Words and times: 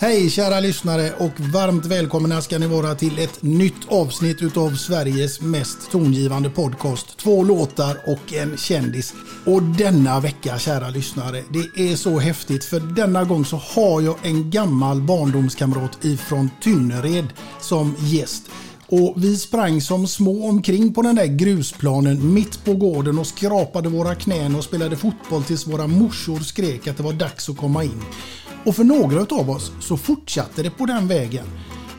Hej 0.00 0.30
kära 0.30 0.60
lyssnare 0.60 1.12
och 1.18 1.40
varmt 1.40 1.86
välkomna 1.86 2.42
ska 2.42 2.58
ni 2.58 2.66
vara 2.66 2.94
till 2.94 3.18
ett 3.18 3.42
nytt 3.42 3.88
avsnitt 3.88 4.42
utav 4.42 4.70
Sveriges 4.70 5.40
mest 5.40 5.90
tongivande 5.90 6.50
podcast. 6.50 7.18
Två 7.18 7.42
låtar 7.42 7.96
och 8.06 8.32
en 8.32 8.56
kändis. 8.56 9.14
Och 9.46 9.62
denna 9.62 10.20
vecka 10.20 10.58
kära 10.58 10.90
lyssnare, 10.90 11.42
det 11.50 11.90
är 11.90 11.96
så 11.96 12.18
häftigt 12.18 12.64
för 12.64 12.80
denna 12.80 13.24
gång 13.24 13.44
så 13.44 13.56
har 13.56 14.00
jag 14.00 14.16
en 14.22 14.50
gammal 14.50 15.02
barndomskamrat 15.02 16.04
ifrån 16.04 16.50
Tynnered 16.62 17.28
som 17.60 17.94
gäst. 17.98 18.50
Och 18.86 19.14
vi 19.16 19.36
sprang 19.36 19.80
som 19.80 20.06
små 20.06 20.48
omkring 20.48 20.94
på 20.94 21.02
den 21.02 21.16
där 21.16 21.26
grusplanen 21.26 22.34
mitt 22.34 22.64
på 22.64 22.74
gården 22.74 23.18
och 23.18 23.26
skrapade 23.26 23.88
våra 23.88 24.14
knän 24.14 24.54
och 24.56 24.64
spelade 24.64 24.96
fotboll 24.96 25.44
tills 25.44 25.66
våra 25.66 25.86
morsor 25.86 26.38
skrek 26.38 26.86
att 26.86 26.96
det 26.96 27.02
var 27.02 27.12
dags 27.12 27.48
att 27.48 27.56
komma 27.56 27.84
in. 27.84 28.02
Och 28.64 28.76
för 28.76 28.84
några 28.84 29.36
av 29.36 29.50
oss 29.50 29.72
så 29.80 29.96
fortsatte 29.96 30.62
det 30.62 30.70
på 30.70 30.86
den 30.86 31.08
vägen. 31.08 31.46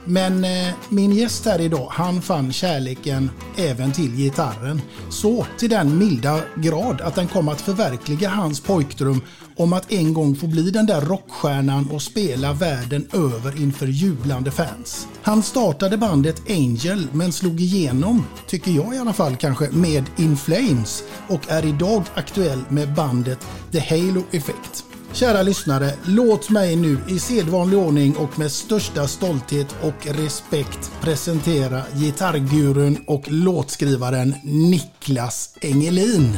Men 0.05 0.43
eh, 0.43 0.73
min 0.89 1.11
gäst 1.11 1.45
här 1.45 1.61
idag, 1.61 1.87
han 1.91 2.21
fann 2.21 2.53
kärleken 2.53 3.29
även 3.57 3.91
till 3.91 4.15
gitarren. 4.15 4.81
Så 5.09 5.45
till 5.57 5.69
den 5.69 5.97
milda 5.97 6.39
grad 6.55 7.01
att 7.01 7.15
den 7.15 7.27
kom 7.27 7.47
att 7.47 7.61
förverkliga 7.61 8.29
hans 8.29 8.59
pojkdröm 8.59 9.21
om 9.55 9.73
att 9.73 9.91
en 9.91 10.13
gång 10.13 10.35
få 10.35 10.47
bli 10.47 10.71
den 10.71 10.85
där 10.85 11.01
rockstjärnan 11.01 11.89
och 11.91 12.01
spela 12.01 12.53
världen 12.53 13.07
över 13.13 13.61
inför 13.61 13.87
jublande 13.87 14.51
fans. 14.51 15.07
Han 15.21 15.43
startade 15.43 15.97
bandet 15.97 16.41
Angel 16.49 17.07
men 17.11 17.31
slog 17.31 17.61
igenom, 17.61 18.25
tycker 18.47 18.71
jag 18.71 18.95
i 18.95 18.97
alla 18.97 19.13
fall 19.13 19.35
kanske, 19.35 19.69
med 19.71 20.03
In 20.17 20.37
Flames 20.37 21.03
och 21.27 21.49
är 21.49 21.65
idag 21.65 22.03
aktuell 22.13 22.63
med 22.69 22.93
bandet 22.93 23.47
The 23.71 23.79
Halo 23.79 24.23
Effect. 24.31 24.92
Kära 25.13 25.41
lyssnare, 25.41 25.93
låt 26.03 26.49
mig 26.49 26.75
nu 26.75 26.97
i 27.07 27.19
sedvanlig 27.19 27.79
ordning 27.79 28.15
och 28.17 28.39
med 28.39 28.51
största 28.51 29.07
stolthet 29.07 29.75
och 29.81 30.07
respekt 30.07 30.91
presentera 31.01 31.83
gitarrgurun 31.93 33.03
och 33.07 33.23
låtskrivaren 33.27 34.35
Niklas 34.43 35.57
Engelin. 35.61 36.37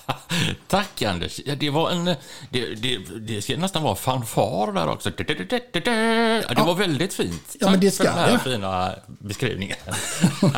Tack 0.68 1.02
Anders. 1.02 1.40
Ja, 1.44 1.54
det 1.54 1.70
var 1.70 1.90
en... 1.90 2.04
Det, 2.04 2.16
det, 2.50 2.98
det 3.20 3.42
ska 3.42 3.56
nästan 3.56 3.82
vara 3.82 3.96
fanfar 3.96 4.72
där 4.72 4.88
också. 4.88 5.10
Ja, 5.18 6.54
det 6.54 6.62
var 6.66 6.74
väldigt 6.74 7.14
fint. 7.14 7.56
Ja, 7.60 7.70
men 7.70 7.80
det 7.80 7.90
ska 7.90 8.04
för 8.04 8.10
den 8.10 8.18
här 8.18 8.32
det. 8.32 8.38
fina 8.38 8.94
beskrivningen. 9.18 9.76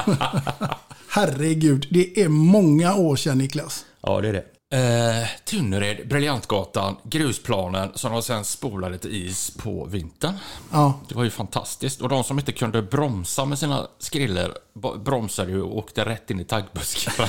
Herregud, 1.09 1.87
det 1.91 2.21
är 2.23 2.29
många 2.29 2.95
år 2.95 3.17
sedan 3.17 3.39
Niklas. 3.39 3.85
Ja, 4.01 4.21
det 4.21 4.29
är 4.29 4.33
det. 4.33 4.54
Eh, 4.75 5.29
Tynnered, 5.45 6.09
Briljantgatan, 6.09 6.97
grusplanen 7.03 7.91
som 7.95 8.13
de 8.13 8.23
sen 8.23 8.45
spolade 8.45 8.99
till 8.99 9.27
is 9.27 9.57
på 9.57 9.85
vintern. 9.85 10.35
Ja, 10.73 11.01
Det 11.09 11.15
var 11.15 11.25
ju 11.25 11.31
fantastiskt. 11.31 12.01
Och 12.01 12.09
de 12.09 12.25
som 12.25 12.39
inte 12.39 12.53
kunde 12.53 12.83
bromsa 12.83 13.45
med 13.45 13.59
sina 13.59 13.87
skriller 13.99 14.53
bromsade 15.05 15.51
ju 15.51 15.63
och 15.63 15.79
åkte 15.79 16.05
rätt 16.05 16.31
in 16.31 16.41
i 16.41 16.45
taggbusken. 16.45 17.13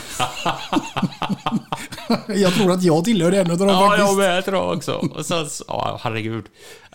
jag 2.27 2.53
tror 2.53 2.71
att 2.71 2.83
jag 2.83 3.05
tillhör 3.05 3.31
en 3.31 3.51
av 3.51 3.57
dem 3.57 3.67
ja, 3.67 3.88
faktiskt. 3.88 4.07
jag 4.07 4.17
med 4.17 4.45
tror 4.45 4.57
jag 4.57 4.77
också. 4.77 4.93
Och 4.93 5.25
sen, 5.25 5.47
ja, 5.67 5.99
herregud. 6.03 6.45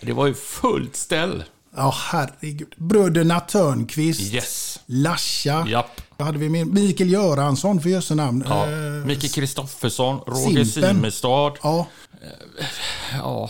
Det 0.01 0.13
var 0.13 0.27
ju 0.27 0.33
fullt 0.33 0.95
ställ. 0.95 1.43
Ja, 1.75 1.93
herregud. 2.11 2.73
Bröderna 2.77 3.39
Törnqvist, 3.39 4.33
Yes. 4.33 4.79
Lascha. 4.85 5.65
Japp. 5.67 6.01
Vad 6.17 6.25
hade 6.25 6.39
vi 6.39 6.49
med? 6.49 6.67
Mikael 6.67 7.09
Göransson 7.11 7.81
för 7.81 7.89
jösse 7.89 8.15
namn. 8.15 8.43
Ja. 8.49 8.71
Eh, 8.71 9.05
Micke 9.05 9.33
Kristoffersson, 9.33 10.19
Roger. 10.27 10.63
Simestad. 10.65 11.53
ja. 11.63 11.87
Ja, 13.13 13.49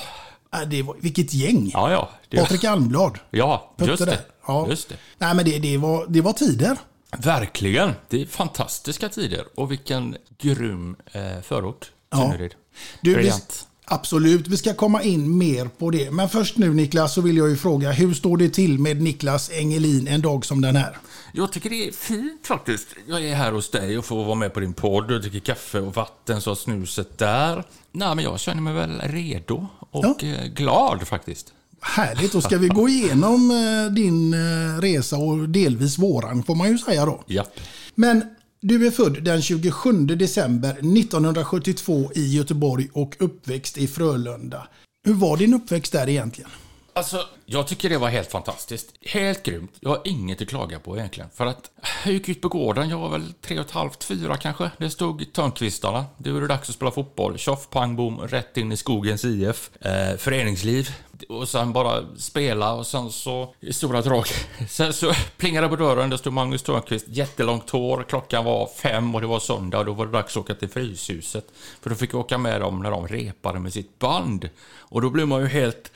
Äh, 0.54 0.62
Det 0.70 0.84
var, 0.84 0.96
vilket 1.00 1.34
gäng. 1.34 1.70
ja. 1.74 1.92
ja. 1.92 2.10
Det, 2.30 2.38
Patrik 2.38 2.64
Almblad. 2.64 3.20
ja 3.32 3.74
just 3.80 3.90
Putte 3.92 4.06
det. 4.06 4.12
där. 4.12 4.22
Ja. 4.48 4.68
just 4.70 4.90
det. 4.90 4.96
Nej, 5.18 5.36
men 5.36 5.46
det, 5.46 5.60
det, 5.60 5.78
var, 5.78 6.06
det 6.10 6.22
var 6.22 6.34
tider. 6.34 6.78
Verkligen. 7.18 7.92
Det 8.10 8.22
är 8.22 8.26
fantastiska 8.26 9.10
tider. 9.10 9.46
Och 9.56 9.72
vilken 9.72 10.18
grym 10.38 10.96
eh, 11.12 11.42
förort. 11.44 11.92
Ja. 12.12 12.18
Tynnered. 12.18 12.56
Du, 13.02 13.10
vi, 13.10 13.16
Briljant. 13.16 13.68
Absolut, 13.92 14.48
vi 14.48 14.58
ska 14.58 14.74
komma 14.74 15.04
in 15.04 15.38
mer 15.38 15.66
på 15.66 15.90
det. 15.92 16.12
Men 16.12 16.30
först 16.30 16.58
nu 16.58 16.74
Niklas 16.74 17.14
så 17.14 17.22
vill 17.22 17.38
jag 17.38 17.50
ju 17.50 17.56
fråga, 17.58 17.92
hur 17.92 18.14
står 18.14 18.38
det 18.38 18.50
till 18.50 18.80
med 18.80 19.02
Niklas 19.02 19.52
Engelin 19.52 20.08
en 20.08 20.22
dag 20.22 20.46
som 20.46 20.62
den 20.62 20.76
här? 20.76 20.98
Jag 21.34 21.52
tycker 21.52 21.70
det 21.70 21.88
är 21.88 21.92
fint 21.92 22.48
faktiskt. 22.48 22.88
Jag 23.08 23.24
är 23.26 23.36
här 23.36 23.52
hos 23.52 23.72
dig 23.72 23.98
och 23.98 24.06
får 24.06 24.26
vara 24.26 24.36
med 24.36 24.54
på 24.54 24.60
din 24.60 24.74
podd 24.74 25.12
och 25.12 25.22
dricker 25.22 25.40
kaffe 25.40 25.80
och 25.80 25.96
vatten 25.96 26.42
så 26.42 26.56
snuset 26.56 27.18
där. 27.18 27.64
Nej, 27.92 28.16
men 28.16 28.24
jag 28.24 28.40
känner 28.40 28.62
mig 28.62 28.74
väl 28.74 29.02
redo 29.02 29.68
och 29.92 30.06
Ja. 30.06 30.28
eh, 30.28 30.46
glad 30.46 31.08
faktiskt. 31.08 31.54
Härligt, 31.82 32.32
då 32.32 32.42
ska 32.42 32.58
vi 32.58 32.68
gå 32.68 32.90
igenom 32.90 33.52
eh, 33.52 33.94
din 33.94 34.34
eh, 34.34 34.82
resa 34.82 35.18
och 35.18 35.50
delvis 35.50 35.98
våran 35.98 36.44
får 36.44 36.56
man 36.56 36.70
ju 36.70 36.78
säga 36.78 37.06
då. 37.06 37.24
Japp. 37.28 37.60
Men 37.96 38.24
du 38.62 38.88
är 38.88 38.92
född 38.92 39.24
den 39.24 39.42
27 39.42 39.92
december 40.06 40.72
1972 40.72 42.12
i 42.16 42.36
Göteborg 42.36 42.90
och 42.94 43.16
uppväxt 43.20 43.78
i 43.78 43.88
Frölunda. 43.88 44.68
Hur 45.06 45.14
var 45.14 45.38
din 45.38 45.54
uppväxt 45.54 45.92
där 45.92 46.10
egentligen? 46.10 46.50
Alltså, 46.94 47.18
jag 47.46 47.68
tycker 47.68 47.90
det 47.90 47.98
var 47.98 48.10
helt 48.10 48.32
fantastiskt. 48.32 48.94
Helt 49.02 49.44
grymt. 49.44 49.72
Jag 49.80 49.90
har 49.90 50.02
inget 50.06 50.42
att 50.42 50.48
klaga 50.48 50.80
på 50.80 50.98
egentligen. 50.98 51.30
För 51.34 51.46
att 51.46 51.72
jag 52.06 52.14
gick 52.14 52.30
ut 52.30 52.42
på 52.42 52.48
gården, 52.48 52.90
jag 52.90 52.98
var 52.98 53.10
väl 53.10 53.34
tre 53.42 53.60
och 53.60 53.66
ett 53.66 53.72
halvt, 53.72 54.04
fyra 54.04 54.38
kanske. 54.38 54.72
Det 54.78 54.90
stod 54.90 55.34
Törnkvistarna. 55.34 56.06
Det 56.18 56.32
var 56.32 56.42
det 56.42 56.48
dags 56.48 56.70
att 56.70 56.76
spela 56.76 56.92
fotboll. 56.92 57.38
Tjoff, 57.38 57.70
pang, 57.70 57.96
bom, 57.96 58.20
rätt 58.20 58.58
in 58.58 58.72
i 58.72 58.78
skogens 58.78 59.26
IF. 59.26 59.72
Eh, 59.82 60.18
föreningsliv. 60.18 60.90
Och 61.32 61.50
sen 61.50 61.74
bara 61.74 62.18
spela 62.18 62.74
och 62.74 62.88
sen 62.88 63.12
så 63.12 63.54
i 63.60 63.74
stora 63.74 64.02
drag. 64.02 64.26
Sen 64.70 64.94
så 64.94 65.14
plingade 65.38 65.68
det 65.68 65.70
på 65.70 65.76
dörren, 65.76 66.10
det 66.10 66.18
stod 66.18 66.34
Magnus 66.34 66.64
Törnqvist, 66.64 67.06
jättelångt 67.08 67.70
hår. 67.70 68.06
Klockan 68.10 68.46
var 68.46 68.70
fem 68.76 69.16
och 69.16 69.22
det 69.22 69.28
var 69.28 69.40
söndag 69.40 69.80
och 69.80 69.86
då 69.86 69.94
var 69.94 70.06
det 70.06 70.12
dags 70.12 70.38
att 70.38 70.44
åka 70.44 70.56
till 70.56 70.70
Fryshuset. 70.70 71.46
För 71.82 71.90
då 71.90 71.96
fick 71.96 72.14
jag 72.14 72.20
åka 72.20 72.38
med 72.38 72.62
dem 72.62 72.80
när 72.80 72.92
de 72.92 73.08
repade 73.08 73.60
med 73.60 73.74
sitt 73.74 74.00
band. 74.00 74.50
Och 74.78 75.02
då 75.02 75.10
blev 75.10 75.28
man 75.28 75.42
ju 75.42 75.48
helt... 75.48 75.92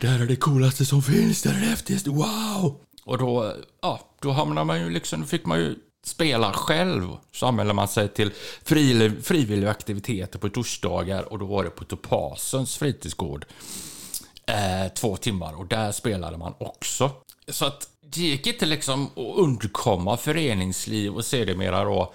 Det 0.00 0.06
här 0.06 0.20
är 0.20 0.26
det 0.26 0.36
coolaste 0.36 0.84
som 0.84 1.02
finns, 1.02 1.42
det 1.42 1.50
här 1.50 1.56
är 1.56 1.60
det 1.60 1.70
häftigaste, 1.70 2.10
wow! 2.10 2.76
Och 3.04 3.18
då, 3.18 3.54
ja, 3.82 4.00
då 4.20 4.30
hamnar 4.30 4.64
man 4.64 4.80
ju 4.80 4.90
liksom, 4.90 5.20
då 5.20 5.26
fick 5.26 5.46
man 5.46 5.58
ju 5.58 5.74
spela 6.04 6.52
själv. 6.52 7.08
Så 7.32 7.46
anmälde 7.46 7.72
man 7.72 7.88
sig 7.88 8.08
till 8.08 8.30
frivilliga 9.22 9.70
aktiviteter 9.70 10.38
på 10.38 10.48
torsdagar 10.48 11.32
och 11.32 11.38
då 11.38 11.44
var 11.44 11.64
det 11.64 11.70
på 11.70 11.84
Topasens 11.84 12.76
fritidsgård. 12.76 13.46
Eh, 14.50 14.88
två 14.88 15.16
timmar 15.16 15.58
och 15.58 15.66
där 15.66 15.92
spelade 15.92 16.36
man 16.36 16.54
också. 16.58 17.10
Så 17.48 17.64
att 17.64 17.88
det 18.00 18.20
gick 18.20 18.46
inte 18.46 18.66
liksom 18.66 19.06
att 19.06 19.36
undkomma 19.36 20.16
föreningsliv 20.16 21.14
och 21.14 21.24
sedermera 21.24 21.84
då 21.84 22.12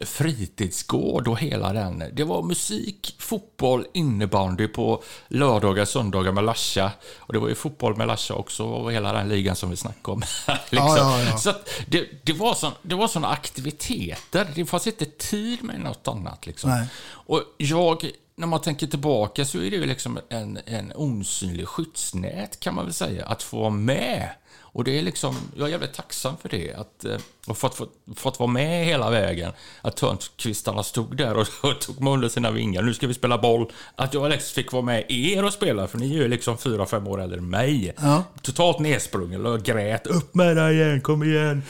fritidsgård 0.00 1.28
och 1.28 1.40
hela 1.40 1.72
den. 1.72 2.04
Det 2.12 2.24
var 2.24 2.42
musik, 2.42 3.16
fotboll, 3.18 3.86
innebandy 3.94 4.68
på 4.68 5.02
lördagar, 5.28 5.84
söndagar 5.84 6.32
med 6.32 6.44
Lasha. 6.44 6.90
Och 7.18 7.32
det 7.32 7.38
var 7.38 7.48
ju 7.48 7.54
fotboll 7.54 7.96
med 7.96 8.06
Lasha 8.06 8.34
också 8.34 8.64
och 8.64 8.92
hela 8.92 9.12
den 9.12 9.28
ligan 9.28 9.56
som 9.56 9.70
vi 9.70 9.76
snackade 9.76 10.12
om. 10.12 10.20
liksom. 10.46 10.96
Ja, 10.96 11.20
ja, 11.20 11.22
ja. 11.22 11.36
Så 11.36 11.52
det, 11.86 12.06
det 12.22 12.32
var 12.32 12.54
sån, 12.54 12.72
det 12.82 12.94
var 12.94 13.08
såna 13.08 13.28
aktiviteter. 13.28 14.48
Det 14.54 14.66
fanns 14.66 14.86
inte 14.86 15.04
tid 15.04 15.64
med 15.64 15.80
något 15.80 16.08
annat. 16.08 16.46
Liksom. 16.46 16.86
Och 17.10 17.42
jag, 17.56 18.10
när 18.36 18.46
man 18.46 18.60
tänker 18.60 18.86
tillbaka 18.86 19.44
så 19.44 19.58
är 19.58 19.70
det 19.70 19.76
ju 19.76 19.86
liksom 19.86 20.18
en, 20.28 20.58
en 20.66 20.92
osynlig 20.94 21.68
skyddsnät 21.68 22.60
kan 22.60 22.74
man 22.74 22.84
väl 22.84 22.94
säga, 22.94 23.26
att 23.26 23.42
få 23.42 23.58
vara 23.60 23.70
med. 23.70 24.28
Och 24.74 24.84
det 24.84 24.98
är 24.98 25.02
liksom, 25.02 25.36
jag 25.56 25.66
är 25.66 25.70
jävligt 25.72 25.94
tacksam 25.94 26.36
för 26.36 26.48
det, 26.48 26.74
att 26.74 27.04
eh, 27.04 27.16
och 27.46 27.58
fått, 27.58 27.74
fått, 27.74 27.92
fått 28.16 28.38
vara 28.38 28.50
med 28.50 28.86
hela 28.86 29.10
vägen. 29.10 29.52
Att 29.82 29.96
Törnkvistarna 29.96 30.82
stod 30.82 31.16
där 31.16 31.36
och, 31.36 31.46
och 31.62 31.80
tog 31.80 32.00
mig 32.00 32.12
under 32.12 32.28
sina 32.28 32.50
vingar. 32.50 32.82
Nu 32.82 32.94
ska 32.94 33.06
vi 33.06 33.14
spela 33.14 33.38
boll. 33.38 33.72
Att 33.96 34.14
jag 34.14 34.30
liksom 34.30 34.54
fick 34.54 34.72
vara 34.72 34.82
med 34.82 35.04
er 35.08 35.44
och 35.44 35.52
spela, 35.52 35.86
för 35.86 35.98
ni 35.98 36.10
är 36.10 36.22
ju 36.22 36.28
liksom 36.28 36.58
fyra, 36.58 36.86
fem 36.86 37.06
år 37.06 37.22
äldre 37.22 37.38
än 37.38 37.50
mig. 37.50 37.94
Ja. 38.00 38.24
Totalt 38.42 38.78
nedsprungen 38.78 39.46
och 39.46 39.62
grät. 39.62 40.06
Upp 40.06 40.34
med 40.34 40.56
dig 40.56 40.74
igen, 40.74 41.00
kom 41.00 41.22
igen. 41.22 41.62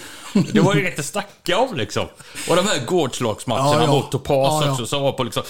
Det 0.52 0.60
var 0.60 0.74
ju 0.74 0.80
inget 0.80 0.98
att 0.98 1.04
snacka 1.04 1.58
om 1.58 1.76
liksom. 1.76 2.06
Och 2.50 2.56
de 2.56 2.66
här 2.66 2.86
gårdslagsmatcherna 2.86 3.72
Ja, 3.72 3.82
ja. 3.82 3.90
mot 3.90 4.10
Topaz 4.10 4.34
Ja, 4.34 4.64
ja. 4.64 4.72
också, 4.72 4.86
som 4.86 5.02
var 5.02 5.12
på 5.12 5.24
liksom 5.24 5.42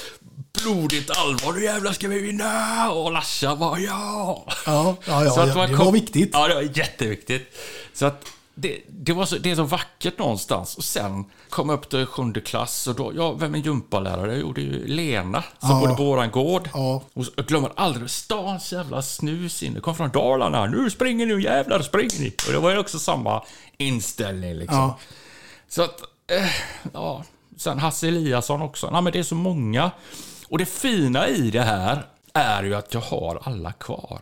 blodigt 0.53 1.11
allvar. 1.11 1.53
Nu 1.53 1.65
jävlar 1.65 1.93
ska 1.93 2.09
vi 2.09 2.19
vinna! 2.21 2.91
Och 2.93 3.13
Lasha 3.13 3.55
var 3.55 3.79
ja! 3.79 4.45
Ja, 4.67 4.97
ja, 5.07 5.25
ja, 5.25 5.31
Så 5.31 5.41
att 5.41 5.49
ja 5.49 5.55
man 5.55 5.71
det 5.71 5.77
kom- 5.77 5.85
var 5.87 5.93
viktigt. 5.93 6.31
Ja, 6.33 6.49
det 6.49 6.55
var 6.55 6.79
jätteviktigt. 6.79 7.57
Så 7.95 8.07
att 8.07 8.25
det, 8.55 8.79
det, 8.89 9.13
var 9.13 9.27
så, 9.27 9.37
det 9.39 9.51
är 9.51 9.57
så 9.57 9.63
vackert 9.65 10.19
någonstans. 10.19 10.77
Och 10.77 10.85
sen 10.85 11.25
kom 11.51 11.69
jag 11.69 11.79
upp 11.79 11.89
till 11.91 12.07
sjunde 12.07 12.41
klass 12.41 12.87
och 12.87 12.95
då, 12.95 13.13
ja, 13.17 13.33
vem 13.33 13.55
är 13.55 13.59
gympalärare? 13.59 14.37
Jo, 14.39 14.53
det 14.53 14.61
är 14.61 14.65
ju 14.65 14.87
Lena 14.87 15.43
som 15.59 15.71
Ja. 15.71 15.81
bodde 15.81 15.95
på 15.95 16.05
våran 16.05 16.31
gård. 16.31 16.69
Ja. 16.75 17.03
Och 17.15 17.25
jag 17.37 17.47
glömmer 17.47 17.71
aldrig 17.77 18.11
stans 18.11 18.73
jävla 18.73 19.03
snus 19.03 19.63
in. 19.63 19.75
Det 19.75 19.81
kom 19.81 19.97
från 19.97 20.11
Dalarna. 20.11 20.67
Nu 20.67 20.91
springer 20.91 21.27
ni, 21.27 21.43
jävlar 21.45 21.83
springer 21.83 22.21
ni. 22.21 22.35
Och 22.47 22.53
det 22.53 22.59
var 22.59 22.71
ju 22.71 22.79
också 22.79 22.99
samma 22.99 23.43
inställning 23.79 24.55
liksom. 24.55 24.79
Ja. 24.79 24.99
Så 25.69 25.83
att, 25.83 26.01
eh, 26.31 26.51
ja. 26.93 27.25
Sen 27.57 27.79
Hasse 27.79 28.09
Eliasson 28.09 28.63
också. 28.63 28.91
Nej, 28.91 29.03
men 29.03 29.13
det 29.13 29.19
är 29.19 29.23
så 29.23 29.35
många. 29.35 29.91
Och 30.53 30.59
det 30.59 30.65
fina 30.65 31.29
i 31.29 31.51
det 31.51 31.63
här 31.63 32.07
är 32.33 32.63
ju 32.63 32.75
att 32.75 32.95
jag 32.95 33.01
har 33.01 33.41
alla 33.43 33.73
kvar. 33.73 34.21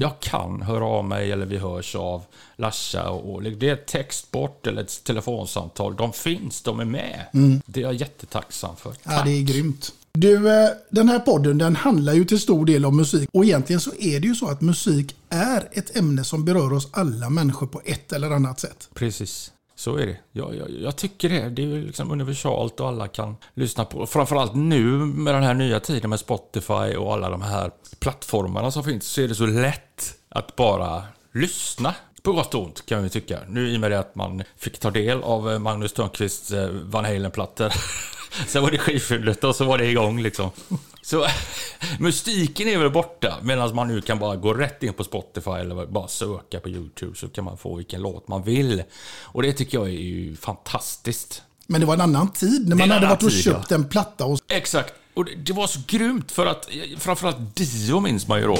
Jag 0.00 0.20
kan 0.20 0.62
höra 0.62 0.84
av 0.84 1.04
mig 1.04 1.32
eller 1.32 1.46
vi 1.46 1.58
hörs 1.58 1.94
av 1.96 2.22
Lasha 2.56 3.10
och 3.10 3.42
det 3.42 3.68
är 3.68 3.72
ett 3.72 3.86
textbort 3.86 4.66
eller 4.66 4.82
ett 4.82 5.04
telefonsamtal. 5.04 5.96
De 5.96 6.12
finns, 6.12 6.62
de 6.62 6.80
är 6.80 6.84
med. 6.84 7.20
Det 7.66 7.80
är 7.80 7.84
jag 7.84 7.94
jättetacksam 7.94 8.76
för. 8.76 8.94
Ja, 9.02 9.22
det 9.24 9.30
är 9.30 9.42
grymt. 9.42 9.92
Du, 10.12 10.48
eh, 10.48 10.70
den 10.90 11.08
här 11.08 11.18
podden 11.18 11.58
den 11.58 11.76
handlar 11.76 12.12
ju 12.12 12.24
till 12.24 12.40
stor 12.40 12.66
del 12.66 12.86
om 12.86 12.96
musik. 12.96 13.28
Och 13.32 13.44
egentligen 13.44 13.80
så 13.80 13.90
är 13.98 14.20
det 14.20 14.26
ju 14.26 14.34
så 14.34 14.46
att 14.46 14.60
musik 14.60 15.16
är 15.28 15.68
ett 15.72 15.96
ämne 15.96 16.24
som 16.24 16.44
berör 16.44 16.72
oss 16.72 16.88
alla 16.90 17.30
människor 17.30 17.66
på 17.66 17.80
ett 17.84 18.12
eller 18.12 18.30
annat 18.30 18.60
sätt. 18.60 18.88
Precis. 18.94 19.52
Så 19.84 19.96
är 19.96 20.06
det. 20.06 20.16
Jag, 20.32 20.56
jag, 20.56 20.70
jag 20.70 20.96
tycker 20.96 21.28
det. 21.28 21.48
Det 21.48 21.62
är 21.62 21.66
ju 21.66 21.86
liksom 21.86 22.10
universalt 22.10 22.80
och 22.80 22.88
alla 22.88 23.08
kan 23.08 23.36
lyssna 23.54 23.84
på. 23.84 24.06
Framförallt 24.06 24.54
nu 24.54 24.84
med 24.96 25.34
den 25.34 25.42
här 25.42 25.54
nya 25.54 25.80
tiden 25.80 26.10
med 26.10 26.20
Spotify 26.20 26.96
och 26.96 27.12
alla 27.12 27.30
de 27.30 27.42
här 27.42 27.70
plattformarna 27.98 28.70
som 28.70 28.84
finns 28.84 29.06
så 29.06 29.20
är 29.20 29.28
det 29.28 29.34
så 29.34 29.46
lätt 29.46 30.14
att 30.28 30.56
bara 30.56 31.02
lyssna. 31.32 31.94
På 32.22 32.32
gott 32.32 32.54
och 32.54 32.62
ont 32.64 32.86
kan 32.86 33.02
vi 33.02 33.08
tycka. 33.08 33.38
Nu 33.48 33.70
i 33.70 33.76
och 33.76 33.80
med 33.80 33.90
det 33.90 33.98
att 33.98 34.14
man 34.14 34.42
fick 34.56 34.78
ta 34.78 34.90
del 34.90 35.22
av 35.22 35.52
eh, 35.52 35.58
Magnus 35.58 35.92
Törnqvists 35.92 36.50
eh, 36.52 36.68
Van 36.70 37.04
Halen-plattor. 37.04 37.72
Sen 38.46 38.62
var 38.62 38.70
det 38.70 38.78
skivfyllet 38.78 39.44
och 39.44 39.56
så 39.56 39.64
var 39.64 39.78
det 39.78 39.86
igång 39.86 40.22
liksom. 40.22 40.50
Så 41.02 41.26
mystiken 41.98 42.68
är 42.68 42.78
väl 42.78 42.90
borta 42.90 43.34
medan 43.42 43.74
man 43.74 43.88
nu 43.88 44.00
kan 44.00 44.18
bara 44.18 44.36
gå 44.36 44.54
rätt 44.54 44.82
in 44.82 44.92
på 44.92 45.04
Spotify 45.04 45.50
eller 45.50 45.86
bara 45.86 46.08
söka 46.08 46.60
på 46.60 46.68
YouTube 46.68 47.16
så 47.16 47.28
kan 47.28 47.44
man 47.44 47.58
få 47.58 47.74
vilken 47.74 48.02
låt 48.02 48.28
man 48.28 48.42
vill. 48.42 48.82
Och 49.22 49.42
det 49.42 49.52
tycker 49.52 49.78
jag 49.78 49.86
är 49.86 49.92
ju 49.92 50.36
fantastiskt. 50.36 51.42
Men 51.66 51.80
det 51.80 51.86
var 51.86 51.94
en 51.94 52.00
annan 52.00 52.32
tid 52.32 52.68
när 52.68 52.76
man 52.76 52.90
hade 52.90 53.06
varit 53.06 53.22
och 53.22 53.30
tid, 53.30 53.42
köpt 53.42 53.72
en 53.72 53.88
platta. 53.88 54.24
Och... 54.24 54.38
Exakt. 54.48 54.94
Och 55.14 55.24
det, 55.24 55.34
det 55.34 55.52
var 55.52 55.66
så 55.66 55.80
grymt 55.86 56.32
för 56.32 56.46
att 56.46 56.68
framförallt 56.98 57.56
Dio 57.56 58.00
minns 58.00 58.28
man 58.28 58.40
ju 58.40 58.46
då. 58.46 58.58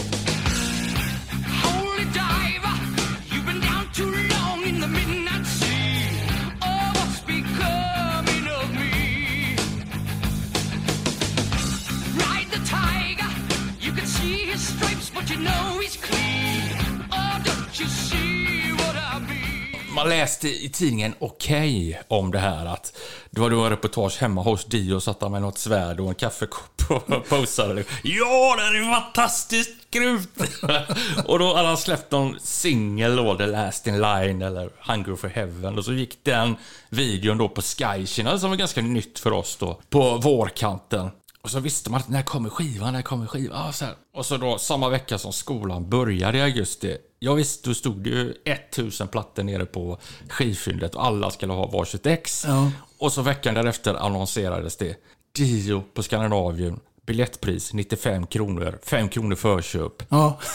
Man 19.94 20.08
läste 20.08 20.48
i 20.48 20.69
tidningen 20.69 21.14
Okej 21.19 22.02
om 22.08 22.31
det 22.31 22.38
här 22.38 22.66
att 22.66 22.96
det 23.31 23.40
var 23.40 23.50
då 23.50 23.60
en 23.60 23.70
reportage 23.70 24.20
hemma 24.20 24.42
hos 24.42 24.64
Dio 24.64 25.00
satt 25.00 25.22
han 25.22 25.32
med 25.32 25.42
något 25.42 25.58
svärd 25.58 26.00
och 26.00 26.08
en 26.08 26.14
kaffekopp 26.14 26.82
och 26.88 27.28
posade. 27.28 27.75
Liksom. 27.75 27.96
Ja, 28.02 28.56
det 28.56 28.78
är 28.78 28.92
fantastiskt 28.92 29.90
grymt! 29.90 30.40
och 31.26 31.38
då 31.38 31.54
hade 31.54 31.69
han 31.69 31.76
släppt 31.76 32.10
någon 32.10 32.40
singel 32.40 33.16
då, 33.16 33.36
The 33.36 33.46
Last 33.46 33.86
In 33.86 34.00
Line 34.00 34.42
eller 34.42 34.70
Hunger 34.78 35.16
for 35.16 35.28
Heaven 35.28 35.78
och 35.78 35.84
så 35.84 35.92
gick 35.92 36.25
den 36.25 36.56
videon 36.88 37.38
då 37.38 37.48
på 37.48 37.62
Sky 37.62 38.06
Channel 38.06 38.40
som 38.40 38.50
var 38.50 38.56
ganska 38.56 38.81
nytt 38.82 39.19
för 39.19 39.32
oss 39.32 39.56
då, 39.56 39.81
på 39.90 40.16
vårkanten. 40.16 41.10
Och 41.44 41.50
så 41.50 41.61
visste 41.61 41.91
man 41.91 42.00
att 42.00 42.08
när 42.08 42.23
kommer 42.23 42.50
skivan, 42.50 42.93
när 42.93 43.02
kommer 43.02 43.26
skivan? 43.26 43.69
Ah, 43.69 43.73
så 43.73 43.85
här. 43.85 43.94
Och 44.14 44.26
så 44.26 44.37
då 44.37 44.58
samma 44.58 44.88
vecka 44.88 45.19
som 45.19 45.32
skolan 45.32 45.88
började 45.88 46.38
i 46.38 46.43
augusti. 46.43 46.96
Ja 47.19 47.35
visst, 47.35 47.64
då 47.64 47.75
stod 47.75 47.96
det 48.05 48.11
ju 48.11 48.35
1000 48.44 49.08
plattor 49.08 49.43
nere 49.43 49.67
på 49.67 49.99
skivfyndet 50.29 50.94
och 50.94 51.06
alla 51.06 51.31
skulle 51.31 51.52
ha 51.52 51.67
varsitt 51.67 52.06
ex. 52.06 52.44
Ja. 52.46 52.70
Och 52.99 53.12
så 53.12 53.23
veckan 53.23 53.55
därefter 53.55 53.94
annonserades 53.94 54.76
det. 54.76 54.96
Dio 55.37 55.82
på 55.94 56.02
Skandinavien. 56.02 56.81
Biljettpris 57.06 57.72
95 57.72 58.26
kronor. 58.26 58.78
5 58.82 59.08
kronor 59.08 59.36
förköp. 59.36 60.02
Ja. 60.08 60.40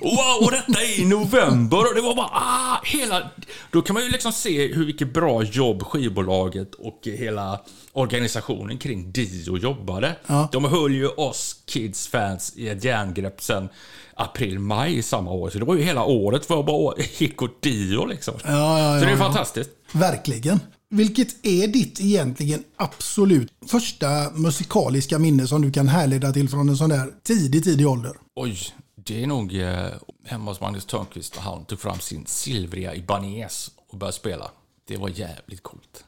Wow, 0.00 0.44
och 0.46 0.50
detta 0.52 0.82
är 0.82 1.00
i 1.00 1.04
november 1.04 1.78
och 1.78 1.94
det 1.94 2.00
var 2.00 2.14
bara 2.14 2.30
ah, 2.32 2.80
hela... 2.84 3.30
Då 3.70 3.82
kan 3.82 3.94
man 3.94 4.02
ju 4.02 4.10
liksom 4.10 4.32
se 4.32 4.74
hur 4.74 4.86
vilket 4.86 5.14
bra 5.14 5.42
jobb 5.42 5.82
skivbolaget 5.82 6.74
och 6.74 7.00
hela 7.04 7.60
organisationen 7.92 8.78
kring 8.78 9.12
Dio 9.12 9.58
jobbade. 9.58 10.16
Ja. 10.26 10.48
De 10.52 10.64
höll 10.64 10.94
ju 10.94 11.08
oss 11.08 11.56
kids 11.66 12.08
fans 12.08 12.52
i 12.56 12.68
ett 12.68 12.84
järngrepp 12.84 13.42
sen 13.42 13.68
april, 14.14 14.58
maj 14.58 15.02
samma 15.02 15.30
år. 15.30 15.50
Så 15.50 15.58
det 15.58 15.64
var 15.64 15.74
ju 15.74 15.82
hela 15.82 16.04
året 16.04 16.46
för 16.46 16.60
att 16.60 16.66
bara 16.66 16.94
gick 17.18 17.42
åt 17.42 17.62
Dio 17.62 18.06
liksom. 18.06 18.34
Ja, 18.44 18.78
ja, 18.78 19.00
Så 19.00 19.04
det 19.04 19.10
är 19.12 19.16
ja. 19.16 19.24
fantastiskt. 19.24 19.70
Verkligen. 19.92 20.60
Vilket 20.94 21.46
är 21.46 21.68
ditt 21.68 22.00
egentligen 22.00 22.64
absolut 22.76 23.52
första 23.66 24.30
musikaliska 24.30 25.18
minne 25.18 25.46
som 25.46 25.62
du 25.62 25.72
kan 25.72 25.88
härleda 25.88 26.32
till 26.32 26.48
från 26.48 26.68
en 26.68 26.76
sån 26.76 26.90
där 26.90 27.14
tidig, 27.22 27.64
tidig 27.64 27.88
ålder? 27.88 28.12
Oj, 28.34 28.58
det 28.96 29.22
är 29.22 29.26
nog 29.26 29.54
eh, 29.54 29.86
hemma 30.24 30.50
hos 30.50 30.60
Magnus 30.60 30.84
Törnqvist 30.84 31.36
och 31.36 31.42
han 31.42 31.64
tog 31.64 31.80
fram 31.80 32.00
sin 32.00 32.26
silvriga 32.26 32.94
Ibanez 32.94 33.70
och 33.88 33.98
började 33.98 34.16
spela. 34.16 34.50
Det 34.88 34.96
var 34.96 35.08
jävligt 35.08 35.62
coolt. 35.62 36.04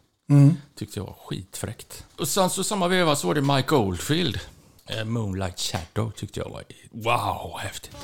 Tyckte 0.79 1.01
jag 1.01 1.07
var 1.07 1.17
skitfräckt. 1.27 2.05
Och 2.19 2.29
sen 2.29 2.51
så 2.51 2.65
samma 2.65 2.89
veva 2.89 3.17
så 3.17 3.27
var 3.27 3.35
det 3.35 3.43
Mike 3.43 3.75
Oldfield. 3.75 4.41
Eh, 4.87 5.05
Moonlight 5.05 5.59
Shadow 5.59 6.11
tyckte 6.11 6.41
jag 6.41 6.51
var 6.51 6.65
wow, 6.91 7.59
häftigt. 7.59 7.97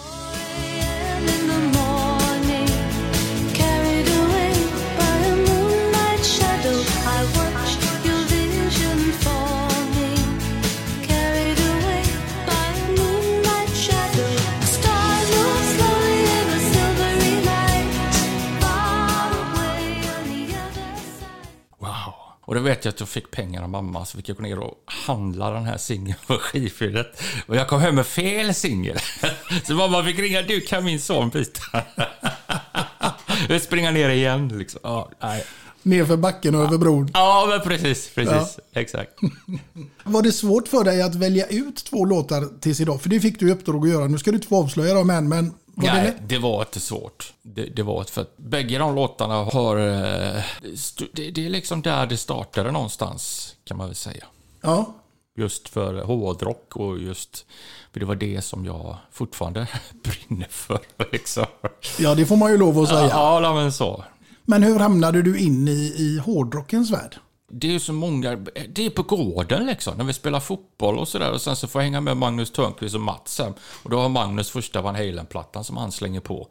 Och 22.52 22.56
då 22.56 22.62
vet 22.62 22.84
jag 22.84 22.92
att 22.92 23.00
jag 23.00 23.08
fick 23.08 23.30
pengar 23.30 23.62
av 23.62 23.68
mamma 23.68 24.04
så 24.04 24.16
fick 24.16 24.28
jag 24.28 24.36
gå 24.36 24.42
ner 24.42 24.58
och 24.58 24.74
handla 24.86 25.50
den 25.50 25.64
här 25.64 25.76
singeln 25.78 26.18
på 26.26 26.34
skivfyllet. 26.34 27.22
Och 27.46 27.56
jag 27.56 27.68
kom 27.68 27.80
hem 27.80 27.94
med 27.94 28.06
fel 28.06 28.54
singel. 28.54 28.98
Så 29.64 29.74
mamma 29.74 30.04
fick 30.04 30.18
ringa, 30.18 30.42
du 30.42 30.60
kan 30.60 30.84
min 30.84 31.00
son 31.00 31.28
byta? 31.30 31.82
Jag 33.48 33.62
springa 33.62 33.90
ner 33.90 34.08
igen 34.08 34.58
liksom. 34.58 34.80
Ja, 34.82 35.10
nej. 35.20 35.44
Nerför 35.82 36.16
backen 36.16 36.54
och 36.54 36.62
över 36.62 36.78
bron. 36.78 37.10
Ja, 37.14 37.46
men 37.48 37.60
precis, 37.60 38.10
precis. 38.14 38.58
Exakt. 38.72 39.12
Var 40.04 40.22
det 40.22 40.32
svårt 40.32 40.68
för 40.68 40.84
dig 40.84 41.02
att 41.02 41.14
välja 41.14 41.46
ut 41.46 41.84
två 41.84 42.04
låtar 42.04 42.60
tills 42.60 42.80
idag? 42.80 43.02
För 43.02 43.08
det 43.08 43.20
fick 43.20 43.40
du 43.40 43.48
i 43.48 43.52
uppdrag 43.52 43.84
att 43.84 43.92
göra. 43.92 44.06
Nu 44.06 44.18
ska 44.18 44.30
du 44.30 44.36
inte 44.36 44.48
få 44.48 44.56
avslöja 44.56 44.94
dem 44.94 45.10
än, 45.10 45.28
men 45.28 45.54
var 45.74 45.84
det 45.86 45.92
Nej, 45.92 46.04
lätt? 46.04 46.16
det 46.28 46.38
var 46.38 46.60
inte 46.60 46.80
svårt. 46.80 47.32
Det, 47.42 47.64
det 47.64 47.82
var 47.82 48.04
för 48.04 48.20
att 48.22 48.36
bägge 48.36 48.78
de 48.78 48.94
låtarna 48.94 49.34
har... 49.34 49.76
eh, 49.76 50.42
Det, 51.12 51.30
det 51.30 51.46
är 51.46 51.50
liksom 51.50 51.82
där 51.82 52.06
det 52.06 52.16
startade 52.16 52.70
någonstans, 52.70 53.54
kan 53.64 53.76
man 53.76 53.86
väl 53.86 53.96
säga. 53.96 54.24
Ja. 54.60 54.94
Just 55.36 55.68
för 55.68 56.02
hårdrock 56.04 56.76
och 56.76 56.98
just... 56.98 57.46
För 57.92 58.00
det 58.00 58.06
var 58.06 58.14
det 58.14 58.42
som 58.44 58.64
jag 58.64 58.96
fortfarande 59.12 59.66
brinner 60.04 60.46
för. 60.50 60.80
Liksom. 61.12 61.46
ja, 61.98 62.14
det 62.14 62.26
får 62.26 62.36
man 62.36 62.50
ju 62.52 62.58
lov 62.58 62.78
att 62.78 62.88
säga. 62.88 63.08
Ja, 63.08 63.52
men 63.54 63.72
så. 63.72 64.04
Men 64.44 64.62
hur 64.62 64.78
hamnade 64.78 65.22
du 65.22 65.38
in 65.38 65.68
i, 65.68 65.94
i 65.98 66.18
hårdrockens 66.24 66.90
värld? 66.90 67.16
Det 67.54 67.74
är 67.74 67.78
så 67.78 67.92
många... 67.92 68.36
Det 68.68 68.86
är 68.86 68.90
på 68.90 69.02
gården 69.02 69.66
liksom, 69.66 69.98
när 69.98 70.04
vi 70.04 70.12
spelar 70.12 70.40
fotboll 70.40 70.98
och 70.98 71.08
sådär. 71.08 71.32
Och 71.32 71.40
sen 71.40 71.56
så 71.56 71.68
får 71.68 71.80
jag 71.80 71.84
hänga 71.84 72.00
med 72.00 72.16
Magnus 72.16 72.50
Törnqvist 72.50 72.94
och 72.94 73.00
Mats 73.00 73.38
hem 73.38 73.54
Och 73.82 73.90
då 73.90 74.00
har 74.00 74.08
Magnus 74.08 74.50
första 74.50 74.82
Van 74.82 74.94
Halen-plattan 74.94 75.64
som 75.64 75.76
han 75.76 75.92
slänger 75.92 76.20
på. 76.20 76.48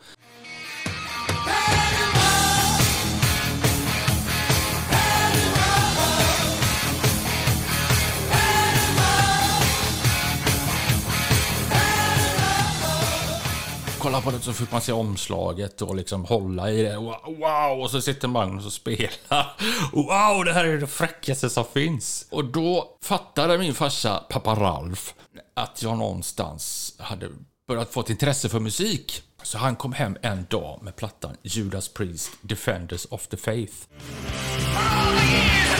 Kolla 14.02 14.22
på 14.22 14.32
det 14.32 14.40
så 14.40 14.54
fick 14.54 14.72
man 14.72 14.82
se 14.82 14.92
omslaget 14.92 15.82
och 15.82 15.96
liksom 15.96 16.26
hålla 16.26 16.72
i 16.72 16.84
det. 16.84 16.98
Wow! 16.98 17.82
Och 17.82 17.92
så 17.92 18.02
sitter 18.02 18.28
Magnus 18.28 18.66
och 18.66 18.74
spelar. 18.74 19.12
Wow, 19.94 20.46
det 20.46 20.54
här 20.54 20.66
är 20.66 20.78
det 20.78 20.88
fräckaste 20.88 21.50
som 21.50 21.66
finns. 21.66 22.28
Och 22.32 22.46
då 22.46 22.98
fattade 23.04 23.58
min 23.58 23.74
farsa, 23.74 24.24
pappa 24.30 24.56
Ralf, 24.56 25.14
att 25.54 25.84
jag 25.84 25.98
någonstans 25.98 26.94
hade 27.00 27.30
börjat 27.68 27.94
få 27.94 28.00
ett 28.00 28.10
intresse 28.10 28.50
för 28.50 28.60
musik. 28.60 29.22
Så 29.44 29.58
han 29.58 29.76
kom 29.76 29.94
hem 29.94 30.18
en 30.22 30.46
dag 30.50 30.80
med 30.82 30.96
plattan 30.96 31.36
Judas 31.42 31.88
Priest, 31.88 32.32
Defenders 32.42 33.08
of 33.10 33.28
the 33.28 33.38
Faith. 33.38 33.76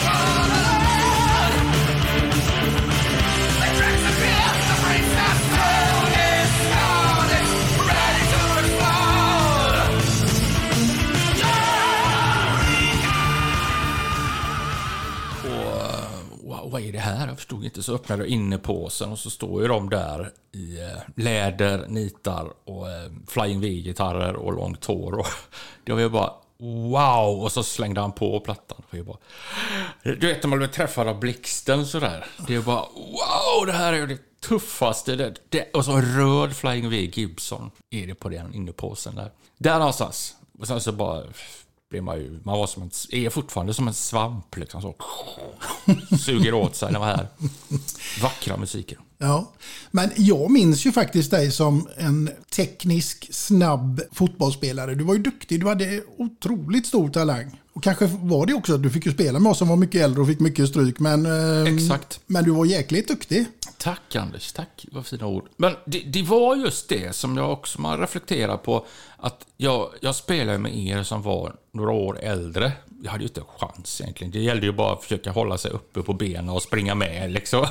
Oh, 0.04 0.81
vad 16.72 16.82
är 16.82 16.92
det 16.92 17.00
här? 17.00 17.28
Jag 17.28 17.38
förstod 17.38 17.66
inte. 17.66 17.84
Så 17.84 17.96
öppnade 17.96 18.24
jag 18.24 18.30
innepåsen 18.30 19.12
och 19.12 19.20
så 19.20 19.30
står 19.30 19.62
ju 19.62 19.68
de 19.68 19.90
där 19.90 20.32
i 20.52 20.82
eh, 20.82 21.02
läder, 21.16 21.88
nitar 21.88 22.54
och 22.66 22.90
eh, 22.90 23.12
Flying 23.28 23.62
V-gitarrer 23.62 24.36
och 24.36 24.54
långt 24.54 24.86
hår. 24.86 25.20
Och 25.20 25.28
det 25.84 25.94
var 25.94 26.00
ju 26.00 26.10
bara 26.10 26.34
wow! 26.62 27.44
Och 27.44 27.52
så 27.52 27.64
slängde 27.64 28.02
han 28.02 28.12
på 28.12 28.40
plattan. 28.40 28.82
Det 28.92 29.04
bara, 29.04 29.18
du 30.04 30.28
vet 30.28 30.44
när 30.44 30.50
man 30.50 30.60
blir 30.60 30.68
träffad 30.68 31.08
av 31.08 31.20
blixten 31.20 31.86
sådär. 31.86 32.26
Det 32.48 32.56
är 32.56 32.62
bara 32.62 32.86
wow! 32.96 33.66
Det 33.66 33.72
här 33.72 33.94
är 33.94 34.08
det 34.08 34.42
tuffaste. 34.42 35.16
Det, 35.16 35.34
det, 35.50 35.72
och 35.74 35.86
så 35.86 35.92
en 35.92 36.16
röd 36.16 36.56
Flying 36.56 36.90
V 36.90 37.12
Gibson 37.14 37.72
är 37.90 38.08
det 38.08 38.16
på 38.16 38.30
den 38.30 38.54
innepåsen 38.54 39.16
där. 39.16 39.32
Där 39.58 39.80
någonstans. 39.80 40.36
Och 40.60 40.68
sen 40.68 40.82
så 40.82 40.92
bara 40.92 41.24
blir 41.92 42.02
man 42.02 42.18
ju, 42.18 42.40
man 42.44 42.60
var 42.60 42.68
som 42.68 42.84
en, 42.84 42.92
är 43.10 43.30
fortfarande 43.30 43.74
som 43.74 43.88
en 43.88 43.94
svamp 43.94 44.58
liksom 44.58 44.82
så. 44.82 44.96
Suger 46.18 46.54
åt 46.54 46.76
sig 46.76 46.94
den 46.94 47.02
här 47.02 47.28
vackra 48.22 48.58
musiken. 48.58 48.98
Ja, 49.18 49.52
men 49.92 50.12
jag 50.16 50.52
minns 50.52 50.86
ju 50.86 50.92
faktiskt 50.92 51.32
dig 51.32 51.52
som 51.52 51.88
en 51.98 52.30
teknisk, 52.50 53.28
snabb 53.32 54.02
fotbollsspelare. 54.12 54.96
Du 54.96 55.04
var 55.04 55.14
ju 55.14 55.22
duktig, 55.22 55.60
du 55.60 55.68
hade 55.68 56.04
otroligt 56.18 56.88
stor 56.88 57.10
talang. 57.10 57.60
Och 57.82 57.86
kanske 57.86 58.06
var 58.06 58.46
det 58.46 58.54
också 58.54 58.74
att 58.74 58.84
du 58.84 58.90
fick 58.90 59.06
ju 59.06 59.12
spela 59.12 59.40
med 59.40 59.50
oss 59.52 59.58
som 59.58 59.68
var 59.68 59.76
mycket 59.76 60.02
äldre 60.02 60.22
och 60.22 60.28
fick 60.28 60.40
mycket 60.40 60.70
stryk. 60.70 61.00
Men, 61.00 61.26
eh, 61.26 61.74
Exakt. 61.74 62.20
men 62.28 62.44
du 62.44 62.52
var 62.52 62.66
jäkligt 62.66 63.08
duktig. 63.08 63.46
Tack 63.78 64.16
Anders, 64.16 64.52
tack. 64.52 64.86
Vad 64.92 65.06
fina 65.06 65.28
ord. 65.28 65.50
Men 65.58 65.76
det, 65.86 66.00
det 66.00 66.24
var 66.24 66.56
just 66.56 66.90
det 66.90 67.16
som 67.16 67.38
jag 67.38 67.52
också 67.52 67.82
man 67.82 68.00
reflekterar 68.00 68.58
på. 68.58 68.86
Att 69.18 69.46
jag, 69.58 69.90
jag 70.02 70.16
spelade 70.16 70.58
med 70.58 70.78
er 70.78 71.04
som 71.04 71.22
var 71.22 71.56
några 71.72 71.92
år 71.92 72.20
äldre. 72.20 72.72
Jag 73.04 73.12
hade 73.12 73.24
ju 73.24 73.28
inte 73.28 73.42
en 73.42 73.46
chans 73.60 74.02
egentligen. 74.02 74.32
Det 74.32 74.40
gällde 74.40 74.66
ju 74.66 74.72
bara 74.72 74.94
att 74.94 75.04
försöka 75.04 75.32
hålla 75.32 75.58
sig 75.58 75.72
uppe 75.72 76.02
på 76.02 76.14
benen 76.14 76.50
och 76.50 76.62
springa 76.62 76.96
med 76.96 77.32
liksom. 77.32 77.60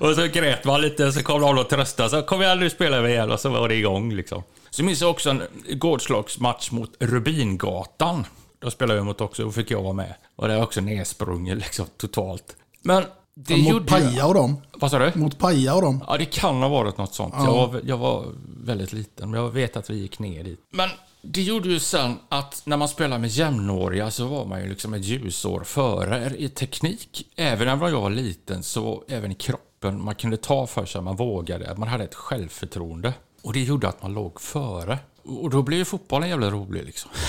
och 0.00 0.14
så 0.14 0.26
grät 0.26 0.64
man 0.64 0.80
lite, 0.80 1.12
så 1.12 1.22
kom 1.22 1.40
någon 1.40 1.58
och 1.58 1.68
tröstade. 1.68 2.10
Så 2.10 2.22
kom 2.22 2.42
igen 2.42 2.60
nu 2.60 2.70
spelar 2.70 3.02
vi 3.02 3.10
igen 3.10 3.30
och 3.30 3.40
så 3.40 3.48
var 3.48 3.68
det 3.68 3.74
igång 3.74 4.12
liksom. 4.12 4.42
Så 4.70 4.84
minns 4.84 5.00
jag 5.00 5.10
också 5.10 5.30
en 5.30 5.42
gårdslagsmatch 5.78 6.70
mot 6.70 6.90
Rubingatan. 6.98 8.24
Då 8.60 8.70
spelade 8.70 8.98
jag 8.98 9.06
mot 9.06 9.20
också, 9.20 9.44
och 9.44 9.54
fick 9.54 9.70
jag 9.70 9.82
vara 9.82 9.92
med. 9.92 10.14
Och 10.36 10.48
det 10.48 10.54
är 10.54 10.62
också 10.62 10.80
nedsprungen 10.80 11.58
liksom 11.58 11.86
totalt. 11.96 12.56
Men 12.82 13.04
det 13.34 13.56
mot 13.56 13.68
gjorde 13.68 13.86
Paja 13.86 14.26
och 14.26 14.34
dem. 14.34 14.56
Vad 14.72 14.90
sa 14.90 14.98
du? 14.98 15.12
Mot 15.14 15.38
Paja 15.38 15.74
och 15.74 15.82
dem. 15.82 16.04
Ja, 16.08 16.16
det 16.18 16.24
kan 16.24 16.62
ha 16.62 16.68
varit 16.68 16.98
något 16.98 17.14
sånt. 17.14 17.34
Jag, 17.36 17.46
var, 17.52 17.80
jag 17.84 17.96
var 17.96 18.26
väldigt 18.64 18.92
liten, 18.92 19.30
men 19.30 19.40
jag 19.40 19.50
vet 19.50 19.76
att 19.76 19.90
vi 19.90 19.98
gick 19.98 20.18
ner 20.18 20.44
dit. 20.44 20.60
Men 20.70 20.88
det 21.22 21.42
gjorde 21.42 21.68
ju 21.68 21.80
sen 21.80 22.16
att 22.28 22.62
när 22.64 22.76
man 22.76 22.88
spelar 22.88 23.18
med 23.18 23.30
jämnåriga 23.30 24.10
så 24.10 24.26
var 24.26 24.44
man 24.44 24.62
ju 24.62 24.68
liksom 24.68 24.94
ett 24.94 25.04
ljusår 25.04 25.64
före 25.64 26.36
i 26.36 26.48
teknik. 26.48 27.26
Även 27.36 27.78
när 27.78 27.88
jag 27.88 28.00
var 28.00 28.10
liten 28.10 28.62
så 28.62 29.04
även 29.08 29.32
i 29.32 29.34
kroppen, 29.34 30.04
man 30.04 30.14
kunde 30.14 30.36
ta 30.36 30.66
för 30.66 30.86
sig, 30.86 31.00
man 31.00 31.16
vågade, 31.16 31.74
man 31.76 31.88
hade 31.88 32.04
ett 32.04 32.14
självförtroende. 32.14 33.14
Och 33.42 33.52
det 33.52 33.60
gjorde 33.60 33.88
att 33.88 34.02
man 34.02 34.12
låg 34.12 34.40
före. 34.40 34.98
Och 35.22 35.50
då 35.50 35.62
blev 35.62 35.78
ju 35.78 35.84
fotbollen 35.84 36.28
jävligt 36.28 36.52
rolig 36.52 36.84
liksom. 36.84 37.10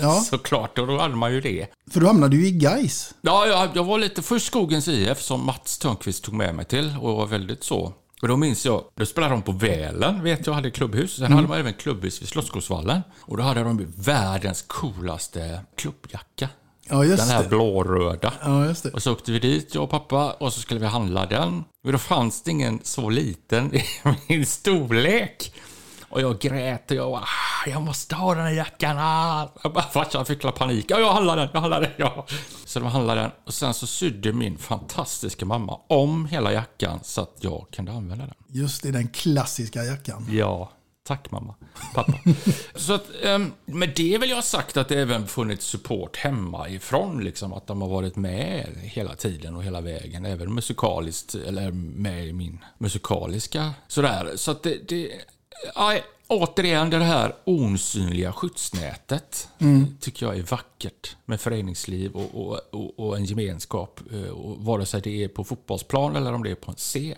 Ja, 0.00 0.20
Såklart, 0.20 0.78
och 0.78 0.86
då 0.86 0.98
hade 0.98 1.14
man 1.16 1.32
ju 1.32 1.40
det. 1.40 1.66
för 1.90 2.00
du 2.00 2.06
hamnade 2.06 2.36
ju 2.36 2.46
i 2.46 2.50
Gais. 2.50 3.14
Ja, 3.22 3.46
jag, 3.46 3.68
jag 3.74 3.84
var 3.84 3.98
lite 3.98 4.22
först 4.22 4.46
Skogens 4.46 4.88
IF 4.88 5.22
som 5.22 5.46
Mats 5.46 5.78
Törnqvist 5.78 6.24
tog 6.24 6.34
med 6.34 6.54
mig 6.54 6.64
till 6.64 6.94
och 7.00 7.16
var 7.16 7.26
väldigt 7.26 7.64
så. 7.64 7.92
Och 8.22 8.28
då 8.28 8.36
minns 8.36 8.66
jag, 8.66 8.84
då 8.96 9.06
spelade 9.06 9.34
de 9.34 9.42
på 9.42 9.52
Välen, 9.52 10.22
vet 10.22 10.46
jag, 10.46 10.54
hade 10.54 10.70
klubbhus. 10.70 11.16
Sen 11.16 11.32
hade 11.32 11.46
de 11.48 11.52
även 11.52 11.72
klubbhus 11.74 12.22
vid 12.22 12.28
Slottsskogsvallen. 12.28 13.00
Och 13.20 13.36
då 13.36 13.42
hade 13.42 13.62
de 13.62 13.92
världens 13.96 14.62
coolaste 14.62 15.60
klubbjacka. 15.76 16.48
Ja, 16.88 17.04
just 17.04 17.18
Den 17.22 17.28
här 17.36 17.42
det. 17.42 17.48
blåröda. 17.48 18.32
Ja, 18.42 18.64
just 18.64 18.82
det. 18.82 18.90
Och 18.90 19.02
så 19.02 19.12
åkte 19.12 19.32
vi 19.32 19.38
dit, 19.38 19.74
jag 19.74 19.84
och 19.84 19.90
pappa, 19.90 20.32
och 20.32 20.52
så 20.52 20.60
skulle 20.60 20.80
vi 20.80 20.86
handla 20.86 21.26
den. 21.26 21.64
Men 21.84 21.92
då 21.92 21.98
fanns 21.98 22.42
det 22.42 22.50
ingen 22.50 22.80
så 22.82 23.10
liten 23.10 23.74
i 23.74 23.82
min 24.28 24.46
storlek. 24.46 25.54
Och 26.12 26.20
jag 26.20 26.38
grät 26.38 26.90
och 26.90 26.96
jag 26.96 27.10
var, 27.10 27.18
ah, 27.18 27.66
jag 27.70 27.82
måste 27.82 28.14
ha 28.14 28.34
den 28.34 28.44
här 28.44 28.52
jackan. 28.52 28.96
Ah. 28.98 29.48
Jag 29.62 29.72
bara, 29.72 29.84
Farsan 29.84 30.26
fick 30.26 30.42
panik. 30.54 30.86
Ja, 30.88 30.98
jag 30.98 31.12
handlar 31.12 31.36
den, 31.36 31.48
jag 31.52 31.60
handlar 31.60 31.80
den. 31.80 31.90
Ja. 31.96 32.26
Så 32.64 32.80
de 32.80 32.88
handlade 32.88 33.20
den. 33.20 33.30
Och 33.46 33.54
sen 33.54 33.74
så 33.74 33.86
sydde 33.86 34.32
min 34.32 34.58
fantastiska 34.58 35.44
mamma 35.44 35.78
om 35.88 36.26
hela 36.26 36.52
jackan 36.52 37.00
så 37.02 37.20
att 37.20 37.36
jag 37.40 37.66
kunde 37.70 37.92
använda 37.92 38.26
den. 38.26 38.34
Just 38.48 38.82
det, 38.82 38.90
den 38.90 39.08
klassiska 39.08 39.84
jackan. 39.84 40.26
Ja, 40.30 40.70
tack 41.06 41.30
mamma. 41.30 41.54
Pappa. 41.94 42.18
så 42.74 42.92
att, 42.92 43.06
um, 43.24 43.52
med 43.64 43.92
det 43.96 44.18
vill 44.18 44.30
jag 44.30 44.36
ha 44.36 44.42
sagt 44.42 44.76
att 44.76 44.88
det 44.88 45.00
även 45.00 45.26
funnits 45.26 45.66
support 45.66 46.16
hemma 46.16 46.68
ifrån. 46.68 47.24
Liksom, 47.24 47.52
att 47.52 47.66
de 47.66 47.82
har 47.82 47.88
varit 47.88 48.16
med 48.16 48.66
hela 48.82 49.14
tiden 49.14 49.56
och 49.56 49.64
hela 49.64 49.80
vägen. 49.80 50.24
Även 50.24 50.54
musikaliskt, 50.54 51.34
eller 51.34 51.70
med 51.72 52.26
i 52.26 52.32
min 52.32 52.64
musikaliska 52.78 53.74
sådär. 53.88 54.32
Så 54.36 54.50
att 54.50 54.62
det... 54.62 54.88
det 54.88 55.10
återigen, 56.28 56.90
det 56.90 56.98
här 57.04 57.34
osynliga 57.44 58.32
skyddsnätet 58.32 59.48
tycker 60.00 60.26
jag 60.26 60.38
är 60.38 60.42
vackert 60.42 61.16
med 61.24 61.40
föreningsliv 61.40 62.12
och, 62.12 62.60
och, 62.70 62.98
och, 62.98 63.16
en 63.16 63.24
gemenskap. 63.24 64.00
eh, 64.12 64.30
Och 64.30 64.64
vare 64.64 64.86
sig 64.86 65.00
det 65.00 65.24
är 65.24 65.28
på 65.28 65.44
fotbollsplan 65.44 66.16
eller 66.16 66.32
om 66.32 66.42
det 66.42 66.50
är 66.50 66.54
på 66.54 66.70
en 66.70 66.76
scen 66.76 67.16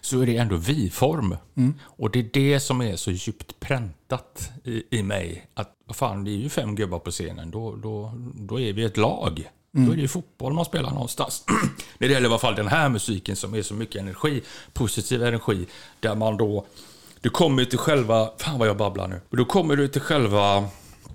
så 0.00 0.20
är 0.20 0.26
det 0.26 0.36
ändå 0.36 0.56
vi-form. 0.56 1.36
Och 1.82 2.10
det 2.10 2.18
är 2.18 2.30
det 2.32 2.60
som 2.60 2.80
är 2.80 2.96
så 2.96 3.10
djupt 3.10 3.60
präntat 3.60 4.50
i, 4.64 4.82
i 4.98 5.02
mig. 5.02 5.46
Att 5.54 5.70
fan, 5.92 6.24
det 6.24 6.30
är 6.30 6.36
ju 6.36 6.48
fem 6.48 6.74
gubbar 6.74 6.98
på 6.98 7.10
scenen. 7.10 7.50
Då, 7.50 7.76
då, 7.76 8.12
då 8.34 8.60
är 8.60 8.72
vi 8.72 8.84
ett 8.84 8.96
lag. 8.96 9.50
Då 9.72 9.92
är 9.92 9.96
det 9.96 10.02
ju 10.02 10.08
fotboll 10.08 10.52
man 10.52 10.64
spelar 10.64 10.90
någonstans. 10.90 11.44
När 11.98 12.08
det 12.08 12.14
gäller 12.14 12.28
i 12.28 12.30
alla 12.30 12.38
fall 12.38 12.54
den 12.54 12.68
här 12.68 12.88
musiken 12.88 13.36
som 13.36 13.54
är 13.54 13.62
så 13.62 13.74
mycket 13.74 14.00
energi, 14.00 14.42
positiv 14.72 15.22
energi, 15.22 15.66
där 16.00 16.14
man 16.14 16.36
då... 16.36 16.66
Du 17.24 17.30
kommer 17.30 17.64
till 17.64 17.78
själva... 17.78 18.30
Fan 18.38 18.58
vad 18.58 18.68
jag 18.68 18.76
babblar 18.76 19.08
nu. 19.08 19.20
Då 19.30 19.44
kommer 19.44 19.76
du 19.76 19.88
till 19.88 20.00
själva 20.00 20.68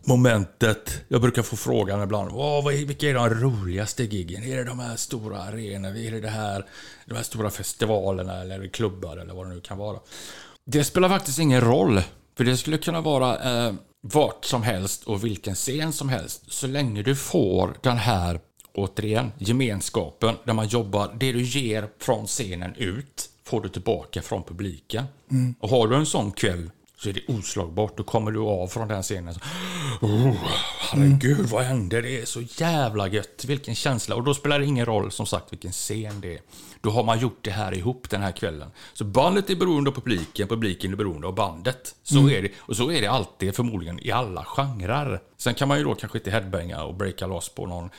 momentet. 0.03 1.01
Jag 1.07 1.21
brukar 1.21 1.41
få 1.41 1.55
frågan 1.55 2.03
ibland. 2.03 2.31
Åh, 2.33 2.63
vad 2.63 2.73
är, 2.73 2.85
vilka 2.85 3.09
är 3.09 3.13
de 3.13 3.29
roligaste 3.29 4.03
giggen? 4.03 4.43
Är 4.43 4.57
det 4.57 4.63
de 4.63 4.79
här 4.79 4.95
stora 4.95 5.41
arenorna? 5.41 5.99
Är 5.99 6.11
det 6.11 6.19
det 6.19 6.29
här, 6.29 6.65
de 7.05 7.15
här 7.15 7.23
stora 7.23 7.49
festivalerna 7.49 8.41
eller 8.41 8.67
klubbar 8.67 9.17
eller 9.17 9.33
vad 9.33 9.45
det 9.45 9.53
nu 9.53 9.61
kan 9.61 9.77
vara? 9.77 9.99
Det 10.65 10.83
spelar 10.83 11.09
faktiskt 11.09 11.39
ingen 11.39 11.61
roll. 11.61 12.01
För 12.37 12.43
det 12.43 12.57
skulle 12.57 12.77
kunna 12.77 13.01
vara 13.01 13.67
eh, 13.67 13.73
vart 14.01 14.45
som 14.45 14.63
helst 14.63 15.03
och 15.03 15.25
vilken 15.25 15.55
scen 15.55 15.93
som 15.93 16.09
helst. 16.09 16.53
Så 16.53 16.67
länge 16.67 17.03
du 17.03 17.15
får 17.15 17.73
den 17.81 17.97
här, 17.97 18.39
återigen, 18.73 19.31
gemenskapen 19.37 20.35
där 20.43 20.53
man 20.53 20.67
jobbar. 20.67 21.15
Det 21.19 21.31
du 21.31 21.41
ger 21.41 21.89
från 21.99 22.27
scenen 22.27 22.75
ut 22.75 23.28
får 23.49 23.61
du 23.61 23.69
tillbaka 23.69 24.21
från 24.21 24.43
publiken. 24.43 25.03
Och 25.59 25.69
har 25.69 25.87
du 25.87 25.95
en 25.95 26.05
sån 26.05 26.31
kväll 26.31 26.71
så 26.97 27.09
är 27.09 27.13
det 27.13 27.33
oslagbart. 27.33 27.97
Då 27.97 28.03
kommer 28.03 28.31
du 28.31 28.39
av 28.39 28.67
från 28.67 28.87
den 28.87 29.03
scenen. 29.03 29.33
Så, 29.33 29.39
oh, 30.01 30.35
herregud, 30.79 31.45
vad 31.49 31.63
hände? 31.63 32.01
Det 32.01 32.21
är 32.21 32.25
så 32.25 32.41
jävla 32.41 33.07
gött. 33.07 33.45
Vilken 33.47 33.75
känsla. 33.75 34.15
Och 34.15 34.23
då 34.23 34.33
spelar 34.33 34.59
det 34.59 34.65
ingen 34.65 34.85
roll, 34.85 35.11
som 35.11 35.25
sagt, 35.25 35.53
vilken 35.53 35.71
scen 35.71 36.21
det 36.21 36.33
är. 36.33 36.41
Då 36.81 36.89
har 36.89 37.03
man 37.03 37.19
gjort 37.19 37.39
det 37.41 37.51
här 37.51 37.77
ihop 37.77 38.09
den 38.09 38.21
här 38.21 38.31
kvällen. 38.31 38.71
Så 38.93 39.03
bandet 39.03 39.49
är 39.49 39.55
beroende 39.55 39.89
av 39.89 39.93
publiken, 39.93 40.47
publiken 40.47 40.91
är 40.91 40.97
beroende 40.97 41.27
av 41.27 41.35
bandet. 41.35 41.95
Så 42.03 42.29
är 42.29 42.41
det. 42.41 42.51
Och 42.59 42.75
så 42.75 42.91
är 42.91 43.01
det 43.01 43.07
alltid, 43.07 43.55
förmodligen, 43.55 43.99
i 43.99 44.11
alla 44.11 44.43
genrer. 44.43 45.19
Sen 45.37 45.53
kan 45.53 45.67
man 45.67 45.77
ju 45.77 45.83
då 45.83 45.95
kanske 45.95 46.17
inte 46.17 46.31
headbanga 46.31 46.83
och 46.83 46.95
breaka 46.95 47.27
loss 47.27 47.49
på 47.49 47.65
någon 47.65 47.89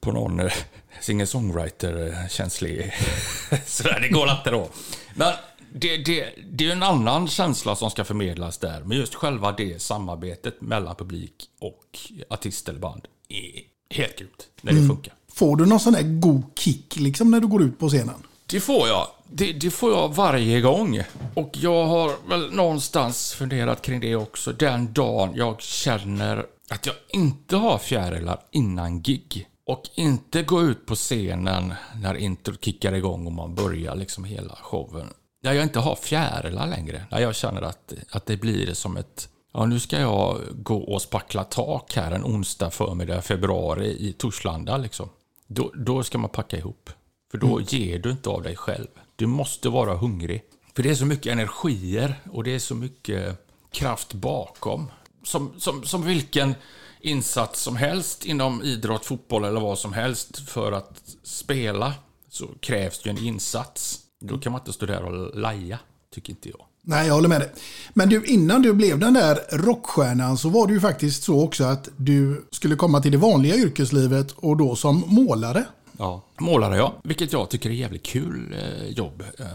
på 0.00 0.12
någon 0.12 0.40
eh, 0.40 0.52
singer-songwriter-känslig... 1.00 2.92
Sådär, 3.66 4.00
det 4.00 4.08
går 4.08 4.30
inte 4.30 4.50
då. 4.50 4.68
Men 5.14 5.32
det, 5.72 5.96
det, 5.96 6.28
det 6.50 6.66
är 6.66 6.72
en 6.72 6.82
annan 6.82 7.28
känsla 7.28 7.76
som 7.76 7.90
ska 7.90 8.04
förmedlas 8.04 8.58
där. 8.58 8.82
Men 8.84 8.98
just 8.98 9.14
själva 9.14 9.52
det 9.52 9.82
samarbetet 9.82 10.60
mellan 10.60 10.96
publik 10.96 11.50
och 11.60 11.98
artist 12.30 12.68
eller 12.68 12.80
band 12.80 13.08
är 13.28 13.62
helt 13.96 14.18
grymt. 14.18 14.48
När 14.60 14.72
det 14.72 14.86
funkar. 14.88 15.14
Får 15.32 15.56
du 15.56 15.66
någon 15.66 15.80
sån 15.80 15.92
där 15.92 16.20
god 16.20 16.42
kick 16.58 16.96
liksom 16.96 17.30
när 17.30 17.40
du 17.40 17.46
går 17.46 17.62
ut 17.62 17.78
på 17.78 17.88
scenen? 17.88 18.22
Det 18.46 18.60
får 18.60 18.88
jag. 18.88 19.06
Det, 19.30 19.52
det 19.52 19.70
får 19.70 19.92
jag 19.92 20.14
varje 20.14 20.60
gång. 20.60 21.02
Och 21.34 21.50
jag 21.52 21.86
har 21.86 22.28
väl 22.28 22.52
någonstans 22.52 23.32
funderat 23.32 23.82
kring 23.82 24.00
det 24.00 24.16
också. 24.16 24.52
Den 24.52 24.92
dagen 24.92 25.32
jag 25.34 25.62
känner 25.62 26.46
att 26.70 26.86
jag 26.86 26.94
inte 27.08 27.56
har 27.56 27.78
fjärilar 27.78 28.40
innan 28.50 29.02
gig. 29.02 29.48
Och 29.66 29.82
inte 29.94 30.42
gå 30.42 30.62
ut 30.62 30.86
på 30.86 30.94
scenen 30.94 31.74
när 32.02 32.14
introt 32.14 32.64
kickar 32.64 32.92
igång 32.92 33.26
och 33.26 33.32
man 33.32 33.54
börjar 33.54 33.96
liksom 33.96 34.24
hela 34.24 34.56
showen. 34.56 35.06
när 35.42 35.52
jag 35.52 35.62
inte 35.62 35.78
har 35.78 35.96
fjärilar 35.96 36.66
längre, 36.66 37.06
när 37.10 37.20
jag 37.20 37.36
känner 37.36 37.62
att, 37.62 37.92
att 38.10 38.26
det 38.26 38.36
blir 38.36 38.74
som 38.74 38.96
ett 38.96 39.28
Ja, 39.58 39.66
nu 39.66 39.80
ska 39.80 40.00
jag 40.00 40.40
gå 40.52 40.76
och 40.76 41.02
spackla 41.02 41.44
tak 41.44 41.96
här 41.96 42.12
en 42.12 42.24
onsdag 42.24 42.70
förmiddag 42.70 43.18
i 43.18 43.22
februari 43.22 44.08
i 44.08 44.12
Torslanda. 44.12 44.76
Liksom. 44.76 45.08
Då, 45.46 45.72
då 45.74 46.02
ska 46.02 46.18
man 46.18 46.30
packa 46.30 46.56
ihop. 46.56 46.90
För 47.30 47.38
då 47.38 47.60
ger 47.60 47.98
du 47.98 48.10
inte 48.10 48.28
av 48.28 48.42
dig 48.42 48.56
själv. 48.56 48.86
Du 49.16 49.26
måste 49.26 49.68
vara 49.68 49.94
hungrig. 49.94 50.42
För 50.74 50.82
det 50.82 50.90
är 50.90 50.94
så 50.94 51.06
mycket 51.06 51.32
energier 51.32 52.14
och 52.32 52.44
det 52.44 52.54
är 52.54 52.58
så 52.58 52.74
mycket 52.74 53.48
kraft 53.70 54.14
bakom. 54.14 54.90
Som, 55.24 55.60
som, 55.60 55.84
som 55.84 56.02
vilken 56.02 56.54
insats 57.00 57.62
som 57.62 57.76
helst 57.76 58.24
inom 58.24 58.62
idrott, 58.62 59.06
fotboll 59.06 59.44
eller 59.44 59.60
vad 59.60 59.78
som 59.78 59.92
helst. 59.92 60.48
För 60.48 60.72
att 60.72 61.00
spela 61.22 61.94
så 62.30 62.46
krävs 62.60 63.02
det 63.02 63.10
ju 63.10 63.16
en 63.16 63.24
insats. 63.24 63.98
Då 64.20 64.38
kan 64.38 64.52
man 64.52 64.60
inte 64.60 64.72
stå 64.72 64.86
där 64.86 65.02
och 65.02 65.38
laja, 65.38 65.78
tycker 66.14 66.30
inte 66.30 66.48
jag. 66.48 66.60
Nej, 66.88 67.06
jag 67.06 67.14
håller 67.14 67.28
med 67.28 67.40
dig. 67.40 67.52
Men 67.94 68.08
du, 68.08 68.24
innan 68.24 68.62
du 68.62 68.72
blev 68.72 68.98
den 68.98 69.14
där 69.14 69.38
rockstjärnan 69.50 70.38
så 70.38 70.48
var 70.48 70.66
det 70.66 70.72
ju 70.72 70.80
faktiskt 70.80 71.22
så 71.22 71.44
också 71.44 71.64
att 71.64 71.88
du 71.96 72.46
skulle 72.50 72.76
komma 72.76 73.00
till 73.00 73.12
det 73.12 73.18
vanliga 73.18 73.56
yrkeslivet 73.56 74.32
och 74.32 74.56
då 74.56 74.76
som 74.76 75.04
målare. 75.06 75.64
Ja. 75.98 76.22
Målare, 76.38 76.76
ja. 76.76 76.94
Vilket 77.02 77.32
jag 77.32 77.48
tycker 77.48 77.70
är 77.70 77.74
jävligt 77.74 78.02
kul 78.02 78.54
eh, 78.58 78.88
jobb. 78.88 79.22
Eh, 79.38 79.46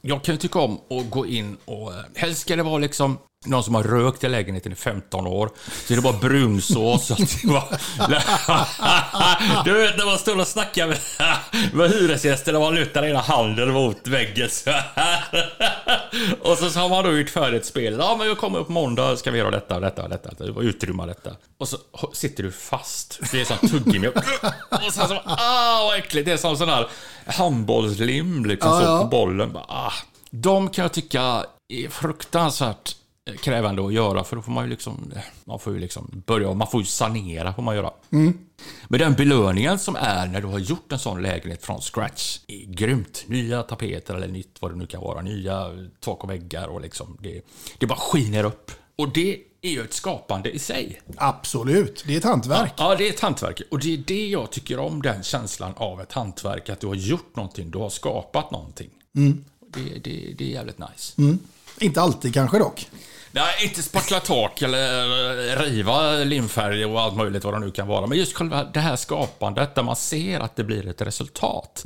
jag 0.00 0.24
kan 0.24 0.34
ju 0.34 0.38
tycka 0.38 0.58
om 0.58 0.78
att 0.90 1.10
gå 1.10 1.26
in 1.26 1.56
och... 1.64 1.94
Eh, 1.94 2.00
helst 2.14 2.40
ska 2.40 2.56
det 2.56 2.62
vara 2.62 2.78
liksom 2.78 3.18
någon 3.44 3.64
som 3.64 3.74
har 3.74 3.82
rökt 3.82 4.24
i 4.24 4.28
lägenheten 4.28 4.72
i 4.72 4.74
15 4.74 5.26
år. 5.26 5.50
Så 5.86 5.92
är 5.92 5.96
det 5.96 6.02
bara 6.02 6.18
brunsås. 6.18 7.10
och 7.10 7.16
det 7.18 7.44
var... 7.46 7.64
du 9.64 9.72
vet 9.72 9.98
när 9.98 10.06
man 10.06 10.18
står 10.18 10.40
och 10.40 10.46
snackar 10.46 10.86
med, 10.86 10.98
med 11.72 11.90
hyresgäster 11.90 12.52
när 12.52 12.60
man 12.60 12.74
lutar 12.74 13.04
ena 13.04 13.20
handen 13.20 13.72
mot 13.72 14.06
väggen 14.06 14.50
så 14.50 14.70
här. 14.70 15.24
Och 16.40 16.58
så 16.58 16.80
har 16.80 16.88
man 16.88 17.04
då 17.04 17.18
gjort 17.18 17.30
för 17.30 17.52
ett 17.52 17.66
spel. 17.66 17.96
Ja, 17.98 18.14
men 18.18 18.26
jag 18.26 18.38
kommer 18.38 18.58
upp 18.58 18.68
måndag 18.68 19.16
ska 19.16 19.30
vi 19.30 19.38
göra 19.38 19.50
detta 19.50 19.74
och 19.74 19.80
detta 19.80 20.02
och 20.02 20.08
detta. 20.08 20.44
Och 20.44 20.62
utrymma 20.62 21.06
detta. 21.06 21.30
Och 21.58 21.68
så 21.68 21.76
sitter 22.12 22.42
du 22.42 22.52
fast. 22.52 23.20
Det 23.32 23.40
är 23.40 23.44
som 23.44 23.68
tuggummi. 23.68 24.08
Och 24.08 24.92
så, 24.92 25.06
så 25.06 25.22
ah 25.24 25.84
vad 25.84 25.98
äckligt. 25.98 26.26
Det 26.26 26.32
är 26.32 26.36
som 26.36 26.56
sån 26.56 26.68
här 26.68 26.86
handbollslim 27.26 28.44
liksom 28.44 28.70
Ja, 28.70 28.80
så 28.80 28.86
ja. 28.86 28.98
på 29.02 29.08
bollen. 29.08 29.52
Bara, 29.52 29.64
Ah. 29.68 29.92
De 30.30 30.70
kan 30.70 30.82
jag 30.82 30.92
tycka 30.92 31.44
är 31.68 31.88
fruktansvärt 31.88 32.96
krävande 33.40 33.86
att 33.86 33.92
göra 33.92 34.24
för 34.24 34.36
då 34.36 34.42
får 34.42 34.52
man 34.52 34.64
ju 34.64 34.70
liksom, 34.70 35.12
man 35.44 35.58
får 35.58 35.72
ju 35.72 35.78
liksom 35.78 36.22
börja, 36.26 36.54
man 36.54 36.68
får 36.68 36.80
ju 36.80 36.86
sanera 36.86 37.54
får 37.54 37.62
man 37.62 37.76
göra. 37.76 37.90
Men 38.88 39.00
den 39.00 39.14
belöningen 39.14 39.78
som 39.78 39.96
är 39.96 40.26
när 40.26 40.40
du 40.40 40.46
har 40.46 40.58
gjort 40.58 40.92
en 40.92 40.98
sån 40.98 41.22
lägenhet 41.22 41.64
från 41.64 41.80
scratch 41.80 42.38
är 42.46 42.66
grymt. 42.66 43.24
Nya 43.26 43.62
tapeter 43.62 44.14
eller 44.14 44.28
nytt 44.28 44.56
vad 44.60 44.70
det 44.70 44.76
nu 44.76 44.86
kan 44.86 45.00
vara, 45.00 45.22
nya 45.22 45.70
tak 46.00 46.24
och 46.24 46.30
väggar 46.30 46.68
och 46.68 46.80
liksom 46.80 47.18
det, 47.20 47.40
det 47.78 47.86
bara 47.86 47.98
skiner 47.98 48.44
upp. 48.44 48.70
Och 48.96 49.12
det 49.12 49.38
är 49.62 49.70
ju 49.70 49.82
ett 49.82 49.92
skapande 49.92 50.50
i 50.50 50.58
sig. 50.58 51.00
Absolut, 51.16 52.04
det 52.06 52.14
är 52.14 52.18
ett 52.18 52.24
hantverk. 52.24 52.72
Ja, 52.76 52.94
det 52.98 53.08
är 53.08 53.10
ett 53.12 53.20
hantverk. 53.20 53.62
Och 53.70 53.78
det 53.78 53.94
är 53.94 53.98
det 53.98 54.28
jag 54.28 54.50
tycker 54.50 54.78
om, 54.78 55.02
den 55.02 55.22
känslan 55.22 55.72
av 55.76 56.00
ett 56.00 56.12
hantverk. 56.12 56.68
Att 56.68 56.80
du 56.80 56.86
har 56.86 56.94
gjort 56.94 57.36
någonting, 57.36 57.70
du 57.70 57.78
har 57.78 57.90
skapat 57.90 58.50
någonting. 58.50 58.90
Det, 59.68 59.98
det, 60.04 60.34
det 60.38 60.44
är 60.44 60.48
jävligt 60.48 60.78
nice. 60.78 61.22
Inte 61.80 62.00
alltid 62.00 62.34
kanske 62.34 62.58
dock. 62.58 62.88
Nej, 63.36 63.54
inte 63.64 63.82
spackla 63.82 64.20
tak 64.20 64.62
eller 64.62 65.56
riva 65.56 66.12
limfärg 66.12 66.84
och 66.84 67.00
allt 67.00 67.16
möjligt 67.16 67.44
vad 67.44 67.54
det 67.54 67.60
nu 67.60 67.70
kan 67.70 67.88
vara. 67.88 68.06
Men 68.06 68.18
just 68.18 68.36
själva 68.36 68.64
det 68.64 68.80
här 68.80 68.96
skapandet 68.96 69.74
där 69.74 69.82
man 69.82 69.96
ser 69.96 70.40
att 70.40 70.56
det 70.56 70.64
blir 70.64 70.88
ett 70.88 71.00
resultat. 71.00 71.84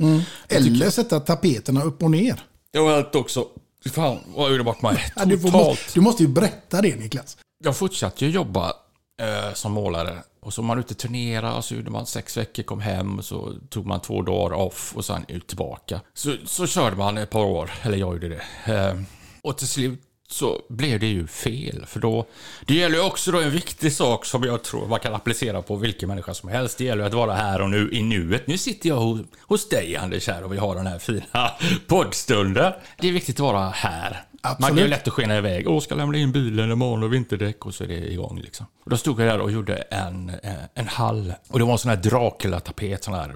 Eller 0.49 0.89
sätta 0.89 1.19
tapeterna 1.19 1.83
upp 1.83 2.03
och 2.03 2.11
ner. 2.11 2.43
Jag 2.71 2.85
har 2.85 3.17
också... 3.17 3.47
Fan, 3.93 4.19
vad 4.35 4.51
gjorde 4.51 4.63
bort 4.63 4.81
mig. 4.81 5.11
Ja, 5.15 5.25
du, 5.25 5.39
får, 5.39 5.49
Totalt. 5.49 5.67
måste, 5.67 5.93
du 5.93 6.01
måste 6.01 6.23
ju 6.23 6.29
berätta 6.29 6.81
det 6.81 6.95
Niklas. 6.95 7.37
Jag 7.63 7.77
fortsatte 7.77 8.25
ju 8.25 8.31
jobba 8.31 8.73
eh, 9.21 9.53
som 9.53 9.71
målare. 9.71 10.17
Och 10.41 10.53
så 10.53 10.61
var 10.61 10.67
man 10.67 10.79
ute 10.79 10.93
och 10.93 10.97
turnera 10.97 11.55
och 11.55 11.65
så 11.65 11.75
gjorde 11.75 11.91
man 11.91 12.05
sex 12.05 12.37
veckor, 12.37 12.63
kom 12.63 12.81
hem 12.81 13.17
och 13.17 13.25
så 13.25 13.53
tog 13.69 13.85
man 13.85 14.01
två 14.01 14.21
dagar 14.21 14.55
off 14.55 14.93
och 14.95 15.05
sen 15.05 15.25
ut 15.27 15.47
tillbaka. 15.47 16.01
Så, 16.13 16.35
så 16.45 16.67
körde 16.67 16.95
man 16.95 17.17
ett 17.17 17.29
par 17.29 17.43
år, 17.43 17.71
eller 17.81 17.97
jag 17.97 18.13
gjorde 18.13 18.29
det. 18.29 18.73
Eh, 18.73 19.01
och 19.41 19.57
till 19.57 19.67
slut 19.67 20.01
så 20.33 20.61
blev 20.69 20.99
det 20.99 21.07
ju 21.07 21.27
fel. 21.27 21.85
För 21.87 21.99
då, 21.99 22.25
det 22.65 22.73
gäller 22.73 22.95
ju 22.95 23.03
också 23.03 23.31
då 23.31 23.39
en 23.41 23.51
viktig 23.51 23.93
sak 23.93 24.25
som 24.25 24.43
jag 24.43 24.63
tror 24.63 24.87
man 24.87 24.99
kan 24.99 25.13
applicera 25.13 25.61
på 25.61 25.75
vilken 25.75 26.09
människa 26.09 26.33
som 26.33 26.49
helst. 26.49 26.77
Det 26.77 26.83
gäller 26.83 27.03
att 27.03 27.13
vara 27.13 27.33
här 27.33 27.61
och 27.61 27.69
nu 27.69 27.89
i 27.91 28.01
nuet. 28.03 28.47
Nu 28.47 28.57
sitter 28.57 28.89
jag 28.89 28.95
hos, 28.95 29.21
hos 29.41 29.69
dig 29.69 29.95
Anders 29.95 30.27
här 30.27 30.43
och 30.43 30.53
vi 30.53 30.57
har 30.57 30.75
den 30.75 30.87
här 30.87 30.99
fina 30.99 31.51
poddstunden. 31.87 32.73
Det 32.97 33.07
är 33.07 33.11
viktigt 33.11 33.35
att 33.35 33.39
vara 33.39 33.69
här. 33.69 34.23
Man 34.43 34.55
kan 34.55 34.61
ju 34.61 34.65
Absolut. 34.65 34.89
lätt 34.89 35.07
att 35.07 35.13
skena 35.13 35.37
iväg. 35.37 35.69
Åh, 35.69 35.79
ska 35.79 35.95
lämna 35.95 36.17
in 36.17 36.31
bilen 36.31 36.71
imorgon 36.71 37.03
och 37.03 37.13
vinterdäck 37.13 37.65
och 37.65 37.73
så 37.73 37.83
är 37.83 37.87
det 37.87 38.11
igång 38.11 38.39
liksom. 38.39 38.65
Och 38.83 38.89
då 38.89 38.97
stod 38.97 39.21
jag 39.21 39.27
där 39.27 39.39
och 39.41 39.51
gjorde 39.51 39.75
en, 39.75 40.29
eh, 40.29 40.53
en 40.73 40.87
hall. 40.87 41.33
Och 41.47 41.59
det 41.59 41.65
var 41.65 41.71
en 41.71 41.77
sån 41.77 41.89
här 41.89 41.97
Dracula-tapet, 41.97 43.03
sån 43.03 43.13
här 43.13 43.35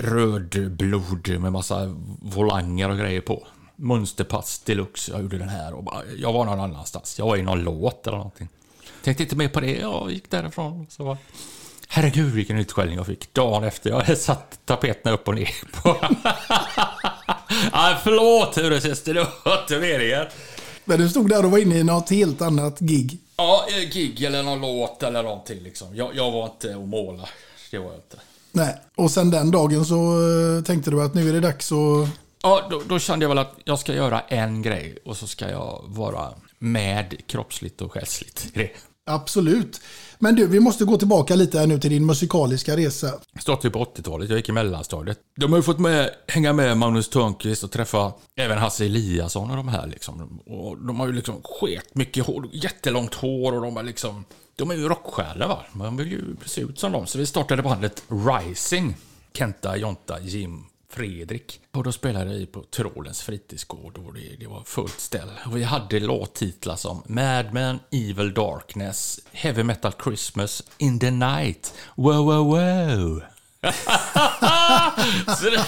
röd 0.00 0.70
blod 0.70 1.28
med 1.40 1.52
massa 1.52 1.94
volanger 2.22 2.90
och 2.90 2.98
grejer 2.98 3.20
på. 3.20 3.46
Mönsterpass 3.80 4.58
deluxe. 4.58 5.12
Jag 5.12 5.22
gjorde 5.22 5.38
den 5.38 5.48
här 5.48 5.74
och 5.74 5.84
bara, 5.84 6.02
jag 6.18 6.32
var 6.32 6.44
någon 6.44 6.60
annanstans. 6.60 7.18
Jag 7.18 7.26
var 7.26 7.36
i 7.36 7.42
någon 7.42 7.62
låt 7.62 8.06
eller 8.06 8.16
någonting. 8.16 8.48
Tänkte 9.04 9.22
inte 9.22 9.36
mer 9.36 9.48
på 9.48 9.60
det. 9.60 9.76
Jag 9.76 10.12
gick 10.12 10.30
därifrån. 10.30 10.86
Så 10.90 11.04
var... 11.04 11.16
Herregud 11.88 12.32
vilken 12.32 12.58
utskällning 12.58 12.96
jag 12.96 13.06
fick 13.06 13.34
dagen 13.34 13.64
efter. 13.64 13.90
Jag 13.90 13.96
hade 14.00 14.16
satt 14.16 14.58
tapeterna 14.64 15.14
upp 15.14 15.28
och 15.28 15.34
ner 15.34 15.50
på. 15.82 15.88
ah, 17.72 17.96
förlåt 18.04 18.58
hyresgäster, 18.58 19.14
det 19.14 19.26
var 19.44 19.60
inte 19.60 19.78
meningen. 19.78 20.26
Men 20.84 20.98
du 20.98 21.08
stod 21.08 21.28
där 21.28 21.44
och 21.44 21.50
var 21.50 21.58
inne 21.58 21.78
i 21.78 21.84
något 21.84 22.10
helt 22.10 22.42
annat 22.42 22.78
gig. 22.78 23.18
Ja, 23.36 23.66
eh, 23.68 23.90
gig 23.90 24.22
eller 24.22 24.42
någon 24.42 24.60
låt 24.60 25.02
eller 25.02 25.22
någonting 25.22 25.62
liksom. 25.62 25.96
Jag, 25.96 26.16
jag 26.16 26.30
var 26.30 26.44
inte 26.44 26.76
att 26.76 26.88
måla. 26.88 27.28
Det 27.70 27.78
var 27.78 27.86
jag 27.86 27.94
inte. 27.94 28.16
Nej. 28.52 28.76
Och 28.96 29.10
sen 29.10 29.30
den 29.30 29.50
dagen 29.50 29.84
så 29.84 29.96
eh, 29.96 30.64
tänkte 30.64 30.90
du 30.90 31.02
att 31.02 31.14
nu 31.14 31.28
är 31.28 31.32
det 31.32 31.40
dags 31.40 31.72
att... 31.72 32.08
Ja, 32.42 32.66
då, 32.70 32.82
då 32.88 32.98
kände 32.98 33.24
jag 33.24 33.28
väl 33.28 33.38
att 33.38 33.54
jag 33.64 33.78
ska 33.78 33.94
göra 33.94 34.20
en 34.20 34.62
grej 34.62 34.98
och 35.04 35.16
så 35.16 35.26
ska 35.26 35.50
jag 35.50 35.84
vara 35.86 36.28
med 36.58 37.26
kroppsligt 37.26 37.80
och 37.80 37.92
själsligt 37.92 38.50
i 38.54 38.58
det. 38.58 38.70
Absolut. 39.06 39.80
Men 40.18 40.34
du, 40.34 40.46
vi 40.46 40.60
måste 40.60 40.84
gå 40.84 40.96
tillbaka 40.96 41.34
lite 41.34 41.58
här 41.58 41.66
nu 41.66 41.78
till 41.78 41.90
din 41.90 42.06
musikaliska 42.06 42.76
resa. 42.76 43.12
Startade 43.40 43.70
på 43.70 43.84
80-talet, 43.84 44.28
jag 44.28 44.36
gick 44.36 44.48
i 44.48 44.52
mellanstadiet. 44.52 45.18
De 45.36 45.52
har 45.52 45.58
ju 45.58 45.62
fått 45.62 45.78
med, 45.78 46.10
hänga 46.28 46.52
med 46.52 46.76
Magnus 46.76 47.08
Törnqvist 47.08 47.64
och 47.64 47.70
träffa 47.70 48.12
även 48.36 48.58
Hasse 48.58 48.84
Eliasson 48.84 49.50
och 49.50 49.56
de 49.56 49.68
här 49.68 49.86
liksom. 49.86 50.40
Och 50.46 50.78
de 50.78 51.00
har 51.00 51.06
ju 51.06 51.12
liksom 51.12 51.42
sket 51.44 51.94
mycket 51.94 52.26
hår, 52.26 52.48
jättelångt 52.52 53.14
hår 53.14 53.52
och 53.52 53.62
de 53.62 53.76
har 53.76 53.82
liksom... 53.82 54.24
De 54.56 54.70
är 54.70 54.74
ju 54.74 54.88
rockstjärnor 54.88 55.46
va? 55.46 55.58
Man 55.72 55.96
vill 55.96 56.12
ju 56.12 56.36
se 56.46 56.60
ut 56.60 56.78
som 56.78 56.92
dem. 56.92 57.06
Så 57.06 57.18
vi 57.18 57.26
startade 57.26 57.62
bandet 57.62 58.02
Rising. 58.08 58.96
Kenta, 59.34 59.76
Jonta, 59.76 60.20
Jim, 60.20 60.64
Fredrik. 60.90 61.60
Och 61.72 61.84
då 61.84 61.92
spelade 61.92 62.34
vi 62.34 62.46
på 62.46 62.62
Tyrolens 62.62 63.22
fritidsgård 63.22 63.98
och 63.98 64.14
det, 64.14 64.36
det 64.40 64.46
var 64.46 64.62
fullt 64.64 65.00
ställ. 65.00 65.28
Och 65.46 65.56
vi 65.56 65.62
hade 65.62 66.00
låttitlar 66.00 66.76
som 66.76 67.02
Mad 67.06 67.52
Men, 67.52 67.78
Evil 67.90 68.34
Darkness, 68.34 69.20
Heavy 69.32 69.62
Metal 69.62 69.92
Christmas, 70.04 70.62
In 70.78 70.98
the 71.00 71.10
Night, 71.10 71.74
Wow 71.94 72.24
Wow 72.24 72.46
Wow. 72.46 73.22
Det, 75.42 75.64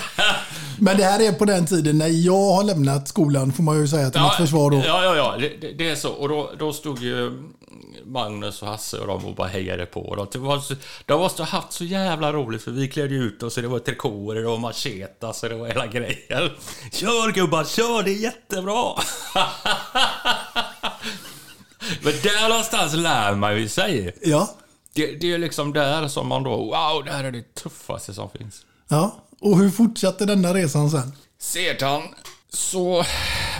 Men 0.79 0.97
det 0.97 1.05
här 1.05 1.21
är 1.21 1.33
på 1.33 1.45
den 1.45 1.67
tiden 1.67 1.99
när 1.99 2.09
jag 2.09 2.53
har 2.53 2.65
lämnat 2.65 3.09
skolan, 3.09 3.53
får 3.53 3.63
man 3.63 3.81
ju 3.81 3.89
säga 3.89 4.11
till 4.11 4.21
mitt 4.23 4.35
försvar 4.35 4.71
då. 4.71 4.77
Ja, 4.77 5.05
ja, 5.05 5.17
ja. 5.17 5.37
Det, 5.39 5.49
det, 5.61 5.73
det 5.73 5.91
är 5.91 5.97
så. 5.97 6.11
Och 6.11 6.29
då, 6.29 6.51
då 6.59 6.73
stod 6.73 6.99
ju 6.99 7.43
Magnus 8.11 8.63
och 8.63 8.69
Hasse 8.69 8.99
och 8.99 9.07
de 9.07 9.25
och 9.25 9.35
bara 9.35 9.49
hejade 9.49 9.87
på. 9.87 10.01
Och 10.01 10.17
de, 10.17 10.27
det 10.33 10.39
var 10.39 10.59
så, 10.59 10.75
de 11.07 11.21
måste 11.21 11.43
ha 11.43 11.49
haft 11.49 11.73
så 11.73 11.85
jävla 11.85 12.33
roligt 12.33 12.63
för 12.63 12.71
vi 12.71 12.89
klädde 12.89 13.15
ut 13.15 13.43
oss 13.43 13.57
och 13.57 13.63
det 13.63 13.69
var 13.69 13.79
trikåer 13.79 14.47
och 14.47 14.61
machetas 14.61 15.43
och 15.43 15.49
det 15.49 15.55
var 15.55 15.67
hela 15.67 15.87
grejen. 15.87 16.51
Kör 16.93 17.33
gubbar, 17.33 17.65
kör! 17.65 18.03
Det 18.03 18.11
är 18.11 18.15
jättebra! 18.15 18.95
Men 22.03 22.13
där 22.23 22.49
någonstans 22.49 22.95
lär 22.95 23.35
man 23.35 23.57
ju 23.57 23.69
sig. 23.69 24.17
Ja. 24.23 24.51
Det, 24.93 25.07
det 25.07 25.33
är 25.33 25.39
liksom 25.39 25.73
där 25.73 26.09
som 26.09 26.29
man 26.29 26.43
då, 26.43 26.51
wow, 26.57 27.05
det 27.05 27.13
här 27.13 27.25
är 27.25 27.31
det 27.31 27.55
tuffaste 27.55 28.15
som 28.15 28.31
finns. 28.31 28.65
ja. 28.89 29.17
Och 29.43 29.59
hur 29.59 29.71
fortsatte 29.71 30.27
denna 30.27 30.55
resan 30.55 30.91
sen? 30.91 31.13
Sedan 31.39 32.03
så 32.49 33.05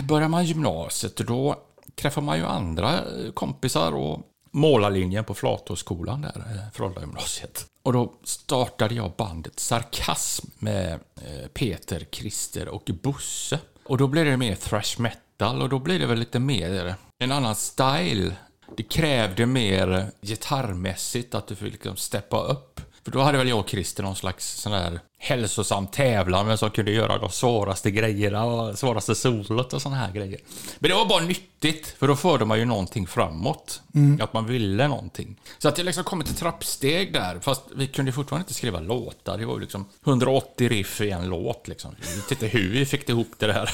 börjar 0.03 0.27
man 0.27 0.45
gymnasiet 0.45 1.19
och 1.19 1.25
då 1.25 1.55
träffar 1.95 2.21
man 2.21 2.37
ju 2.37 2.45
andra 2.45 2.99
kompisar 3.33 3.91
och 3.91 4.19
målarlinjen 4.51 5.23
på 5.23 5.33
Flatåsskolan 5.33 6.21
där, 6.21 6.37
eh, 6.37 6.71
Frollagymnasiet. 6.73 7.65
Och 7.83 7.93
då 7.93 8.13
startade 8.23 8.95
jag 8.95 9.11
bandet 9.17 9.59
Sarkasm 9.59 10.47
med 10.59 10.93
eh, 10.93 11.47
Peter, 11.53 12.07
Christer 12.11 12.67
och 12.67 12.89
Bosse. 13.03 13.59
Och 13.83 13.97
då 13.97 14.07
blev 14.07 14.25
det 14.25 14.37
mer 14.37 14.55
thrash 14.55 14.99
metal 15.01 15.61
och 15.61 15.69
då 15.69 15.79
blir 15.79 15.99
det 15.99 16.05
väl 16.05 16.19
lite 16.19 16.39
mer 16.39 16.95
en 17.19 17.31
annan 17.31 17.55
style. 17.55 18.35
Det 18.77 18.83
krävde 18.83 19.45
mer 19.45 20.11
gitarrmässigt 20.21 21.35
att 21.35 21.47
du 21.47 21.55
fick 21.55 21.73
liksom 21.73 21.95
steppa 21.95 22.43
upp. 22.43 22.81
För 23.03 23.11
då 23.11 23.19
hade 23.19 23.37
väl 23.37 23.47
jag 23.47 23.59
och 23.59 23.69
Christer 23.69 24.03
någon 24.03 24.15
slags 24.15 24.61
sån 24.61 24.71
där 24.71 24.99
hälsosam 25.17 25.87
tävlan 25.87 26.47
vem 26.47 26.57
som 26.57 26.71
kunde 26.71 26.91
göra 26.91 27.17
de 27.17 27.29
svåraste 27.29 27.91
grejerna 27.91 28.45
och 28.45 28.79
svåraste 28.79 29.15
solot 29.15 29.73
och 29.73 29.81
såna 29.81 29.95
här 29.95 30.11
grejer. 30.11 30.39
Men 30.79 30.89
det 30.89 30.95
var 30.95 31.05
bara 31.05 31.23
nyttigt, 31.23 31.95
för 31.99 32.07
då 32.07 32.15
förde 32.15 32.45
man 32.45 32.59
ju 32.59 32.65
någonting 32.65 33.07
framåt. 33.07 33.81
Att 34.21 34.33
man 34.33 34.45
ville 34.45 34.87
någonting. 34.87 35.39
Så 35.59 35.67
att 35.67 35.75
det 35.75 35.83
liksom 35.83 36.03
kom 36.03 36.21
ett 36.21 36.37
trappsteg 36.37 37.13
där, 37.13 37.39
fast 37.39 37.61
vi 37.75 37.87
kunde 37.87 38.11
fortfarande 38.11 38.43
inte 38.43 38.53
skriva 38.53 38.79
låtar. 38.79 39.37
Det 39.37 39.45
var 39.45 39.53
ju 39.53 39.61
liksom 39.61 39.85
180 40.05 40.69
riff 40.69 41.01
i 41.01 41.09
en 41.09 41.29
låt 41.29 41.67
liksom. 41.67 41.95
Jag 41.99 42.15
vet 42.15 42.31
inte 42.31 42.47
hur 42.47 42.69
vi 42.69 42.85
fick 42.85 43.09
ihop 43.09 43.31
det 43.37 43.47
där. 43.47 43.69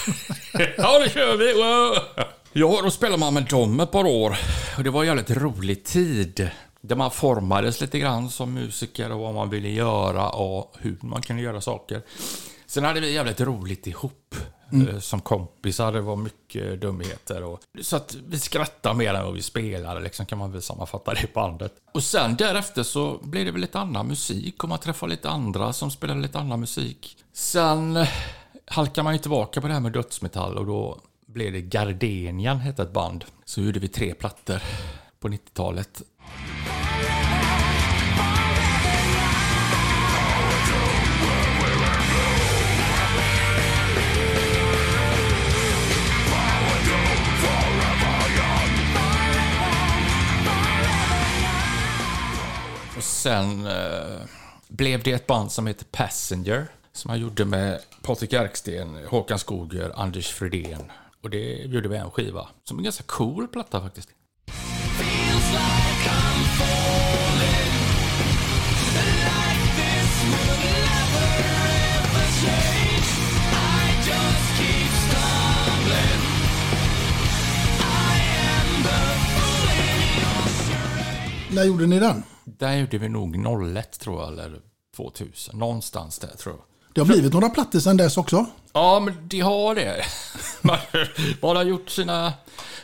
ja, 0.77 0.99
nu 1.03 1.09
kör 1.09 1.37
vi! 1.37 1.53
Wow! 1.53 2.27
Ja, 2.53 2.79
då 2.83 2.91
spelade 2.91 3.17
man 3.17 3.33
med 3.33 3.43
dem 3.43 3.79
ett 3.79 3.91
par 3.91 4.05
år. 4.07 4.37
Och 4.77 4.83
det 4.83 4.89
var 4.89 5.01
en 5.01 5.07
jävligt 5.07 5.31
rolig 5.31 5.83
tid. 5.83 6.49
Där 6.87 6.95
man 6.95 7.11
formades 7.11 7.81
lite 7.81 7.99
grann 7.99 8.29
som 8.29 8.53
musiker 8.53 9.11
och 9.11 9.19
vad 9.19 9.33
man 9.33 9.49
ville 9.49 9.69
göra 9.69 10.29
och 10.29 10.75
hur 10.79 10.97
man 11.01 11.21
kunde 11.21 11.41
göra 11.41 11.61
saker. 11.61 12.01
Sen 12.67 12.83
hade 12.83 12.99
vi 12.99 13.13
jävligt 13.13 13.41
roligt 13.41 13.87
ihop. 13.87 14.35
eh, 14.89 14.99
Som 14.99 15.21
kompisar, 15.21 15.91
det 15.91 16.01
var 16.01 16.15
mycket 16.15 16.81
dumheter. 16.81 17.43
Och, 17.43 17.59
så 17.81 17.95
att 17.95 18.15
vi 18.27 18.39
skrattade 18.39 18.95
mer 18.95 19.13
än 19.13 19.25
vad 19.25 19.33
vi 19.33 19.41
spelade, 19.41 19.99
liksom, 19.99 20.25
kan 20.25 20.37
man 20.37 20.51
väl 20.51 20.61
sammanfatta 20.61 21.13
det 21.13 21.33
bandet. 21.33 21.73
Och 21.93 22.03
sen 22.03 22.35
därefter 22.35 22.83
så 22.83 23.17
blev 23.23 23.45
det 23.45 23.51
väl 23.51 23.61
lite 23.61 23.79
annan 23.79 24.07
musik 24.07 24.63
och 24.63 24.69
man 24.69 24.79
träffade 24.79 25.09
lite 25.09 25.29
andra 25.29 25.73
som 25.73 25.91
spelade 25.91 26.21
lite 26.21 26.39
annan 26.39 26.59
musik. 26.59 27.17
Sen 27.33 27.95
eh, 27.97 28.07
halkade 28.65 29.03
man 29.03 29.13
ju 29.13 29.19
tillbaka 29.19 29.61
på 29.61 29.67
det 29.67 29.73
här 29.73 29.81
med 29.81 29.91
dödsmetall 29.91 30.57
och 30.57 30.65
då 30.65 30.99
blev 31.27 31.51
det 31.53 31.61
Gardenian, 31.61 32.57
hette 32.59 32.81
ett 32.83 32.93
band. 32.93 33.25
Så 33.45 33.61
gjorde 33.61 33.79
vi 33.79 33.87
tre 33.87 34.13
plattor 34.13 34.61
på 35.19 35.27
90-talet. 35.29 36.01
Och 52.97 53.03
sen 53.03 53.67
eh, 53.67 54.21
blev 54.67 55.03
det 55.03 55.11
ett 55.11 55.27
band 55.27 55.51
som 55.51 55.67
heter 55.67 55.85
Passenger. 55.85 56.67
Som 56.93 57.09
han 57.09 57.19
gjorde 57.19 57.45
med 57.45 57.79
Patrik 58.01 58.33
Erksten, 58.33 58.97
Håkan 59.07 59.39
Skoger, 59.39 59.91
Anders 59.95 60.27
Fredén. 60.27 60.91
Och 61.21 61.29
det 61.29 61.53
gjorde 61.55 61.89
vi 61.89 61.97
en 61.97 62.11
skiva. 62.11 62.47
Som 62.63 62.77
är 62.77 62.79
en 62.79 62.83
ganska 62.83 63.03
cool 63.03 63.47
platta 63.47 63.81
faktiskt. 63.81 64.09
Feels 64.45 65.51
like 65.51 66.09
I'm 66.09 66.37
När 81.51 81.63
gjorde 81.63 81.87
ni 81.87 81.99
den? 81.99 82.23
Där 82.57 82.77
gjorde 82.77 82.97
vi 82.97 83.09
nog 83.09 83.35
01 83.77 83.99
tror 83.99 84.21
jag, 84.21 84.33
eller 84.33 84.61
2000. 84.95 85.59
Någonstans 85.59 86.19
där 86.19 86.27
tror 86.37 86.55
jag. 86.55 86.63
Det 86.93 87.01
har 87.01 87.05
blivit 87.05 87.33
några 87.33 87.49
plattor 87.49 87.79
sedan 87.79 87.97
dess 87.97 88.17
också. 88.17 88.45
Ja, 88.73 88.99
men 88.99 89.27
de 89.27 89.39
har 89.39 89.75
det. 89.75 90.03
Man, 90.61 90.77
man 91.41 91.55
har 91.55 91.63
gjort 91.63 91.89
sina... 91.89 92.33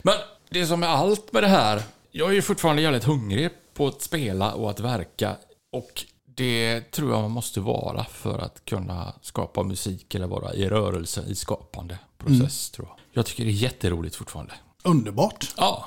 Men 0.02 0.14
det 0.50 0.66
som 0.66 0.84
är 0.84 0.88
allt 0.88 1.34
med 1.34 1.44
det 1.44 1.48
här, 1.48 1.84
jag 2.12 2.36
är 2.36 2.42
fortfarande 2.42 2.82
jävligt 2.82 3.04
hungrig 3.04 3.50
på 3.74 3.88
att 3.88 4.02
spela 4.02 4.54
och 4.54 4.70
att 4.70 4.80
verka. 4.80 5.36
Och 5.72 6.06
det 6.26 6.82
tror 6.92 7.12
jag 7.12 7.22
man 7.22 7.32
måste 7.32 7.60
vara 7.60 8.04
för 8.04 8.40
att 8.40 8.66
kunna 8.66 9.14
skapa 9.22 9.64
musik 9.64 10.16
eller 10.16 10.28
vara 10.28 10.54
i 10.54 10.70
rörelse, 10.70 11.24
i 11.28 11.36
skapande 11.36 12.00
process, 12.18 12.70
tror 12.70 12.88
jag. 12.88 12.98
Jag 13.12 13.26
tycker 13.26 13.46
det 13.46 13.50
är 13.50 13.54
jätteroligt 13.54 14.16
fortfarande. 14.16 14.54
Underbart. 14.84 15.54
Ja, 15.58 15.86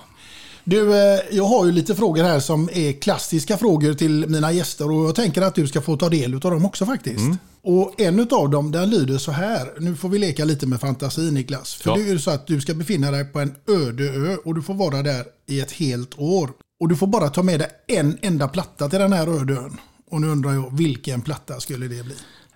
Du, 0.69 0.95
eh, 0.95 1.21
jag 1.31 1.45
har 1.45 1.67
ju 1.67 1.73
lite 1.73 1.95
frågor 1.95 2.23
här 2.23 2.41
som 2.41 2.69
är 2.73 2.93
klassiska 2.93 3.57
frågor 3.57 3.95
till 3.95 4.29
mina 4.29 4.53
gäster 4.53 4.91
och 4.91 5.05
jag 5.05 5.15
tänker 5.15 5.43
att 5.43 5.55
du 5.55 5.67
ska 5.67 5.81
få 5.81 5.97
ta 5.97 6.09
del 6.09 6.35
av 6.35 6.41
dem 6.41 6.65
också 6.65 6.87
faktiskt. 6.87 7.25
Och 7.63 8.01
en 8.01 8.21
av 8.31 8.51
dem 8.51 8.73
den 8.73 8.91
lyder 8.91 9.19
så 9.19 9.33
här. 9.33 9.73
Nu 9.81 9.97
får 9.97 10.09
vi 10.09 10.19
leka 10.19 10.45
lite 10.45 10.67
med 10.67 10.81
fantasi 10.81 11.31
Niklas. 11.31 11.75
För 11.75 11.91
Ja. 11.91 11.97
det 11.97 12.03
är 12.03 12.07
ju 12.13 12.19
så 12.19 12.31
att 12.31 12.47
du 12.47 12.61
ska 12.61 12.75
befinna 12.75 13.11
dig 13.11 13.25
på 13.25 13.41
en 13.41 13.55
öde 13.69 14.05
ö 14.05 14.37
och 14.45 14.55
du 14.55 14.63
får 14.63 14.75
vara 14.75 15.03
där 15.03 15.25
i 15.47 15.61
ett 15.61 15.73
helt 15.73 16.19
år. 16.19 16.51
Och 16.81 16.89
du 16.89 16.97
får 16.97 17.07
bara 17.07 17.29
ta 17.29 17.43
med 17.43 17.61
dig 17.61 17.69
en 17.87 18.19
enda 18.23 18.49
platta 18.49 18.89
till 18.89 18.99
den 18.99 19.13
här 19.13 19.41
öde 19.41 19.53
ön. 19.53 19.77
Och 20.11 20.21
nu 20.21 20.27
undrar 20.29 20.53
jag, 20.55 20.77
vilken 20.77 21.21
platta 21.23 21.61
skulle 21.61 21.89
det 21.89 22.05
bli? 22.05 22.15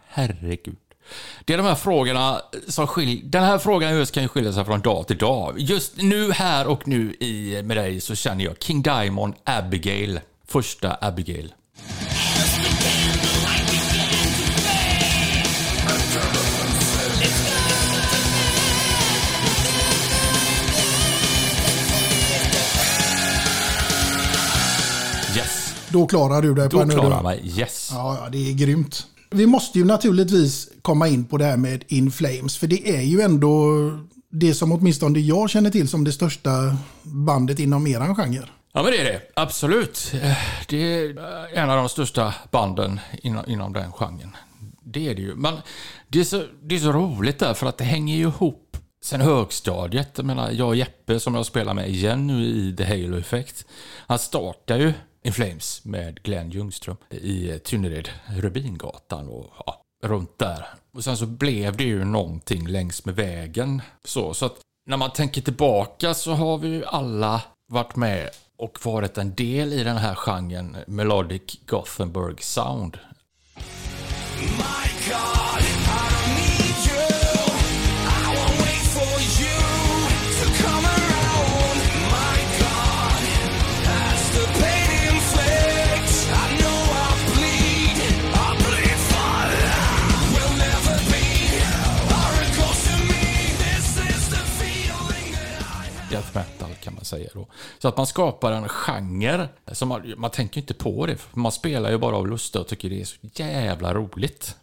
herregud. 0.09 0.77
Det 1.45 1.53
är 1.53 1.57
de 1.57 1.67
här 1.67 1.75
frågorna 1.75 2.41
som 2.69 2.87
skiljer... 2.87 3.21
Den 3.25 3.45
här 3.45 3.59
frågan 3.59 3.95
just 3.97 4.15
kan 4.15 4.23
ju 4.23 4.29
skilja 4.29 4.53
sig 4.53 4.65
från 4.65 4.81
dag 4.81 5.07
till 5.07 5.19
dag. 5.19 5.55
Just 5.59 5.97
nu, 5.97 6.33
här 6.33 6.67
och 6.67 6.89
nu 6.89 7.15
i, 7.21 7.63
med 7.63 7.77
dig 7.77 8.01
så 8.01 8.15
känner 8.15 8.45
jag 8.45 8.55
King 8.63 8.83
Diamond, 8.83 9.35
Abigail. 9.45 10.21
Första 10.47 10.97
Abigail. 11.01 11.53
Yes. 25.37 25.75
Då 25.89 26.07
klarar 26.07 26.43
du 26.43 26.55
dig 26.55 26.71
på 26.71 26.77
Då 26.77 26.83
en 26.83 26.91
öde 26.91 27.01
klarar 27.01 27.15
jag 27.15 27.25
mig. 27.25 27.59
Yes. 27.59 27.91
Ja, 27.93 28.19
ja, 28.23 28.29
det 28.31 28.51
är 28.51 28.53
grymt. 28.53 29.07
Vi 29.31 29.47
måste 29.47 29.79
ju 29.79 29.85
naturligtvis 29.85 30.69
komma 30.83 31.09
in 31.09 31.25
på 31.25 31.37
det 31.37 31.45
här 31.45 31.57
med 31.57 31.85
In 31.89 32.11
Flames. 32.11 32.59
För 32.59 32.67
det 32.67 32.97
är 32.97 33.03
ju 33.03 33.21
ändå 33.21 33.75
det 34.31 34.55
som 34.55 34.73
åtminstone 34.73 35.19
jag 35.19 35.51
känner 35.51 35.71
till 35.71 35.89
som 35.89 36.05
det 36.05 36.13
största 36.13 36.77
bandet 37.03 37.59
inom 37.59 37.87
eran 37.87 38.17
genre. 38.17 38.49
Ja, 38.73 38.83
men 38.83 38.93
det 38.93 38.99
är 38.99 39.05
det. 39.05 39.21
Absolut. 39.35 40.13
Eh, 40.15 40.37
det 40.69 40.77
är 40.77 41.19
eh, 41.19 41.63
en 41.63 41.71
av 41.71 41.77
de 41.77 41.89
största 41.89 42.35
banden 42.51 43.01
inom, 43.23 43.45
inom 43.47 43.73
den 43.73 43.93
genren. 43.93 44.37
Det 44.85 45.09
är 45.09 45.15
det 45.15 45.23
ju. 45.23 45.35
Men 45.35 45.55
det 46.09 46.21
är, 46.21 46.25
så, 46.25 46.45
det 46.63 46.75
är 46.75 46.79
så 46.79 46.93
roligt 46.93 47.39
där, 47.39 47.55
för 47.55 47.67
att 47.67 47.79
det 47.79 47.85
hänger 47.85 48.17
ju 48.17 48.23
ihop 48.23 48.77
sen 49.05 49.21
högstadiet. 49.21 50.11
Jag 50.17 50.27
menar, 50.27 50.51
jag 50.51 50.69
och 50.69 50.77
Jeppe 50.77 51.21
som 51.21 51.35
jag 51.35 51.47
spelar 51.47 51.75
med 51.75 51.89
igen 51.89 52.27
nu 52.27 52.45
i 52.45 52.77
The 52.77 52.85
Halo 52.85 53.19
Effect. 53.19 53.67
Han 54.07 54.19
startar 54.19 54.79
ju 54.79 54.93
in 55.23 55.33
Flames 55.33 55.85
med 55.85 56.23
Glenn 56.23 56.51
Ljungström 56.51 56.97
i 57.11 57.51
eh, 57.51 57.59
Tynnered, 57.59 58.09
Rubingatan 58.27 59.29
och 59.29 59.53
ja, 59.67 59.83
runt 60.03 60.39
där. 60.39 60.67
Och 60.93 61.05
sen 61.05 61.17
så 61.17 61.27
blev 61.27 61.77
det 61.77 61.85
ju 61.85 62.05
någonting 62.05 62.67
längs 62.67 63.05
med 63.05 63.15
vägen. 63.15 63.83
Så, 64.05 64.35
så 64.35 64.47
att 64.47 64.57
när 64.87 64.97
man 64.97 65.13
tänker 65.13 65.41
tillbaka 65.41 66.15
så 66.15 66.33
har 66.33 66.59
vi 66.59 66.69
ju 66.69 66.85
alla 66.85 67.43
varit 67.67 67.97
med 67.97 68.31
och 68.57 68.79
varit 68.85 69.19
en 69.19 69.35
del 69.35 69.73
i 69.73 69.85
den 69.85 69.97
här 69.97 70.15
genren 70.15 70.77
Melodic 70.87 71.59
Gothenburg 71.67 72.43
Sound. 72.43 72.99
My 74.41 74.91
God, 75.09 75.80
death 96.11 96.29
metal 96.35 96.75
kan 96.83 96.95
man 96.95 97.05
säga 97.05 97.31
då. 97.35 97.47
Så 97.79 97.89
att 97.89 97.97
man 97.97 98.07
skapar 98.07 98.53
en 98.53 98.69
genre. 98.69 99.49
Som 99.73 99.89
man, 99.89 100.15
man 100.17 100.31
tänker 100.31 100.61
inte 100.61 100.75
på 100.75 101.07
det. 101.07 101.17
Man 101.33 101.53
spelar 101.53 101.91
ju 101.91 101.99
bara 101.99 102.17
av 102.17 102.29
lust 102.29 102.57
och 102.57 102.67
tycker 102.69 102.91
det 102.91 103.01
är 103.01 103.05
så 103.05 103.17
jävla 103.23 103.95
roligt. 103.95 104.57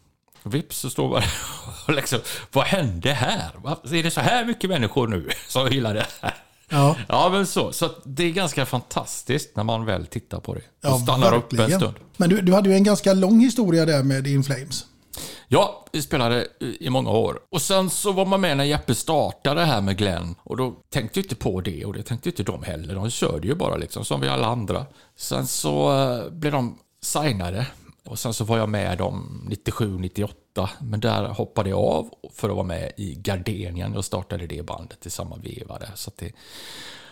Vips 0.43 0.77
så 0.77 0.89
står 0.89 1.09
man 1.09 1.21
och 1.87 1.93
liksom, 1.93 2.19
vad 2.51 2.65
hände 2.65 3.11
här? 3.11 3.49
Är 3.95 4.03
det 4.03 4.11
så 4.11 4.21
här 4.21 4.45
mycket 4.45 4.69
människor 4.69 5.07
nu 5.07 5.29
som 5.47 5.67
gillar 5.67 5.93
det 5.93 6.05
här? 6.21 6.33
Ja. 6.69 6.95
Ja, 7.07 7.29
men 7.29 7.47
så. 7.47 7.71
Så 7.73 7.89
det 8.03 8.23
är 8.23 8.31
ganska 8.31 8.65
fantastiskt 8.65 9.55
när 9.55 9.63
man 9.63 9.85
väl 9.85 10.05
tittar 10.07 10.39
på 10.39 10.53
det. 10.53 10.61
Ja, 10.81 10.93
Och 10.93 10.99
stannar 10.99 11.33
upp 11.35 11.51
en 11.51 11.57
verkligen. 11.57 11.79
stund. 11.81 11.95
Men 12.17 12.29
du, 12.29 12.41
du 12.41 12.53
hade 12.53 12.69
ju 12.69 12.75
en 12.75 12.83
ganska 12.83 13.13
lång 13.13 13.39
historia 13.39 13.85
där 13.85 14.03
med 14.03 14.27
In 14.27 14.43
Flames. 14.43 14.85
Ja, 15.49 15.85
vi 15.91 16.01
spelade 16.01 16.47
i 16.59 16.89
många 16.89 17.09
år. 17.09 17.39
Och 17.49 17.61
sen 17.61 17.89
så 17.89 18.11
var 18.11 18.25
man 18.25 18.41
med 18.41 18.57
när 18.57 18.63
Jeppe 18.63 18.95
startade 18.95 19.65
här 19.65 19.81
med 19.81 19.97
Glenn. 19.97 20.35
Och 20.43 20.57
då 20.57 20.75
tänkte 20.89 21.19
jag 21.19 21.25
inte 21.25 21.35
på 21.35 21.61
det 21.61 21.85
och 21.85 21.93
det 21.93 22.03
tänkte 22.03 22.29
inte 22.29 22.43
de 22.43 22.63
heller. 22.63 22.95
De 22.95 23.09
körde 23.09 23.47
ju 23.47 23.55
bara 23.55 23.75
liksom 23.75 24.05
som 24.05 24.21
vi 24.21 24.27
alla 24.27 24.47
andra. 24.47 24.85
Sen 25.15 25.47
så 25.47 25.99
eh, 25.99 26.29
blev 26.29 26.51
de 26.51 26.79
signade. 27.01 27.67
Och 28.05 28.19
sen 28.19 28.33
så 28.33 28.43
var 28.43 28.57
jag 28.57 28.69
med 28.69 28.97
dem 28.97 29.45
97, 29.49 29.99
98. 29.99 30.69
Men 30.79 30.99
där 30.99 31.25
hoppade 31.25 31.69
jag 31.69 31.79
av 31.79 32.09
för 32.33 32.49
att 32.49 32.55
vara 32.55 32.65
med 32.65 32.91
i 32.97 33.15
Gardenien. 33.15 33.93
Jag 33.93 34.05
startade 34.05 34.47
det 34.47 34.65
bandet 34.65 35.05
i 35.05 35.09
samma 35.09 35.35
veva 35.35 35.79
där. 35.79 35.91
Så 35.95 36.09
att 36.09 36.17
det... 36.17 36.31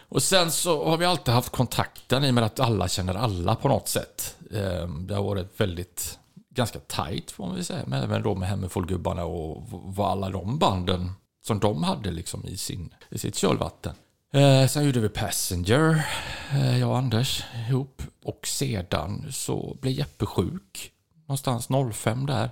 Och 0.10 0.24
sen 0.24 0.52
så 0.52 0.86
har 0.86 0.98
vi 0.98 1.06
alltid 1.06 1.34
haft 1.34 1.50
kontakten 1.52 2.26
i 2.26 2.30
och 2.30 2.34
med 2.34 2.44
att 2.44 2.60
alla 2.60 2.88
känner 2.88 3.16
alla 3.16 3.56
på 3.56 3.68
något 3.68 3.88
sätt. 3.88 4.36
Ehm, 4.54 5.08
det 5.08 5.16
har 5.16 5.24
varit 5.24 5.60
väldigt, 5.60 6.20
ganska 6.56 6.80
tight 6.80 7.32
får 7.32 7.46
man 7.46 7.56
väl 7.56 7.66
säga. 7.66 7.84
Men 7.88 8.04
även 8.04 8.24
då 8.24 8.36
med 8.36 8.50
Hammerfall-gubbarna 8.50 9.24
och 9.24 9.64
vad 9.70 10.12
alla 10.12 10.30
de 10.30 10.58
banden 10.58 11.12
som 11.46 11.60
de 11.60 11.84
hade 11.84 12.12
liksom 12.12 12.46
i, 12.46 12.58
sin, 12.58 12.94
i 13.10 13.18
sitt 13.18 13.36
kölvatten. 13.36 13.96
Eh, 14.34 14.68
sen 14.68 14.86
gjorde 14.86 15.00
vi 15.00 15.10
Passenger, 15.10 16.06
eh, 16.52 16.80
jag 16.80 16.90
och 16.90 16.98
Anders 16.98 17.44
ihop. 17.70 18.02
Och 18.24 18.48
sedan 18.48 19.26
så 19.32 19.78
blev 19.82 19.94
Jeppe 19.94 20.26
sjuk. 20.26 20.92
Någonstans 21.28 21.68
05 21.94 22.26
där. 22.26 22.50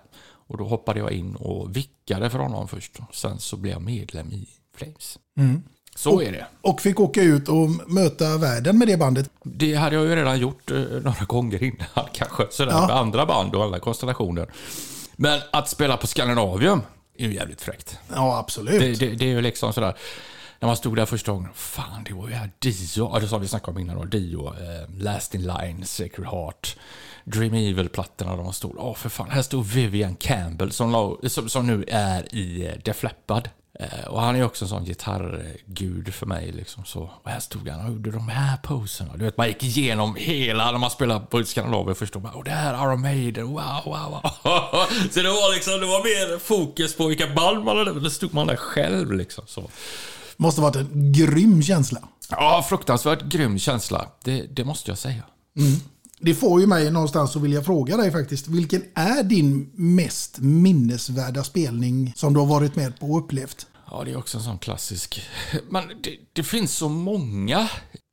Och 0.48 0.58
då 0.58 0.64
hoppade 0.64 1.00
jag 1.00 1.12
in 1.12 1.36
och 1.36 1.76
vickade 1.76 2.30
för 2.30 2.40
honom 2.40 2.68
först. 2.68 3.00
Sen 3.12 3.40
så 3.40 3.58
blev 3.58 3.74
jag 3.74 3.82
medlem 3.82 4.32
i 4.32 4.48
Flames. 4.76 5.20
Mm. 5.38 5.64
Så 5.96 6.22
är 6.22 6.32
det. 6.32 6.46
Och 6.62 6.82
fick 6.82 7.00
åka 7.00 7.22
ut 7.22 7.50
och 7.50 7.70
möta 7.92 8.38
världen 8.38 8.78
med 8.78 8.88
det 8.88 8.98
bandet. 8.98 9.30
Det 9.44 9.76
hade 9.76 9.96
jag 9.96 10.06
ju 10.06 10.16
redan 10.16 10.40
gjort 10.40 10.72
eh, 10.72 10.78
några 10.78 11.26
gånger 11.28 11.64
innan 11.64 12.08
kanske. 12.14 12.48
Sådär 12.52 12.72
Ja. 12.72 12.88
med 12.88 12.96
andra 12.96 13.26
band 13.26 13.56
och 13.56 13.64
alla 13.64 13.80
konstellationer. 13.80 14.52
Men 15.16 15.40
att 15.52 15.70
spela 15.70 15.98
på 15.98 16.08
Scandinavium 16.08 16.82
är 17.18 17.26
ju 17.28 17.34
jävligt 17.34 17.62
fräckt. 17.62 17.98
Ja, 18.16 18.38
absolut. 18.38 19.00
Det, 19.00 19.08
det, 19.10 19.16
det 19.16 19.26
är 19.26 19.30
ju 19.30 19.42
liksom 19.42 19.74
sådär. 19.74 19.94
När 20.60 20.68
man 20.68 20.76
stod 20.78 20.96
där 20.96 21.06
första 21.06 21.32
gången, 21.32 21.50
fan 21.54 22.04
det 22.04 22.14
var 22.14 22.28
ju 22.28 22.34
här 22.34 22.52
Dio, 22.60 23.10
ja 23.14 23.20
det 23.20 23.28
sa 23.28 23.38
vi 23.38 23.48
snackade 23.48 23.72
om 23.72 23.80
innan 23.80 23.96
då, 23.98 24.04
Dio, 24.04 24.48
eh, 24.48 24.90
Last 24.98 25.36
in 25.36 25.42
Line, 25.42 25.86
Sacred 25.86 26.28
Heart, 26.28 26.78
Dream 27.24 27.54
Evil-plattorna 27.54 28.36
de 28.36 28.54
stod, 28.54 28.76
åh 28.78 28.94
för 28.96 29.10
fan, 29.10 29.30
här 29.30 29.42
stod 29.42 29.66
Vivian 29.66 30.16
Campbell 30.16 30.72
som, 30.72 31.18
som, 31.28 31.50
som 31.50 31.68
nu 31.68 31.86
är 31.88 32.36
i 32.36 32.68
eh, 32.68 32.74
Def 32.86 33.04
Leppard. 33.04 33.50
Eh, 33.80 34.08
och 34.08 34.22
han 34.22 34.36
är 34.36 34.44
också 34.44 34.66
en 34.66 34.70
sån 34.70 34.86
gitarrgud 34.86 36.14
för 36.14 36.26
mig 36.26 36.52
liksom 36.52 36.86
så. 36.86 37.12
Och 37.24 37.30
här 37.30 37.40
stod 37.40 37.70
han 37.70 37.86
och 37.86 37.92
gjorde 37.92 38.12
de 38.12 38.30
här 38.30 38.58
poserna. 38.58 39.18
Du 39.18 39.26
vet, 39.26 39.38
man 39.38 39.48
gick 39.48 39.64
igenom 39.64 40.16
hela, 40.16 40.72
när 40.72 40.80
man 40.80 40.90
spelade 40.90 41.26
på 41.26 41.44
Skandinavien 41.44 41.96
förstod 41.96 42.24
man, 42.24 42.32
åh 42.36 42.44
det 42.44 42.52
här 42.52 42.74
är 42.74 42.84
Iron 42.84 43.02
Maiden, 43.02 43.48
wow, 43.48 43.82
wow, 43.86 43.94
wow. 44.12 44.22
så 45.12 45.22
det 45.22 45.30
var 45.30 45.56
liksom, 45.56 45.74
det 45.80 45.86
var 45.86 46.04
mer 46.04 46.40
fokus 46.40 46.98
på 46.98 47.08
vilka 47.08 47.28
band 47.28 47.66
man 47.66 47.78
hade, 47.78 48.00
då 48.00 48.10
stod 48.10 48.34
man 48.34 48.48
där 48.48 48.56
själv 48.56 49.12
liksom 49.12 49.44
så. 49.48 49.70
Måste 50.38 50.62
varit 50.62 50.76
en 50.76 51.14
grym 51.14 51.64
känsla. 51.64 52.00
Ja, 52.30 52.66
fruktansvärt 52.70 53.22
grym 53.22 53.60
känsla. 53.60 54.08
Det, 54.24 54.42
det 54.42 54.64
måste 54.64 54.92
jag 54.92 54.98
säga. 54.98 55.24
Det 56.26 56.34
får 56.34 56.62
ju 56.62 56.68
mig 56.68 56.92
någonstans 56.92 57.36
att 57.36 57.42
vilja 57.42 57.62
fråga 57.62 57.98
dig 57.98 58.12
faktiskt. 58.12 58.48
Vilken 58.48 58.82
är 58.94 59.24
din 59.24 59.72
mest 59.74 60.40
minnesvärda 60.40 61.44
spelning 61.44 62.14
som 62.16 62.34
du 62.34 62.40
har 62.40 62.48
varit 62.48 62.76
med 62.76 63.00
på 63.00 63.06
och 63.06 63.18
upplevt? 63.18 63.68
Ja, 63.92 64.04
det 64.06 64.12
är 64.12 64.18
också 64.18 64.38
en 64.38 64.44
sån 64.44 64.58
klassisk. 64.58 65.22
Men 65.70 65.88
det, 65.88 66.18
det 66.34 66.44
finns 66.44 66.74
så 66.74 66.90
många, 66.90 67.70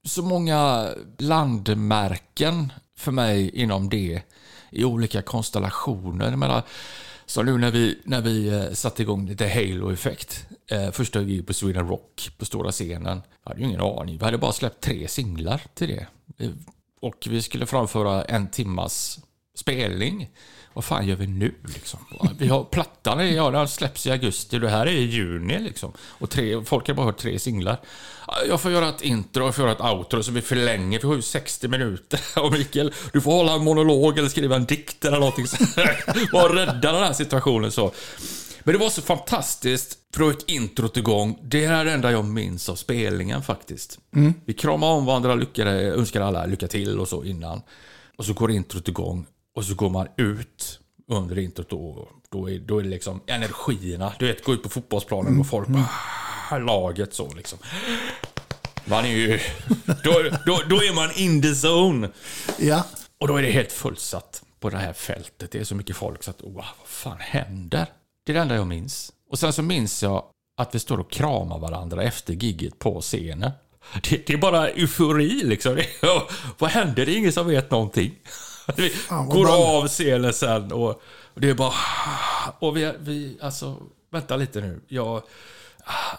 så 0.06 0.22
många 0.22 0.88
landmärken 1.18 2.72
för 2.98 3.12
mig 3.12 3.50
inom 3.50 3.88
det 3.88 4.22
i 4.70 4.84
olika 4.84 5.22
konstellationer. 5.22 6.30
Jag 6.30 6.38
menar, 6.38 6.62
så 7.26 7.42
nu 7.42 7.58
när 7.58 7.70
vi, 7.70 7.98
när 8.04 8.20
vi 8.20 8.48
eh, 8.48 8.72
satte 8.72 9.02
igång 9.02 9.28
lite 9.28 9.48
Halo-effekt. 9.48 10.46
Eh, 10.70 10.90
första 10.90 11.20
vi 11.20 11.42
på 11.42 11.54
Sweden 11.54 11.88
Rock 11.88 12.30
på 12.38 12.44
stora 12.44 12.70
scenen. 12.70 13.22
Jag 13.44 13.50
hade 13.50 13.60
ju 13.60 13.66
ingen 13.66 13.80
aning. 13.80 14.18
Vi 14.18 14.24
hade 14.24 14.38
bara 14.38 14.52
släppt 14.52 14.80
tre 14.80 15.08
singlar 15.08 15.62
till 15.74 15.88
det. 15.88 16.06
Eh, 16.44 16.50
och 17.00 17.26
vi 17.30 17.42
skulle 17.42 17.66
framföra 17.66 18.24
en 18.24 18.50
timmas 18.50 19.18
spelning. 19.56 20.28
Vad 20.72 20.84
fan 20.84 21.06
gör 21.06 21.16
vi 21.16 21.26
nu 21.26 21.54
liksom? 21.74 21.98
Vi 22.38 22.48
har 22.48 22.64
plattan, 22.64 23.34
ja, 23.34 23.50
den 23.50 23.68
släpps 23.68 24.06
i 24.06 24.10
augusti. 24.10 24.58
Det 24.58 24.68
här 24.68 24.86
är 24.86 24.90
i 24.90 25.04
juni 25.04 25.58
liksom. 25.58 25.92
Och 26.00 26.30
tre, 26.30 26.64
folk 26.64 26.88
har 26.88 26.94
bara 26.94 27.06
hört 27.06 27.18
tre 27.18 27.38
singlar. 27.38 27.80
Jag 28.48 28.60
får 28.60 28.70
göra 28.70 28.88
ett 28.88 29.02
intro, 29.02 29.44
jag 29.44 29.54
får 29.54 29.64
göra 29.64 29.72
ett 29.72 29.94
outro 29.94 30.22
så 30.22 30.32
vi 30.32 30.42
förlänger. 30.42 31.00
Vi 31.00 31.06
har 31.08 31.14
ju 31.14 31.22
60 31.22 31.68
minuter. 31.68 32.20
Och 32.36 32.52
Mikael, 32.52 32.92
du 33.12 33.20
får 33.20 33.32
hålla 33.32 33.52
en 33.52 33.64
monolog 33.64 34.18
eller 34.18 34.28
skriva 34.28 34.56
en 34.56 34.64
dikt 34.64 35.04
eller 35.04 35.18
någonting. 35.18 35.46
Var. 35.76 36.32
Bara 36.32 36.54
rädda 36.54 36.92
den 36.92 37.02
här 37.02 37.12
situationen 37.12 37.72
så. 37.72 37.92
Men 38.70 38.78
det 38.78 38.84
var 38.84 38.90
så 38.90 39.02
fantastiskt, 39.02 39.98
för 40.14 40.20
då 40.20 40.30
gick 40.30 40.50
introt 40.50 40.96
igång. 40.96 41.38
Det 41.42 41.64
är 41.64 41.84
det 41.84 41.92
enda 41.92 42.12
jag 42.12 42.24
minns 42.24 42.68
av 42.68 42.74
spelningen 42.74 43.42
faktiskt. 43.42 43.98
Vi 44.44 44.54
kramade 44.54 44.92
om 44.92 45.04
varandra, 45.06 45.34
lyckade, 45.34 45.70
önskade 45.94 46.24
alla 46.26 46.46
lycka 46.46 46.68
till 46.68 46.98
och 46.98 47.08
så 47.08 47.24
innan. 47.24 47.62
Och 48.16 48.24
så 48.24 48.32
går 48.32 48.50
introt 48.50 48.88
igång 48.88 49.26
och 49.56 49.64
så 49.64 49.74
går 49.74 49.90
man 49.90 50.06
ut 50.16 50.80
under 51.08 51.38
introt 51.38 51.72
och 51.72 52.08
då 52.28 52.50
är, 52.50 52.58
då 52.58 52.78
är 52.78 52.82
det 52.82 52.88
liksom 52.88 53.20
energierna. 53.26 54.12
Du 54.18 54.26
vet, 54.26 54.44
gå 54.44 54.52
ut 54.54 54.62
på 54.62 54.68
fotbollsplanen 54.68 55.40
och 55.40 55.46
folk 55.46 55.68
bara, 55.68 55.88
"Ah", 56.50 56.58
laget 56.58 57.14
så 57.14 57.32
liksom. 57.34 57.58
Man 58.84 59.04
är 59.04 59.08
ju, 59.08 59.38
då, 59.86 60.12
då, 60.46 60.60
då 60.68 60.76
är 60.76 60.94
man 60.94 61.10
in 61.16 61.42
the 61.42 61.68
zone. 61.68 62.10
Ja, 62.58 62.84
Och 63.18 63.28
då 63.28 63.36
är 63.36 63.42
det 63.42 63.50
helt 63.50 63.72
fullsatt 63.72 64.42
på 64.60 64.70
det 64.70 64.78
här 64.78 64.92
fältet. 64.92 65.50
Det 65.52 65.58
är 65.58 65.64
så 65.64 65.74
mycket 65.74 65.96
folk 65.96 66.22
så 66.22 66.30
att, 66.30 66.42
wow, 66.42 66.54
vad 66.54 66.64
fan 66.88 67.16
händer? 67.20 67.86
Det 68.30 68.34
är 68.34 68.34
det 68.34 68.42
enda 68.42 68.54
jag 68.54 68.66
minns. 68.66 69.12
Och 69.30 69.38
sen 69.38 69.52
så 69.52 69.62
minns 69.62 70.02
jag 70.02 70.24
att 70.56 70.74
vi 70.74 70.78
står 70.78 71.00
och 71.00 71.10
kramar 71.10 71.58
varandra 71.58 72.02
efter 72.02 72.34
gigget 72.34 72.78
på 72.78 73.00
scenen. 73.00 73.50
Det, 74.02 74.26
det 74.26 74.32
är 74.32 74.36
bara 74.38 74.68
eufori 74.68 75.42
liksom. 75.44 75.80
Vad 76.58 76.70
händer? 76.70 77.06
Det 77.06 77.12
är 77.12 77.16
ingen 77.16 77.32
som 77.32 77.46
vet 77.46 77.70
någonting. 77.70 78.14
Vi 78.76 78.90
Fan, 78.90 79.28
går 79.28 79.44
ball. 79.46 79.82
av 79.82 79.88
scenen 79.88 80.32
sen 80.32 80.72
och, 80.72 80.88
och 81.34 81.40
det 81.40 81.50
är 81.50 81.54
bara... 81.54 81.72
Och 82.58 82.76
vi, 82.76 82.92
vi, 82.98 83.38
alltså, 83.40 83.76
vänta 84.10 84.36
lite 84.36 84.60
nu. 84.60 84.80
Jag, 84.88 85.22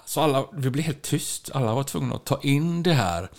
så 0.06 0.22
alla, 0.22 0.46
vi 0.54 0.70
blev 0.70 0.86
helt 0.86 1.02
tyst. 1.02 1.50
Alla 1.54 1.74
var 1.74 1.84
tvungna 1.84 2.16
att 2.16 2.26
ta 2.26 2.40
in 2.42 2.84
det 2.84 2.94
här. 2.94 3.30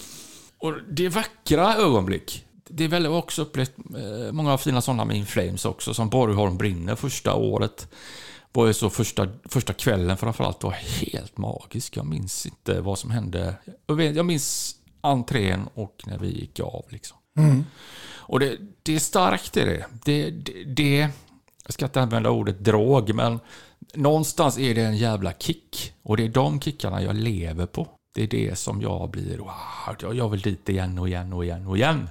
Och 0.58 0.74
det 0.90 1.06
är 1.06 1.10
vackra 1.10 1.76
ögonblick. 1.76 2.44
Det 2.68 2.84
är 2.84 2.88
väl 2.88 3.06
också 3.06 3.42
upplevt 3.42 3.72
eh, 3.78 4.32
många 4.32 4.58
fina 4.58 4.80
sådana 4.80 5.04
med 5.04 5.16
In 5.16 5.26
Flames 5.26 5.64
också, 5.64 5.94
som 5.94 6.08
Borgholm 6.08 6.58
brinner 6.58 6.96
första 6.96 7.34
året. 7.34 7.88
Var 8.52 8.66
ju 8.66 8.72
så 8.74 8.90
första, 8.90 9.28
första 9.44 9.72
kvällen 9.72 10.16
framförallt 10.16 10.62
var 10.64 10.70
helt 10.70 11.38
magisk. 11.38 11.96
Jag 11.96 12.06
minns 12.06 12.46
inte 12.46 12.80
vad 12.80 12.98
som 12.98 13.10
hände. 13.10 13.54
Jag, 13.86 13.94
vet, 13.94 14.16
jag 14.16 14.26
minns 14.26 14.76
entrén 15.00 15.68
och 15.74 16.02
när 16.06 16.18
vi 16.18 16.28
gick 16.40 16.60
av 16.60 16.84
liksom. 16.88 17.16
Och 18.14 18.40
det, 18.40 18.58
det 18.82 18.94
är 18.94 18.98
starkt 18.98 19.56
är 19.56 19.66
det. 19.66 19.86
Det, 20.04 20.30
det, 20.30 20.64
det. 20.64 21.08
Jag 21.64 21.72
ska 21.74 21.84
inte 21.84 22.00
använda 22.00 22.30
ordet 22.30 22.58
drog, 22.64 23.14
men 23.14 23.40
någonstans 23.94 24.58
är 24.58 24.74
det 24.74 24.82
en 24.82 24.96
jävla 24.96 25.32
kick. 25.32 25.92
Och 26.02 26.16
det 26.16 26.24
är 26.24 26.28
de 26.28 26.60
kickarna 26.60 27.02
jag 27.02 27.16
lever 27.16 27.66
på. 27.66 27.88
Det 28.14 28.22
är 28.22 28.26
det 28.26 28.58
som 28.58 28.82
jag 28.82 29.10
blir, 29.10 29.38
wow, 29.38 30.14
jag- 30.14 30.28
vill 30.28 30.40
dit 30.40 30.68
igen 30.68 30.98
och 30.98 31.08
igen 31.08 31.32
och 31.32 31.44
igen 31.44 31.66
och 31.66 31.76
igen. 31.76 32.10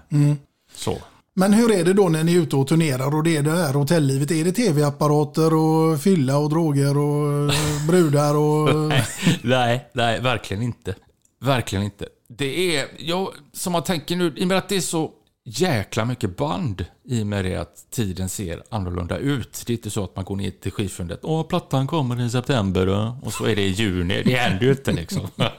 Så. 0.73 0.97
Men 1.33 1.53
hur 1.53 1.71
är 1.71 1.85
det 1.85 1.93
då 1.93 2.09
när 2.09 2.23
ni 2.23 2.35
är 2.35 2.39
ute 2.39 2.55
och 2.55 2.67
turnerar 2.67 3.15
och 3.15 3.23
det 3.23 3.37
är 3.37 3.43
det 3.43 3.51
här 3.51 3.73
hotelllivet? 3.73 4.31
Är 4.31 4.43
det 4.43 4.51
tv-apparater 4.51 5.53
och 5.53 6.01
fylla 6.01 6.37
och 6.37 6.49
droger 6.49 6.97
och 6.97 7.51
brudar 7.87 8.35
och... 8.35 8.93
nej, 9.41 9.89
nej, 9.93 10.21
verkligen 10.21 10.63
inte. 10.63 10.95
Verkligen 11.41 11.85
inte. 11.85 12.07
Det 12.29 12.77
är, 12.77 12.87
jag, 12.97 13.29
som 13.53 13.73
man 13.73 13.83
tänker 13.83 14.15
nu, 14.15 14.33
i 14.37 14.43
och 14.43 14.47
med 14.47 14.57
att 14.57 14.69
det 14.69 14.75
är 14.75 14.81
så 14.81 15.11
jäkla 15.43 16.05
mycket 16.05 16.37
band 16.37 16.85
i 17.03 17.23
och 17.23 17.27
med 17.27 17.45
det 17.45 17.55
att 17.55 17.91
tiden 17.91 18.29
ser 18.29 18.63
annorlunda 18.69 19.17
ut. 19.17 19.63
Det 19.65 19.73
är 19.73 19.77
inte 19.77 19.89
så 19.89 20.03
att 20.03 20.15
man 20.15 20.25
går 20.25 20.35
ner 20.35 20.51
till 20.51 20.71
skivfundet, 20.71 21.19
åh, 21.23 21.43
plattan 21.43 21.87
kommer 21.87 22.21
i 22.21 22.29
september 22.29 22.85
då." 22.85 23.17
och 23.23 23.33
så 23.33 23.45
är 23.45 23.55
det 23.55 23.61
i 23.61 23.67
juni. 23.69 24.23
Det 24.25 24.35
händer 24.35 24.65
ju 24.65 24.71
inte 24.71 24.91
liksom. 24.91 25.27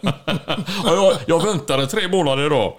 Ja, 0.85 0.95
jag, 0.95 1.17
jag 1.27 1.45
väntade 1.45 1.87
tre 1.87 2.09
månader 2.09 2.51
då. 2.51 2.79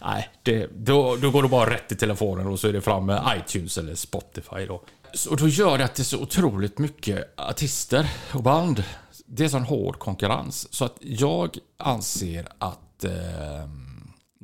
Nej, 0.00 0.28
det, 0.42 0.70
då, 0.76 1.16
då 1.16 1.30
går 1.30 1.42
det 1.42 1.48
bara 1.48 1.70
rätt 1.70 1.92
i 1.92 1.96
telefonen 1.96 2.46
och 2.46 2.60
så 2.60 2.68
är 2.68 2.72
det 2.72 2.80
fram 2.80 3.06
med 3.06 3.22
iTunes 3.38 3.78
eller 3.78 3.94
Spotify 3.94 4.66
då. 4.68 4.82
Och 5.30 5.36
då 5.36 5.48
gör 5.48 5.78
det 5.78 5.84
att 5.84 5.94
det 5.94 6.02
är 6.02 6.04
så 6.04 6.18
otroligt 6.18 6.78
mycket 6.78 7.40
artister 7.40 8.10
och 8.32 8.42
band. 8.42 8.84
Det 9.26 9.44
är 9.44 9.48
sån 9.48 9.62
hård 9.64 9.98
konkurrens. 9.98 10.74
Så 10.74 10.84
att 10.84 10.96
jag 11.00 11.58
anser 11.78 12.48
att... 12.58 13.04
Eh, 13.04 13.83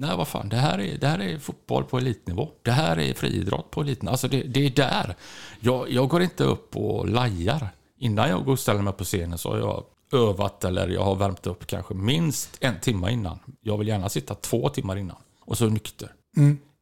nej, 0.00 0.16
vad 0.16 0.28
fan. 0.28 0.48
Det 0.48 0.56
här, 0.56 0.80
är, 0.80 0.98
det 0.98 1.06
här 1.06 1.18
är 1.18 1.38
fotboll 1.38 1.84
på 1.84 1.98
elitnivå. 1.98 2.48
Det 2.62 2.70
här 2.70 2.98
är 2.98 3.14
friidrott 3.14 3.70
på 3.70 3.80
elitnivå. 3.80 4.10
Alltså, 4.10 4.28
det, 4.28 4.42
det 4.42 4.66
är 4.66 4.70
där. 4.70 5.16
Jag, 5.60 5.90
jag 5.90 6.08
går 6.08 6.22
inte 6.22 6.44
upp 6.44 6.76
och 6.76 7.08
lajar. 7.08 7.68
Innan 7.98 8.28
jag 8.28 8.44
går 8.44 8.52
och 8.52 8.58
ställer 8.58 8.82
mig 8.82 8.92
på 8.92 9.04
scenen 9.04 9.38
så 9.38 9.50
har 9.50 9.58
jag 9.58 9.84
övat 10.12 10.64
eller 10.64 10.88
jag 10.88 11.02
har 11.02 11.14
värmt 11.14 11.46
upp 11.46 11.66
kanske 11.66 11.94
minst 11.94 12.56
en 12.60 12.80
timme 12.80 13.10
innan. 13.10 13.38
Jag 13.60 13.78
vill 13.78 13.88
gärna 13.88 14.08
sitta 14.08 14.34
två 14.34 14.68
timmar 14.68 14.96
innan. 14.96 15.16
Och 15.40 15.58
så 15.58 15.66
nykter. 15.66 16.12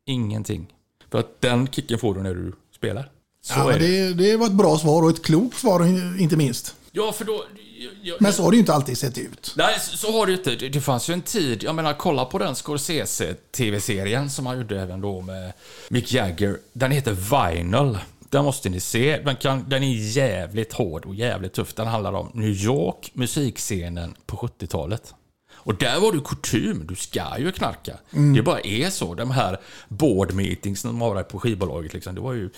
Ingenting. 0.06 0.66
För 1.10 1.18
att 1.18 1.40
den 1.40 1.68
kicken 1.68 1.98
får 1.98 2.14
du 2.14 2.22
när 2.22 2.34
du 2.34 2.52
spelar. 2.76 3.10
Så 3.42 3.58
ja, 3.58 3.72
är 3.72 3.78
det. 3.78 3.86
det, 3.86 4.14
det 4.14 4.36
var 4.36 4.46
ett 4.46 4.52
bra 4.52 4.78
svar 4.78 5.02
och 5.02 5.10
ett 5.10 5.24
klokt 5.24 5.56
svar 5.56 5.86
inte 6.20 6.36
minst. 6.36 6.74
Ja, 6.98 7.12
för 7.12 7.24
då... 7.24 7.44
Jag, 8.02 8.16
Men 8.20 8.32
så 8.32 8.42
har 8.42 8.50
det 8.50 8.54
ju 8.56 8.60
inte 8.60 8.74
alltid 8.74 8.98
sett 8.98 9.18
ut. 9.18 9.54
Nej, 9.56 9.80
så, 9.80 9.96
så 9.96 10.12
har 10.12 10.26
det 10.26 10.32
ju 10.32 10.38
inte. 10.38 10.56
Det, 10.56 10.68
det 10.68 10.80
fanns 10.80 11.10
ju 11.10 11.14
en 11.14 11.22
tid, 11.22 11.62
jag 11.62 11.74
menar 11.74 11.94
kolla 11.94 12.24
på 12.24 12.38
den 12.38 12.54
Scorsese-tv-serien 12.54 14.30
som 14.30 14.46
han 14.46 14.58
gjorde 14.58 14.80
även 14.80 15.00
då 15.00 15.20
med 15.20 15.52
Mick 15.88 16.12
Jagger. 16.12 16.58
Den 16.72 16.90
heter 16.90 17.12
Vinyl. 17.12 17.98
Den 18.30 18.44
måste 18.44 18.68
ni 18.68 18.80
se. 18.80 19.18
Den, 19.24 19.36
kan, 19.36 19.68
den 19.68 19.82
är 19.82 20.16
jävligt 20.16 20.72
hård 20.72 21.04
och 21.04 21.14
jävligt 21.14 21.52
tuff. 21.52 21.74
Den 21.74 21.86
handlar 21.86 22.12
om 22.12 22.30
New 22.34 22.50
York, 22.50 23.10
musikscenen 23.14 24.14
på 24.26 24.36
70-talet. 24.36 25.14
Och 25.68 25.74
där 25.74 26.00
var 26.00 26.12
det 26.12 26.20
kutym, 26.20 26.86
du 26.86 26.94
ska 26.94 27.38
ju 27.38 27.52
knarka. 27.52 27.98
Mm. 28.12 28.34
Det 28.34 28.42
bara 28.42 28.60
är 28.60 28.90
så. 28.90 29.14
De 29.14 29.30
här 29.30 29.60
board 29.88 30.34
meetings 30.34 30.80
som 30.80 30.90
de 30.90 31.00
har 31.00 31.22
på 31.22 31.38
skivbolaget, 31.38 31.94
liksom, 31.94 32.14
det, 32.14 32.20
var 32.20 32.32
ju, 32.32 32.50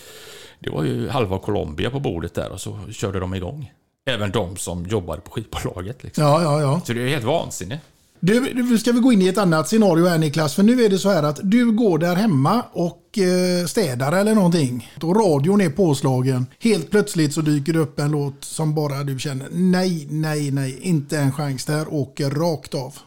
det 0.59 0.71
var 0.71 0.85
ju 0.85 1.09
halva 1.09 1.39
Colombia 1.39 1.91
på 1.91 2.01
bordet 2.01 2.35
där 2.35 2.51
och 2.53 2.61
så 2.61 2.79
körde 2.93 3.21
de 3.21 3.35
igång. 3.35 3.73
Även 4.11 4.31
de 4.31 4.57
som 4.57 4.87
jobbade 4.87 5.21
på 5.21 5.31
skivbolaget. 5.31 6.03
Liksom. 6.05 6.25
Ja, 6.25 6.43
ja, 6.43 6.61
ja. 6.61 6.81
Så 6.85 6.93
det 6.93 7.03
är 7.03 7.09
helt 7.09 7.25
vansinnigt. 7.25 7.83
Du, 8.23 8.55
nu 8.55 8.79
ska 8.79 8.93
vi 8.93 9.01
gå 9.01 9.13
in 9.13 9.23
i 9.23 9.29
ett 9.29 9.39
annat 9.39 9.69
scenario 9.69 10.07
här 10.07 10.19
Niklas. 10.19 10.55
För 10.55 10.63
nu 10.63 10.85
är 10.85 10.89
det 10.89 10.99
så 10.99 11.11
här 11.11 11.23
att 11.23 11.41
du 11.43 11.73
går 11.73 11.99
där 11.99 12.17
hemma 12.17 12.63
och 12.73 13.19
eh, 13.19 13.67
städar 13.67 14.13
eller 14.13 14.35
någonting. 14.35 14.93
Och 15.03 15.17
radion 15.17 15.61
är 15.61 15.71
påslagen. 15.71 16.47
Helt 16.59 16.91
plötsligt 16.91 17.35
så 17.35 17.41
dyker 17.41 17.73
det 17.73 17.79
upp 17.79 17.99
en 17.99 18.11
låt 18.11 18.45
som 18.45 18.75
bara 18.75 19.05
du 19.05 19.19
känner 19.19 19.49
nej, 19.51 20.07
nej, 20.11 20.51
nej, 20.51 20.79
inte 20.81 21.19
en 21.19 21.33
chans. 21.33 21.65
Där 21.65 21.95
åker 21.95 22.31
rakt 22.31 22.75
av. 22.75 22.99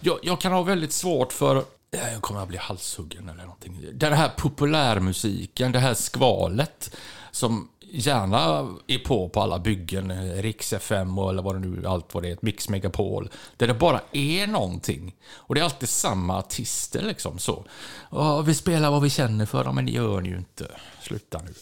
Jag, 0.00 0.18
jag 0.22 0.40
kan 0.40 0.52
ha 0.52 0.62
väldigt 0.62 0.92
svårt 0.92 1.32
för... 1.32 1.64
Jag 1.90 2.22
kommer 2.22 2.42
att 2.42 2.48
bli 2.48 2.58
halshuggen 2.58 3.28
eller 3.28 3.42
någonting. 3.42 3.84
Den 3.94 4.12
här 4.12 4.30
populärmusiken, 4.36 5.72
det 5.72 5.78
här 5.78 5.94
skvalet 5.94 6.90
som 7.30 7.68
gärna 7.92 8.68
är 8.86 8.98
på 8.98 9.28
på 9.28 9.40
alla 9.40 9.58
byggen, 9.58 10.32
Riks 10.42 10.72
FM 10.72 11.18
och 11.18 11.30
eller 11.30 11.42
vad 11.42 11.54
det 11.54 11.58
nu 11.68 11.86
allt 11.86 12.14
vad 12.14 12.22
det 12.22 12.30
är, 12.30 12.38
Mix 12.42 12.68
Megapol. 12.68 13.30
Där 13.56 13.66
det 13.66 13.74
bara 13.74 14.00
är 14.12 14.46
någonting. 14.46 15.14
Och 15.32 15.54
det 15.54 15.60
är 15.60 15.64
alltid 15.64 15.88
samma 15.88 16.38
artister 16.38 17.02
liksom 17.02 17.38
så. 17.38 17.64
Ja, 18.10 18.40
vi 18.40 18.54
spelar 18.54 18.90
vad 18.90 19.02
vi 19.02 19.10
känner 19.10 19.46
för 19.46 19.64
dem, 19.64 19.74
men 19.74 19.86
det 19.86 19.92
gör 19.92 20.20
ni 20.20 20.28
ju 20.28 20.36
inte. 20.36 20.66
Sluta 21.02 21.38
nu. 21.38 21.54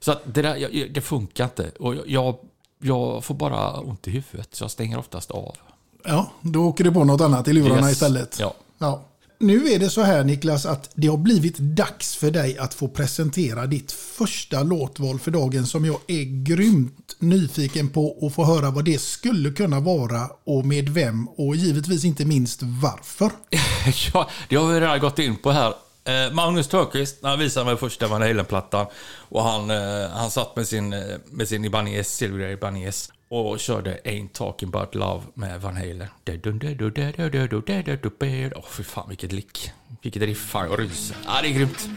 Så 0.00 0.12
att 0.12 0.22
det 0.24 0.42
där, 0.42 0.88
det 0.94 1.00
funkar 1.00 1.44
inte. 1.44 1.70
Och 1.80 1.94
jag, 2.06 2.36
jag 2.78 3.24
får 3.24 3.34
bara 3.34 3.80
ont 3.80 4.08
i 4.08 4.10
huvudet, 4.10 4.54
så 4.54 4.64
jag 4.64 4.70
stänger 4.70 4.98
oftast 4.98 5.30
av. 5.30 5.56
Ja, 6.04 6.30
då 6.40 6.64
åker 6.68 6.84
du 6.84 6.92
på 6.92 7.04
något 7.04 7.20
annat 7.20 7.48
i 7.48 7.52
lurarna 7.52 7.80
Yes. 7.86 7.92
istället. 7.92 8.36
Ja. 8.40 8.54
Ja. 8.78 9.02
Nu 9.40 9.68
är 9.68 9.78
det 9.78 9.90
så 9.90 10.02
här 10.02 10.24
Niklas 10.24 10.66
att 10.66 10.90
det 10.94 11.08
har 11.08 11.16
blivit 11.16 11.58
dags 11.58 12.16
för 12.16 12.30
dig 12.30 12.58
att 12.58 12.74
få 12.74 12.88
presentera 12.88 13.66
ditt 13.66 13.92
första 13.92 14.62
låtval 14.62 15.18
för 15.18 15.30
dagen 15.30 15.66
som 15.66 15.84
jag 15.84 16.00
är 16.06 16.44
grymt 16.44 17.16
nyfiken 17.18 17.88
på 17.88 18.18
att 18.22 18.34
få 18.34 18.44
höra 18.44 18.70
vad 18.70 18.84
det 18.84 19.00
skulle 19.00 19.50
kunna 19.50 19.80
vara 19.80 20.30
och 20.44 20.66
med 20.66 20.88
vem 20.88 21.28
och 21.28 21.56
givetvis 21.56 22.04
inte 22.04 22.24
minst 22.24 22.60
varför. 22.62 23.30
ja, 24.12 24.30
det 24.48 24.56
har 24.56 24.72
vi 24.72 24.80
redan 24.80 25.00
gått 25.00 25.18
in 25.18 25.36
på 25.36 25.50
här. 25.50 25.74
Eh, 26.04 26.32
Magnus 26.32 26.68
Törnqvist, 26.68 27.18
han 27.22 27.38
visade 27.38 27.66
mig 27.66 27.76
första 27.76 28.08
Van 28.08 28.22
Halen-plattan. 28.22 28.86
Och 29.28 29.42
han, 29.42 29.70
eh, 29.70 30.10
han 30.10 30.30
satt 30.30 30.56
med 30.56 30.68
sin, 30.68 30.92
eh, 30.92 31.00
med 31.30 31.48
sin 31.48 31.64
Ibanez, 31.64 32.16
Silver 32.16 32.48
Ibanez. 32.48 33.10
Och 33.28 33.60
körde 33.60 34.00
Ain't 34.04 34.32
Talking 34.32 34.68
About 34.68 34.94
Love 34.94 35.22
med 35.34 35.60
Van 35.60 35.76
Halen. 35.76 36.06
Åh, 38.56 38.64
fy 38.70 38.82
fan 38.82 39.08
vilket 39.08 39.32
lick. 39.32 39.70
Vilket 40.02 40.22
riff. 40.22 40.38
Fan, 40.38 40.70
jag 40.70 40.80
ryser. 40.80 41.16
Ja, 41.26 41.42
det 41.42 41.48
är 41.48 41.52
grymt. 41.52 41.88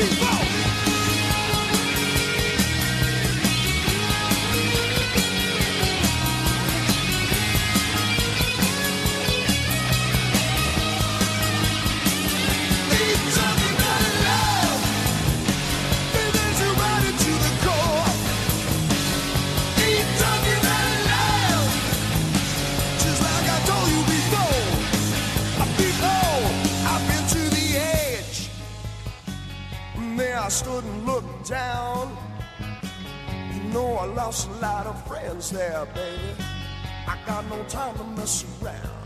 people. 0.00 0.29
There, 35.50 35.86
baby. 35.94 36.34
I 37.06 37.18
got 37.26 37.44
no 37.48 37.62
time 37.64 37.96
to 37.98 38.04
mess 38.04 38.44
around. 38.62 38.99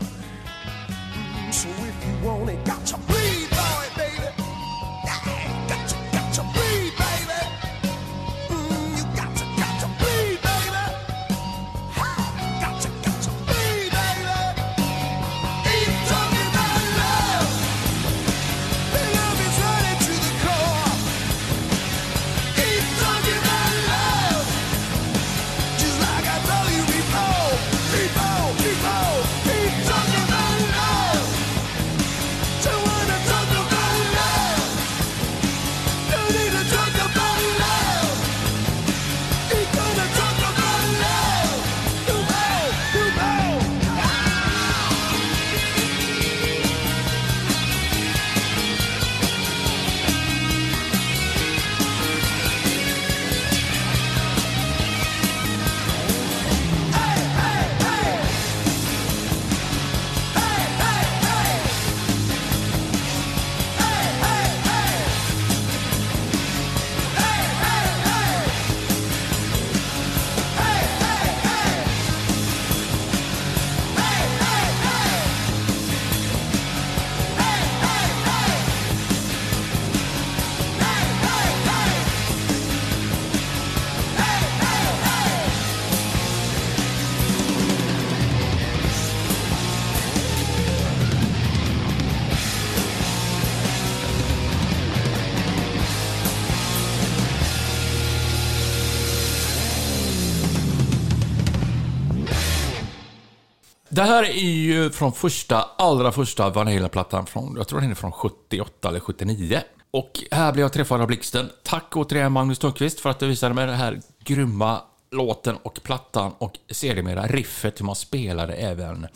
Det 103.95 104.03
här 104.03 104.23
är 104.23 104.51
ju 104.51 104.91
från 104.91 105.13
första, 105.13 105.61
allra 105.77 106.11
första 106.11 106.49
Vanilla-plattan 106.49 107.25
från, 107.25 107.55
jag 107.57 107.67
tror 107.67 107.81
den 107.81 107.91
är 107.91 107.95
från 107.95 108.11
78 108.11 108.89
eller 108.89 108.99
79. 108.99 109.61
Och 109.91 110.11
här 110.31 110.53
blev 110.53 110.63
jag 110.63 110.73
träffad 110.73 111.01
av 111.01 111.07
blixten. 111.07 111.49
Tack 111.63 111.97
återigen 111.97 112.31
Magnus 112.31 112.59
Törnqvist 112.59 112.99
för 112.99 113.09
att 113.09 113.19
du 113.19 113.27
visade 113.27 113.55
mig 113.55 113.67
den 113.67 113.75
här 113.75 114.01
grymma 114.23 114.81
låten 115.11 115.55
och 115.63 115.79
plattan 115.83 116.31
och 116.37 116.57
sedermera 116.71 117.27
riffet 117.27 117.79
hur 117.79 117.85
man 117.85 117.95
spelade 117.95 118.53
även 118.53 119.07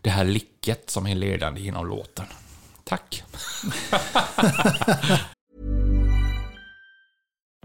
det 0.00 0.10
här 0.10 0.24
licket 0.24 0.90
som 0.90 1.06
är 1.06 1.14
ledande 1.14 1.60
genom 1.60 1.86
låten. 1.86 2.26
Tack! 2.84 3.24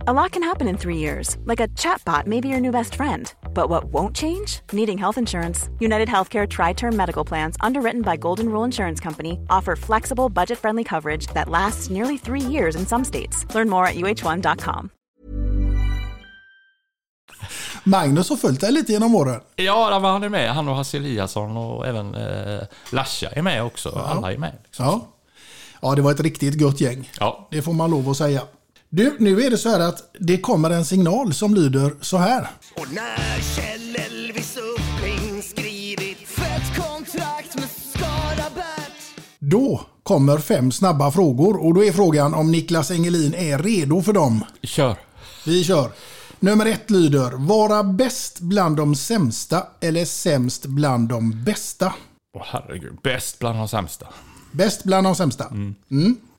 A 0.07 0.13
lot 0.13 0.33
can 0.33 0.43
happen 0.43 0.67
in 0.67 0.77
three 0.77 0.97
years, 0.97 1.35
like 1.45 1.59
a 1.59 1.67
chatbot 1.69 2.27
may 2.27 2.39
be 2.39 2.47
your 2.47 2.59
new 2.59 2.71
best 2.71 2.93
friend. 2.93 3.33
But 3.55 3.69
what 3.69 3.85
won't 3.85 4.15
change? 4.15 4.59
Needing 4.71 4.99
health 4.99 5.17
insurance. 5.17 5.67
United 5.79 6.07
Healthcare 6.07 6.47
Tri 6.47 6.73
Term 6.73 6.95
Medical 6.95 7.25
Plans, 7.25 7.57
underwritten 7.59 8.03
by 8.03 8.15
Golden 8.15 8.49
Rule 8.49 8.65
Insurance 8.65 9.03
Company, 9.03 9.39
offer 9.49 9.75
flexible, 9.75 10.29
budget 10.29 10.59
friendly 10.59 10.83
coverage 10.83 11.25
that 11.33 11.49
lasts 11.49 11.89
nearly 11.89 12.17
three 12.17 12.39
years 12.39 12.75
in 12.75 12.85
some 12.85 13.03
states. 13.03 13.45
Learn 13.55 13.67
more 13.67 13.87
at 13.87 13.95
uh1.com. 13.95 14.89
Magnus 17.83 18.29
har 18.29 18.37
följt 18.37 18.61
dig 18.61 18.71
lite 18.71 18.91
genom 18.91 19.15
åren. 19.15 19.41
Ja, 19.55 19.99
han 19.99 20.23
är 20.23 20.29
med. 20.29 20.53
Han 20.53 20.69
och 20.69 20.75
Hasse 20.75 20.97
Eliasson 20.97 21.57
och 21.57 21.87
även 21.87 22.15
eh, 22.15 22.61
Lasha 22.91 23.29
är 23.29 23.41
med 23.41 23.63
också. 23.63 23.89
Alla 23.89 24.33
är 24.33 24.37
med. 24.37 24.53
Liksom. 24.63 24.85
Ja. 24.85 25.07
ja, 25.81 25.95
det 25.95 26.01
var 26.01 26.11
ett 26.11 26.19
riktigt 26.19 26.61
gött 26.61 26.81
gäng. 26.81 27.11
Ja. 27.19 27.47
Det 27.51 27.61
får 27.61 27.73
man 27.73 27.91
lov 27.91 28.09
att 28.09 28.17
säga. 28.17 28.41
Du, 28.89 29.15
nu 29.19 29.41
är 29.41 29.49
det 29.49 29.57
så 29.57 29.69
här 29.69 29.79
att 29.79 30.15
det 30.19 30.37
kommer 30.37 30.69
en 30.69 30.85
signal 30.85 31.33
som 31.33 31.53
lyder 31.55 31.93
så 32.01 32.17
här. 32.17 32.47
Och 32.75 32.93
när 32.93 33.41
Kjell 33.55 33.95
Elvis 33.95 34.57
Uppling 34.57 35.41
skrivit 35.41 36.17
fett 36.27 36.75
kontrakt 36.75 37.55
med 37.55 37.69
Skaraberg 37.69 38.91
Då 39.39 39.81
kommer 40.03 40.37
fem 40.37 40.71
snabba 40.71 41.11
frågor 41.11 41.65
och 41.65 41.73
då 41.73 41.83
är 41.83 41.91
frågan 41.91 42.33
om 42.33 42.51
Niklas 42.51 42.91
Engelin 42.91 43.33
är 43.33 43.59
redo 43.59 44.01
för 44.01 44.13
dem. 44.13 44.45
Kör! 44.63 44.95
Vi 45.45 45.63
kör. 45.63 45.91
Nummer 46.39 46.65
ett 46.65 46.89
lyder 46.91 47.31
vara 47.31 47.83
bäst 47.83 48.39
bland 48.39 48.77
de 48.77 48.95
sämsta 48.95 49.67
eller 49.81 50.05
sämst 50.05 50.65
bland 50.65 51.09
de 51.09 51.43
bästa. 51.43 51.93
Åh 52.37 52.43
herregud, 52.45 52.97
bäst 53.03 53.39
bland 53.39 53.57
de 53.57 53.67
sämsta. 53.67 54.07
Bäst 54.51 54.83
bland 54.83 55.07
de 55.07 55.15
sämsta. 55.15 55.45
Mm. 55.45 55.75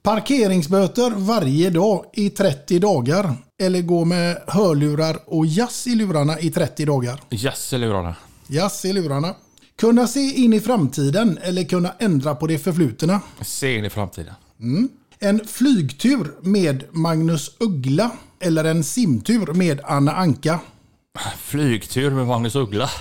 Parkeringsböter 0.07 1.11
varje 1.11 1.71
dag 1.71 2.05
i 2.13 2.31
30 2.31 2.79
dagar. 2.79 3.35
Eller 3.63 3.83
gå 3.83 4.05
med 4.05 4.43
hörlurar 4.47 5.19
och 5.27 5.47
jazz 5.47 5.87
i 5.87 5.95
lurarna 5.95 6.41
i 6.41 6.51
30 6.51 6.85
dagar. 6.85 7.21
Jazz 7.31 7.73
i 7.73 7.79
lurarna. 7.79 8.17
Jazz 8.47 8.85
i 8.85 8.93
lurarna. 8.93 9.35
Kunna 9.81 10.07
se 10.07 10.21
in 10.21 10.53
i 10.53 10.61
framtiden 10.61 11.39
eller 11.43 11.65
kunna 11.65 11.93
ändra 11.99 12.35
på 12.35 12.47
det 12.47 12.59
förflutna. 12.59 13.21
Se 13.41 13.75
in 13.77 13.85
i 13.85 13.91
framtiden. 13.91 14.35
En 15.19 15.47
flygtur 15.47 16.35
med 16.41 16.85
Magnus 16.91 17.57
Uggla 17.59 18.11
eller 18.41 18.65
en 18.65 18.85
simtur 18.85 19.53
med 19.53 19.81
Anna 19.85 20.13
Anka. 20.13 20.61
Flygtur 21.39 22.11
med 22.11 22.27
Magnus 22.27 22.55
Uggla. 22.57 22.91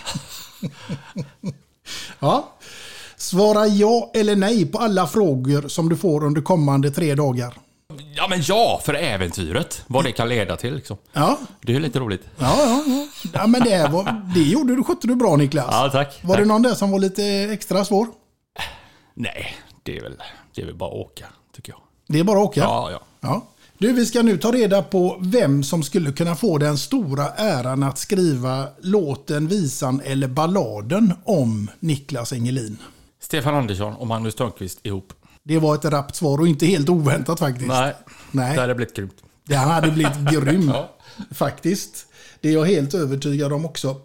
Ja. 2.20 2.55
Svara 3.18 3.68
ja 3.68 4.12
eller 4.14 4.36
nej 4.36 4.66
på 4.66 4.78
alla 4.80 5.08
frågor 5.08 5.68
som 5.68 5.90
du 5.90 5.98
får 5.98 6.24
under 6.24 6.42
kommande 6.42 6.92
tre 6.92 7.16
dagar. 7.16 7.54
Ja, 8.16 8.28
men 8.30 8.42
ja, 8.42 8.82
för 8.86 8.94
äventyret. 8.94 9.84
Vad 9.88 10.04
det 10.04 10.12
kan 10.12 10.30
leda 10.30 10.56
till 10.58 10.76
liksom. 10.76 10.98
Ja, 11.14 11.38
Det 11.62 11.76
är 11.76 11.80
lite 11.80 12.00
roligt. 12.00 12.22
ja, 12.38 12.56
ja. 12.60 12.84
ja. 12.88 13.08
ja 13.34 13.48
men 13.48 13.64
det, 13.64 13.88
var, 13.92 14.32
det 14.36 14.42
gjorde 14.42 14.76
du, 14.76 14.84
skötte 14.84 15.08
du 15.08 15.16
bra 15.16 15.36
Niklas. 15.36 15.68
Ja, 15.72 15.90
tack. 15.92 16.20
Var 16.24 16.36
tack. 16.36 16.44
det 16.44 16.48
någon 16.48 16.62
där 16.62 16.74
som 16.74 16.92
var 16.92 17.00
lite 17.00 17.24
extra 17.52 17.86
svår? 17.86 18.08
Nej, 19.14 19.56
det 19.84 19.98
är 19.98 20.02
väl, 20.02 20.16
det 20.56 20.62
är 20.62 20.66
väl 20.66 20.76
bara 20.76 20.90
att 20.90 20.96
åka, 20.96 21.26
tycker 21.56 21.72
jag. 21.72 21.80
Det 22.08 22.20
är 22.20 22.24
bara 22.24 22.40
att 22.40 22.46
åka. 22.46 22.60
Ja, 22.60 22.92
ja. 22.92 23.00
Ja. 23.22 23.46
Du, 23.78 23.94
vi 23.94 24.06
ska 24.06 24.22
nu 24.22 24.38
ta 24.38 24.52
reda 24.52 24.82
på 24.82 25.18
vem 25.22 25.64
som 25.64 25.84
skulle 25.84 26.12
kunna 26.12 26.36
få 26.36 26.58
den 26.58 26.78
stora 26.78 27.28
äran 27.30 27.84
att 27.84 27.98
skriva 27.98 28.68
låten, 28.82 29.48
visan 29.48 30.02
eller 30.06 30.28
balladen 30.28 31.14
om 31.26 31.70
Niklas 31.80 32.34
Engelin. 32.34 32.78
Stefan 33.26 33.56
Andersson 33.56 33.94
och 33.94 34.08
Magnus 34.08 34.36
Törnqvist 34.36 34.80
ihop. 34.86 35.14
Det 35.44 35.60
var 35.60 35.76
ett 35.76 35.86
rappt 35.86 36.16
svar 36.16 36.38
och 36.40 36.48
inte 36.48 36.66
helt 36.66 36.90
oväntat 36.90 37.40
faktiskt. 37.40 37.68
Nej, 37.68 37.94
Nej. 38.32 38.56
det 38.56 38.62
hade 38.62 38.76
blivit 38.76 38.96
grymt. 38.96 39.16
Det 39.44 39.56
hade 39.56 39.92
blivit 39.92 40.18
grym. 40.32 40.72
Ja. 40.74 40.96
Faktiskt. 41.32 42.06
Det 42.42 42.50
är 42.50 42.54
jag 42.54 42.66
helt 42.66 42.94
övertygad 42.94 43.54
om 43.54 43.66
också. 43.66 43.96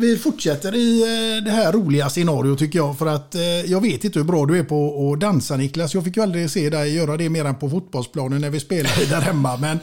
Vi 0.00 0.16
fortsätter 0.18 0.74
i 0.74 1.00
eh, 1.02 1.44
det 1.44 1.50
här 1.50 1.72
roliga 1.72 2.08
scenariot 2.08 2.58
tycker 2.58 2.78
jag. 2.78 2.98
För 2.98 3.06
att 3.06 3.34
eh, 3.34 3.42
jag 3.42 3.80
vet 3.80 4.04
inte 4.04 4.18
hur 4.18 4.26
bra 4.26 4.46
du 4.46 4.58
är 4.58 4.64
på 4.64 5.12
att 5.12 5.20
dansa 5.20 5.56
Niklas. 5.56 5.94
Jag 5.94 6.04
fick 6.04 6.16
ju 6.16 6.22
aldrig 6.22 6.50
se 6.50 6.70
dig 6.70 6.94
göra 6.94 7.16
det 7.16 7.28
mer 7.28 7.44
än 7.44 7.54
på 7.54 7.70
fotbollsplanen 7.70 8.40
när 8.40 8.50
vi 8.50 8.60
spelade 8.60 9.06
där 9.06 9.20
hemma. 9.20 9.56
Men 9.56 9.78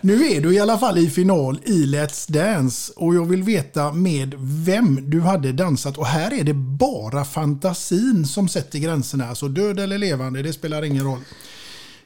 nu 0.00 0.26
är 0.26 0.40
du 0.40 0.54
i 0.54 0.60
alla 0.60 0.78
fall 0.78 0.98
i 0.98 1.10
final 1.10 1.58
i 1.64 1.86
Let's 1.86 2.32
Dance. 2.32 2.92
Och 2.96 3.14
jag 3.14 3.24
vill 3.24 3.42
veta 3.42 3.92
med 3.92 4.34
vem 4.38 5.10
du 5.10 5.20
hade 5.20 5.52
dansat. 5.52 5.98
Och 5.98 6.06
här 6.06 6.32
är 6.32 6.44
det 6.44 6.54
bara 6.54 7.24
fantasin 7.24 8.26
som 8.26 8.48
sätter 8.48 8.78
gränserna. 8.78 9.28
Alltså 9.28 9.48
död 9.48 9.80
eller 9.80 9.98
levande, 9.98 10.42
det 10.42 10.52
spelar 10.52 10.84
ingen 10.84 11.04
roll. 11.04 11.20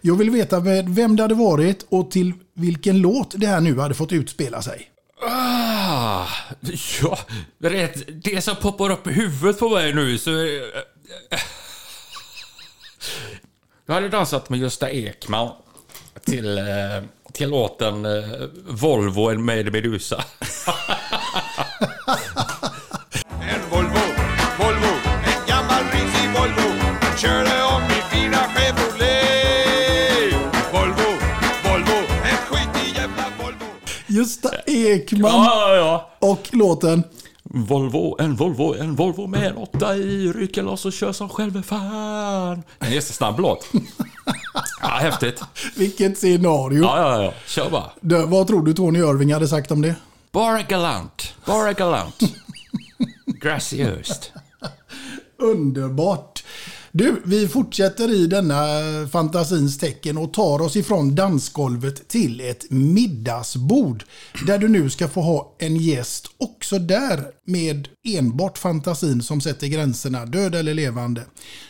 Jag 0.01 0.17
vill 0.17 0.31
veta 0.31 0.61
med 0.61 0.89
vem 0.89 1.17
det 1.17 1.23
hade 1.23 1.35
varit 1.35 1.87
och 1.89 2.11
till 2.11 2.33
vilken 2.55 2.99
låt 2.99 3.35
det 3.37 3.47
här 3.47 3.61
nu 3.61 3.79
hade 3.79 3.95
fått 3.95 4.12
utspela 4.12 4.62
sig. 4.62 4.91
Ah, 5.21 6.27
ja, 7.03 7.19
rätt. 7.59 8.03
Det 8.25 8.45
som 8.45 8.57
poppar 8.57 8.91
upp 8.91 9.07
i 9.07 9.11
huvudet 9.12 9.59
på 9.59 9.69
mig 9.69 9.95
nu 9.95 10.19
så... 10.19 10.31
Eh, 10.31 10.62
eh. 11.31 11.41
Jag 13.87 13.95
hade 13.95 14.09
dansat 14.09 14.49
med 14.49 14.59
Gösta 14.59 14.91
Ekman 14.91 15.53
till, 16.25 16.59
eh, 16.59 16.64
till 17.33 17.51
låten 17.51 18.05
eh, 18.05 18.23
Volvo 18.69 19.39
med 19.39 19.73
Medusa. 19.73 20.25
Gösta 34.17 34.51
Ekman 34.67 35.31
Ja, 35.31 35.77
ja. 35.77 36.11
och 36.29 36.49
låten 36.53 37.03
Volvo, 37.43 38.17
en 38.21 38.37
Volvo, 38.37 38.75
en 38.75 38.95
Volvo 38.95 39.27
med 39.27 39.47
en 39.47 39.57
åtta 39.57 39.97
i 39.97 40.33
ryckeloss 40.33 40.85
och 40.85 40.93
kör 40.93 41.12
som 41.12 41.29
själve 41.29 41.62
fan. 41.62 42.62
En 42.79 42.93
jättesnabb 42.93 43.41
låt. 43.41 43.69
Ja, 44.83 44.89
häftigt. 44.89 45.43
Vilket 45.77 46.19
scenario. 46.19 46.83
Ja, 46.83 46.99
ja, 47.19 47.23
ja. 47.23 47.33
Kör 47.47 47.71
bara. 47.71 47.91
Du, 48.01 48.27
vad 48.27 48.47
tror 48.47 48.62
du 48.62 48.75
Tony 48.75 48.99
Irving 48.99 49.33
hade 49.33 49.49
sagt 49.49 49.71
om 49.71 49.83
det? 49.83 49.95
Bara 50.33 50.62
galant, 50.62 51.35
bara 51.47 51.73
galant. 51.73 52.19
Graciöst. 53.41 54.33
Underbart. 55.39 56.45
Du, 56.99 57.22
vi 57.24 57.49
fortsätter 57.49 58.14
i 58.14 58.26
denna 58.26 58.57
fantasins 59.12 59.78
tecken 59.78 60.18
och 60.18 60.32
tar 60.32 60.62
oss 60.62 60.76
ifrån 60.76 61.14
dansgolvet 61.14 62.09
till 62.09 62.40
ett 62.40 62.70
middagsbord. 62.70 64.05
Där 64.47 64.59
du 64.59 64.68
nu 64.68 64.90
ska 64.90 65.09
få 65.09 65.20
ha 65.20 65.55
en 65.59 65.76
gäst 65.76 66.26
också 66.38 66.78
där 66.78 67.30
med 67.44 67.88
enbart 68.05 68.59
fantasin 68.59 69.22
som 69.22 69.40
sätter 69.40 69.66
gränserna, 69.66 70.26
död 70.26 70.55
eller 70.55 70.74
levande. 70.74 71.22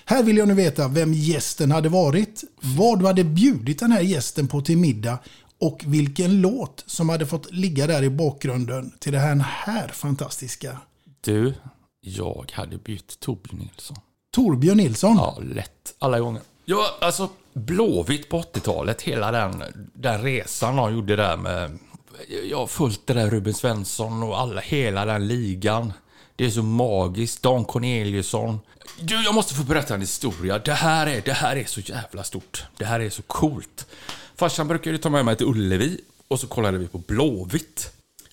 Här 0.05 0.23
vill 0.23 0.37
jag 0.37 0.49
nu 0.49 0.55
veta 0.55 0.89
vem 0.89 1.15
gästen 1.15 1.73
hade 1.73 1.89
varit, 1.89 2.45
vad 2.61 2.99
du 2.99 3.07
hade 3.07 3.25
bjudit 3.25 3.79
den 3.79 3.93
här 3.93 4.03
gästen 4.03 4.49
på 4.49 4.61
till 4.61 4.79
middag 4.79 5.19
och 5.61 5.85
vilken 5.87 6.41
låt 6.41 6.85
som 6.87 7.09
hade 7.09 7.27
fått 7.27 7.53
ligga 7.53 7.87
där 7.87 8.03
i 8.03 8.11
bakgrunden 8.11 8.93
till 8.99 9.13
det 9.13 9.19
här, 9.19 9.37
här 9.37 9.89
fantastiska. 9.89 10.81
Du, 11.21 11.55
jag 12.01 12.51
hade 12.53 12.79
bytt 12.79 13.21
Torbjörn 13.21 13.59
Nilsson. 13.59 13.97
Torbjörn 14.37 14.77
Nilsson. 14.77 15.17
Ja, 15.17 15.39
lätt. 15.55 15.95
Alla 15.99 16.21
gånger. 16.21 16.43
Ja, 16.65 16.97
alltså 17.01 17.29
Blåvitt 17.53 18.29
på 18.29 18.41
80-talet, 18.41 19.03
hela 19.03 19.31
den, 19.31 19.63
den 19.93 20.23
resan 20.23 20.77
de 20.77 20.95
gjorde 20.95 21.17
där 21.17 21.37
med... 21.37 21.79
Jag 22.51 22.59
har 22.59 22.67
följt 22.67 23.07
det 23.07 23.15
där 23.15 23.31
Ruben 23.31 23.55
Svensson 23.55 24.23
och 24.23 24.41
alla, 24.41 24.61
hela 24.61 25.05
den 25.05 25.27
ligan. 25.27 25.93
Det 26.37 26.45
är 26.45 26.51
så 26.51 26.63
magiskt. 26.63 27.43
Dan 27.43 27.65
Corneliusson. 27.65 28.61
Du, 29.01 29.25
jag 29.25 29.35
måste 29.35 29.55
få 29.55 29.63
berätta 29.63 29.95
en 29.95 30.01
historia. 30.01 30.59
Det 30.59 30.73
här 30.73 31.07
är, 31.07 31.23
det 31.25 31.33
här 31.33 31.57
är 31.57 31.65
så 31.65 31.81
jävla 31.81 32.25
stort. 32.25 32.65
Det 32.77 32.85
här 32.85 33.01
är 33.01 33.11
så 33.11 33.23
coolt. 33.23 33.87
Farsan 34.35 34.69
brukade 34.69 34.99
ta 34.99 35.11
med 35.11 35.25
mig 35.25 35.37
till 35.37 35.47
Ullevi 35.47 36.01
och 36.29 36.41
så 36.41 36.47
kollade 36.47 36.79
vi 36.79 36.89
på 36.89 36.99
Blåvitt. 36.99 37.93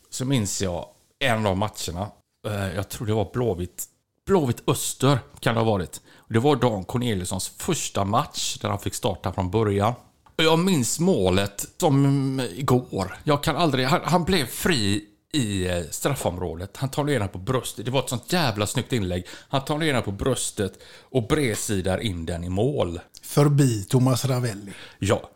Så 0.10 0.26
minns 0.26 0.62
jag 0.62 0.86
en 1.20 1.46
av 1.46 1.58
matcherna. 1.58 2.12
Eh, 2.48 2.76
jag 2.76 2.90
tror 2.90 3.08
det 3.08 3.14
var 3.14 3.30
Blåvitt 3.34 3.88
Blåvitt 4.26 4.64
Öster 4.70 5.20
kan 5.40 5.54
det 5.56 5.60
ha 5.62 5.66
varit. 5.72 6.02
Det 6.30 6.40
var 6.40 6.56
Dan 6.56 6.84
Corneliussons 6.84 7.50
första 7.58 8.06
match 8.06 8.58
där 8.62 8.70
han 8.70 8.80
fick 8.80 8.94
starta 8.94 9.34
från 9.34 9.52
början. 9.52 9.94
Jag 10.36 10.60
minns 10.60 11.00
målet 11.00 11.66
som 11.78 12.40
igår. 12.56 13.18
Jag 13.24 13.44
kan 13.44 13.56
aldrig... 13.56 13.86
Han, 13.86 14.02
han 14.04 14.24
blev 14.24 14.46
fri 14.46 15.06
i 15.34 15.68
eh, 15.68 15.82
straffområdet. 15.92 16.78
Han 16.78 16.90
tar 16.90 17.04
ner 17.04 17.28
på 17.28 17.38
bröstet. 17.38 17.86
Det 17.86 17.92
var 17.92 18.00
ett 18.00 18.10
sånt 18.10 18.34
jävla 18.34 18.68
snyggt 18.68 18.94
inlägg. 18.94 19.26
Han 19.50 19.66
tar 19.66 19.78
ner 19.78 20.02
på 20.02 20.12
bröstet 20.12 20.74
och 21.02 21.28
bredsidar 21.28 21.98
in 21.98 22.26
den 22.26 22.44
i 22.44 22.50
mål. 22.50 23.00
Förbi 23.22 23.84
Thomas 23.84 24.26
Ravelli. 24.26 24.72
Ja. 25.00 25.30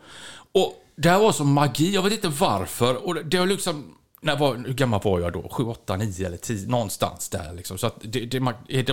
Och 0.52 0.74
det 0.96 1.10
här 1.10 1.20
var 1.20 1.32
som 1.32 1.54
magi. 1.54 1.94
Jag 1.94 2.02
vet 2.04 2.14
inte 2.14 2.28
varför. 2.28 3.08
Och 3.08 3.26
det- 3.26 3.40
var 3.40 3.46
liksom... 3.46 3.94
När 4.22 4.38
var, 4.38 4.56
hur 4.56 4.74
gammal 4.74 5.02
var 5.04 5.20
jag 5.20 5.34
då? 5.34 5.50
7, 5.52 5.64
8, 5.64 5.96
9 5.98 6.26
eller 6.28 6.38
10? 6.38 6.68
Någonstans 6.68 7.30
där 7.30 7.54
liksom. 7.54 7.78
Så 7.78 7.88
att 7.88 7.96
det, 8.02 8.26
det, 8.26 8.40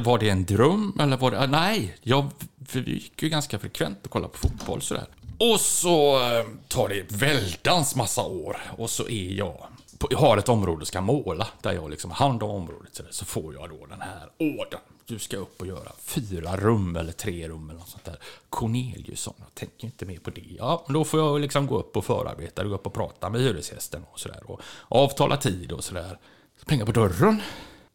var 0.00 0.18
det 0.18 0.28
en 0.30 0.44
dröm? 0.44 0.98
Eller 1.00 1.16
var 1.16 1.30
det... 1.30 1.40
Ah, 1.40 1.46
nej, 1.46 1.96
jag, 2.02 2.30
vi 2.72 2.80
gick 2.80 3.22
ju 3.22 3.28
ganska 3.28 3.58
frekvent 3.58 3.98
och 4.04 4.10
kollade 4.10 4.32
på 4.32 4.38
fotboll 4.38 4.82
sådär. 4.82 5.04
Och 5.38 5.60
så 5.60 6.16
eh, 6.16 6.44
tar 6.68 6.88
det 6.88 7.12
väldans 7.12 7.96
massa 7.96 8.22
år. 8.22 8.56
Och 8.78 8.90
så 8.90 9.08
är 9.08 9.32
jag... 9.32 9.56
på- 9.98 10.08
Jag 10.10 10.18
har 10.18 10.36
ett 10.36 10.48
område 10.48 10.80
och 10.80 10.86
ska 10.86 11.00
måla. 11.00 11.48
Där 11.62 11.72
jag 11.72 11.90
liksom 11.90 12.10
har 12.10 12.26
hand 12.28 12.42
om 12.42 12.50
området. 12.50 12.94
Så, 12.94 13.02
så 13.10 13.24
får 13.24 13.54
jag 13.54 13.70
då 13.70 13.86
den 13.86 14.00
här 14.00 14.28
ordern. 14.38 14.80
Du 15.07 15.18
ska 15.18 15.36
upp 15.36 15.61
och 15.61 15.66
göra 15.66 15.92
fyra 15.98 16.57
rum 16.57 16.96
eller 16.96 17.12
tre 17.12 17.48
rum 17.48 17.70
eller 17.70 17.78
något 17.78 17.88
sånt 17.88 18.05
där. 18.05 18.18
Corneliusson, 18.48 19.34
jag 19.38 19.55
tänker 19.55 19.86
inte 19.86 20.07
mer 20.07 20.18
på 20.18 20.30
det. 20.30 20.57
Ja, 20.59 20.84
men 20.86 20.94
då 20.94 21.05
får 21.05 21.20
jag 21.20 21.40
liksom 21.40 21.66
gå 21.66 21.78
upp 21.78 21.96
och 21.96 22.05
förarbeta, 22.05 22.64
gå 22.64 22.74
upp 22.74 22.86
och 22.86 22.94
prata 22.94 23.30
med 23.30 23.40
hyresgästen 23.40 24.05
och 24.12 24.20
sådär. 24.20 24.42
Och 24.50 24.61
avtala 24.88 25.36
tid 25.36 25.72
och 25.72 25.84
sådär. 25.84 26.18
Så 26.61 26.86
på 26.86 26.92
dörren. 26.92 27.42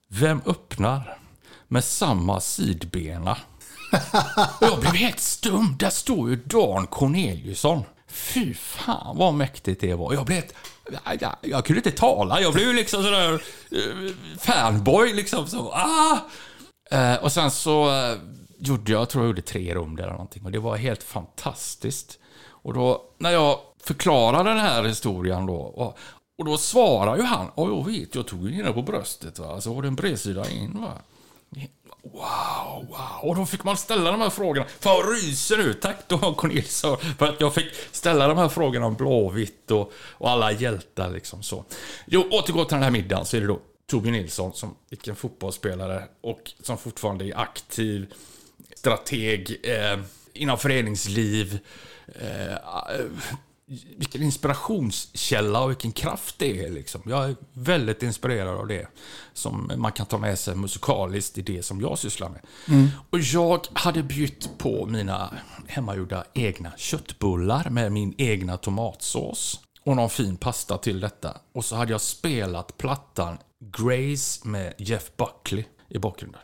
Vem 0.08 0.42
öppnar? 0.46 1.18
Med 1.68 1.84
samma 1.84 2.40
sidbena. 2.40 3.38
Jag 4.62 4.80
blev 4.80 4.94
helt 4.94 5.20
stum. 5.20 5.76
Där 5.80 5.90
står 5.90 6.30
ju 6.30 6.36
Dan 6.36 6.88
Corneliusson. 6.88 7.84
Fy 8.08 8.54
fan 8.54 9.18
vad 9.18 9.34
mäktigt 9.34 9.82
det 9.82 9.94
var. 9.94 10.14
Jag 10.14 10.26
blev 10.26 10.36
helt... 10.36 10.54
Jag, 11.06 11.22
jag, 11.22 11.36
jag 11.42 11.66
kunde 11.66 11.80
inte 11.80 11.92
tala. 11.92 12.42
Jag 12.42 12.54
blev 12.54 12.68
ju 12.68 12.74
liksom 12.74 13.04
sådär 13.04 13.34
eh, 13.72 14.14
fanboy 14.40 15.14
liksom. 15.14 15.48
Så, 15.48 15.72
ah! 15.72 16.18
Eh, 16.92 17.16
och 17.16 17.32
sen 17.32 17.52
så 17.52 17.90
eh, 17.90 18.18
gjorde 18.60 18.92
jag, 18.92 19.10
tror 19.10 19.24
jag 19.24 19.30
gjorde 19.30 19.42
tre 19.42 19.76
rum 19.76 19.96
där 19.96 20.04
eller 20.04 20.14
någonting. 20.14 20.46
Och 20.46 20.52
det 20.52 20.60
var 20.60 20.78
helt 20.78 21.04
fantastiskt. 21.04 22.20
Och 22.48 22.74
då, 22.74 23.04
när 23.18 23.32
jag 23.32 23.60
förklarade 23.84 24.50
den 24.50 24.60
här 24.60 24.84
historien 24.84 25.46
då. 25.46 25.56
Och, 25.56 25.98
och 26.38 26.46
då 26.46 26.58
svarar 26.58 27.18
ju 27.18 27.24
han, 27.24 27.48
ja 27.56 27.68
jag 27.68 27.86
vet, 27.86 28.16
jag 28.16 28.28
tog 28.28 28.50
ju 28.50 28.64
ner 28.64 28.74
på 28.74 28.82
bröstet 28.82 29.40
va. 29.40 29.54
Alltså, 29.54 29.70
så 29.70 29.74
var 29.74 29.82
det 29.82 29.88
en 29.88 29.96
bredsida 29.96 30.50
in 30.50 30.82
va. 30.82 30.94
Wow, 32.04 32.86
wow. 32.90 33.30
Och 33.30 33.36
då 33.36 33.46
fick 33.46 33.64
man 33.64 33.78
ställa 33.78 34.12
de 34.12 34.22
här 34.22 34.30
frågorna. 34.30 34.66
Fan, 34.80 34.96
jag 34.96 35.14
ryser 35.14 35.58
nu. 35.58 35.74
Tack 35.74 35.98
då, 36.08 36.34
Cornelis, 36.34 36.82
för 37.18 37.28
att 37.28 37.42
jag 37.42 37.54
fick 37.54 37.68
ställa 37.92 38.28
de 38.28 38.38
här 38.38 38.50
frågorna 38.50 38.86
om 38.86 38.96
Blåvitt 38.96 39.72
och, 39.72 39.92
och 39.94 40.30
alla 40.30 40.52
hjältar 40.52 41.10
liksom 41.10 41.44
så. 41.44 41.66
Jo, 42.06 42.28
återgå 42.32 42.66
till 42.66 42.76
den 42.76 42.84
här 42.84 42.92
middagen 42.92 43.26
så 43.26 43.38
är 43.38 43.42
det 43.42 43.48
då 43.48 43.60
Torbjörn 43.90 44.14
Nilsson, 44.14 44.54
som 44.54 44.76
vilken 44.90 45.16
fotbollsspelare 45.16 46.04
och 46.22 46.52
som 46.64 46.78
fortfarande 46.78 47.26
är 47.26 47.38
aktiv 47.38 48.14
strateg 48.76 49.60
eh, 49.64 50.00
inom 50.34 50.58
föreningsliv. 50.58 51.60
Eh, 52.22 52.54
eh, 52.54 53.06
vilken 53.98 54.24
inspirationskälla 54.24 55.62
och 55.62 55.70
vilken 55.70 55.92
kraft 55.92 56.36
det 56.40 56.66
är. 56.66 56.70
Liksom. 56.70 57.02
Jag 57.06 57.30
är 57.30 57.36
väldigt 57.54 58.04
inspirerad 58.04 58.58
av 58.58 58.68
det. 58.68 58.88
Som 59.34 59.72
man 59.76 59.92
kan 59.92 60.06
ta 60.06 60.18
med 60.18 60.40
sig 60.40 60.56
musikaliskt 60.56 61.38
i 61.38 61.42
det 61.42 61.64
som 61.64 61.82
jag 61.82 62.00
sysslar 62.00 62.30
med. 62.30 62.42
Och 63.10 63.20
jag 63.20 63.68
hade 63.74 64.04
bjudit 64.04 64.50
på 64.58 64.86
mina 64.86 65.34
hemmagjorda 65.68 66.24
egna 66.34 66.72
köttbullar 66.78 67.70
med 67.70 67.92
min 67.92 68.14
egna 68.18 68.58
tomatsås. 68.58 69.60
Och 69.84 69.96
någon 69.96 70.10
fin 70.10 70.38
pasta 70.38 70.78
till 70.78 71.00
detta. 71.00 71.38
Och 71.54 71.66
så 71.66 71.76
hade 71.76 71.92
jag 71.92 72.02
spelat 72.02 72.78
plattan 72.78 73.38
Grace 73.62 74.48
med 74.48 74.74
Jeff 74.78 75.12
Buckley 75.18 75.64
i 75.90 75.98
bakgrunden. 75.98 76.42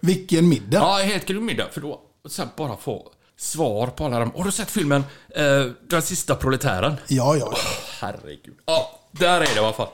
Vilken 0.00 0.48
middag. 0.48 0.78
Ja, 0.78 1.00
helt 1.04 1.26
grym 1.26 1.46
middag. 1.46 1.68
För 1.70 1.80
då 1.80 2.00
sen 2.28 2.48
bara 2.56 2.76
få 2.76 3.12
svar 3.36 3.86
på 3.86 4.04
alla 4.04 4.18
de... 4.18 4.32
Har 4.36 4.44
du 4.44 4.52
sett 4.52 4.70
filmen 4.70 5.04
eh, 5.36 5.66
Den 5.88 6.02
sista 6.02 6.34
proletären? 6.34 6.94
Ja, 7.08 7.36
ja, 7.36 7.52
ja. 7.52 7.58
Herregud. 8.00 8.54
Ja, 8.66 9.00
där 9.10 9.40
är 9.40 9.46
det 9.46 9.54
i 9.54 9.58
alla 9.58 9.72
fall. 9.72 9.88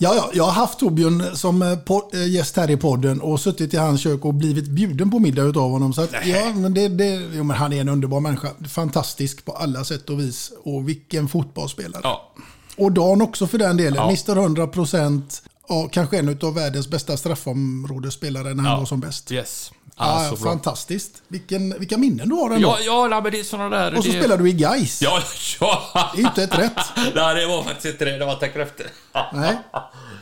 Ja, 0.00 0.14
ja, 0.14 0.30
jag 0.34 0.44
har 0.44 0.52
haft 0.52 0.78
Torbjörn 0.78 1.36
som 1.36 1.62
eh, 1.62 1.72
eh, 2.12 2.28
gäst 2.28 2.56
här 2.56 2.70
i 2.70 2.76
podden 2.76 3.20
och 3.20 3.40
suttit 3.40 3.74
i 3.74 3.76
hans 3.76 4.00
kök 4.00 4.24
och 4.24 4.34
blivit 4.34 4.68
bjuden 4.68 5.10
på 5.10 5.18
middag 5.18 5.42
utav 5.42 5.70
honom. 5.70 5.92
Så 5.92 6.02
att, 6.02 6.26
ja, 6.26 6.52
men 6.54 6.74
det, 6.74 6.88
det, 6.88 7.22
jo, 7.32 7.44
men 7.44 7.56
han 7.56 7.72
är 7.72 7.80
en 7.80 7.88
underbar 7.88 8.20
människa. 8.20 8.48
Fantastisk 8.68 9.44
på 9.44 9.52
alla 9.52 9.84
sätt 9.84 10.10
och 10.10 10.20
vis. 10.20 10.52
Och 10.64 10.88
vilken 10.88 11.28
fotbollsspelare. 11.28 12.00
Ja. 12.04 12.32
Och 12.76 12.92
Dan 12.92 13.22
också 13.22 13.46
för 13.46 13.58
den 13.58 13.76
delen. 13.76 13.94
Ja. 13.94 14.04
Mr 14.04 14.36
100 14.36 14.66
procent. 14.66 15.42
Ja, 15.68 15.88
kanske 15.92 16.18
en 16.18 16.38
av 16.42 16.54
världens 16.54 16.88
bästa 16.88 17.16
straffområdesspelare 17.16 18.54
när 18.54 18.62
han 18.62 18.72
ja. 18.72 18.78
var 18.78 18.86
som 18.86 19.00
bäst. 19.00 19.32
Yes. 19.32 19.72
Ja, 19.98 20.04
Alltså, 20.04 20.42
bra. 20.42 20.52
fantastiskt. 20.52 21.22
Vilken, 21.28 21.78
vilka 21.78 21.98
minnen 21.98 22.28
du 22.28 22.34
har 22.34 22.50
ändå. 22.50 22.68
Ja, 22.68 22.78
ja, 22.80 23.08
nej, 23.08 23.22
men 23.22 23.32
det 23.32 23.40
är 23.40 23.44
såna 23.44 23.68
där... 23.68 23.94
och 23.96 24.04
så 24.04 24.10
det... 24.10 24.18
spelar 24.18 24.36
du 24.36 24.48
i 24.48 24.52
Gais. 24.52 25.02
Ja, 25.02 25.22
ja. 25.60 26.10
Det 26.14 26.22
är 26.22 26.26
inte 26.26 26.42
ett 26.42 26.58
rätt. 26.58 26.78
nej, 27.14 27.34
det 27.34 27.46
var 27.46 27.62
faktiskt 27.62 27.86
inte 27.86 28.04
det. 28.04 28.18
Det 28.18 28.24
var 28.24 28.34
tack 28.34 28.56
efter. 28.56 28.86
Nej. 29.32 29.58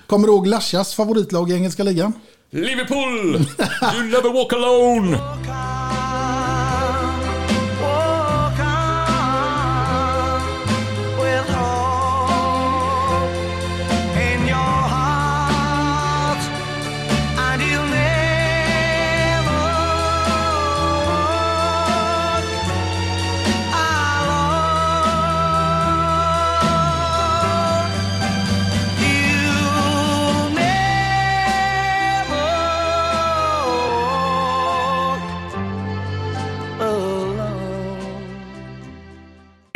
Kommer 0.06 0.26
du 0.26 0.32
ihåg 0.32 0.46
Lashas 0.46 0.94
favoritlag 0.94 1.50
i 1.50 1.54
engelska 1.54 1.82
ligan? 1.82 2.12
Liverpool! 2.50 3.34
You 3.94 4.02
never 4.02 4.32
walk 4.32 4.52
alone! 4.52 5.18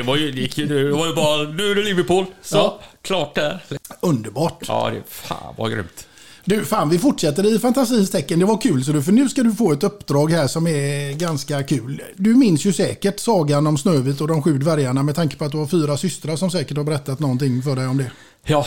Det 0.01 0.05
var 0.07 0.16
ju, 0.16 0.30
det 0.30 0.40
gick 0.40 0.59
ju, 0.59 0.66
det 0.66 0.90
var 0.96 1.07
ju 1.07 1.14
bara, 1.14 1.42
nu 1.42 1.70
är 1.70 1.74
det 1.74 1.82
Liverpool. 1.82 2.24
Så, 2.42 2.57
Ja. 2.57 2.80
klart 3.03 3.34
där. 3.34 3.62
Underbart. 4.01 4.64
Ja, 4.68 4.90
det, 4.94 5.03
fan 5.09 5.55
vad 5.59 5.72
grymt. 5.72 6.07
Du, 6.44 6.64
fan 6.64 6.88
vi 6.90 6.98
fortsätter 6.98 7.55
i 7.55 7.59
fantasins 7.59 8.11
tecken. 8.11 8.38
Det 8.38 8.44
var 8.44 8.61
kul, 8.61 8.84
så 8.84 8.92
du, 8.92 9.03
för 9.03 9.12
nu 9.12 9.28
ska 9.28 9.42
du 9.42 9.53
få 9.53 9.72
ett 9.72 9.82
uppdrag 9.82 10.30
här 10.32 10.46
som 10.46 10.66
är 10.66 11.12
ganska 11.12 11.62
kul. 11.62 12.03
Du 12.16 12.34
minns 12.34 12.64
ju 12.64 12.72
säkert 12.72 13.20
sagan 13.20 13.66
om 13.66 13.78
Snövit 13.78 14.20
och 14.20 14.28
de 14.28 14.42
sju 14.42 14.59
dvärgarna 14.59 15.03
med 15.03 15.14
tanke 15.14 15.36
på 15.36 15.44
att 15.44 15.53
du 15.53 15.59
har 15.59 15.66
fyra 15.66 15.96
systrar 15.96 16.36
som 16.36 16.51
säkert 16.51 16.76
har 16.76 16.84
berättat 16.84 17.18
någonting 17.20 17.62
för 17.62 17.76
dig 17.76 17.86
om 17.86 17.96
det. 17.98 18.11
Ja, 18.44 18.66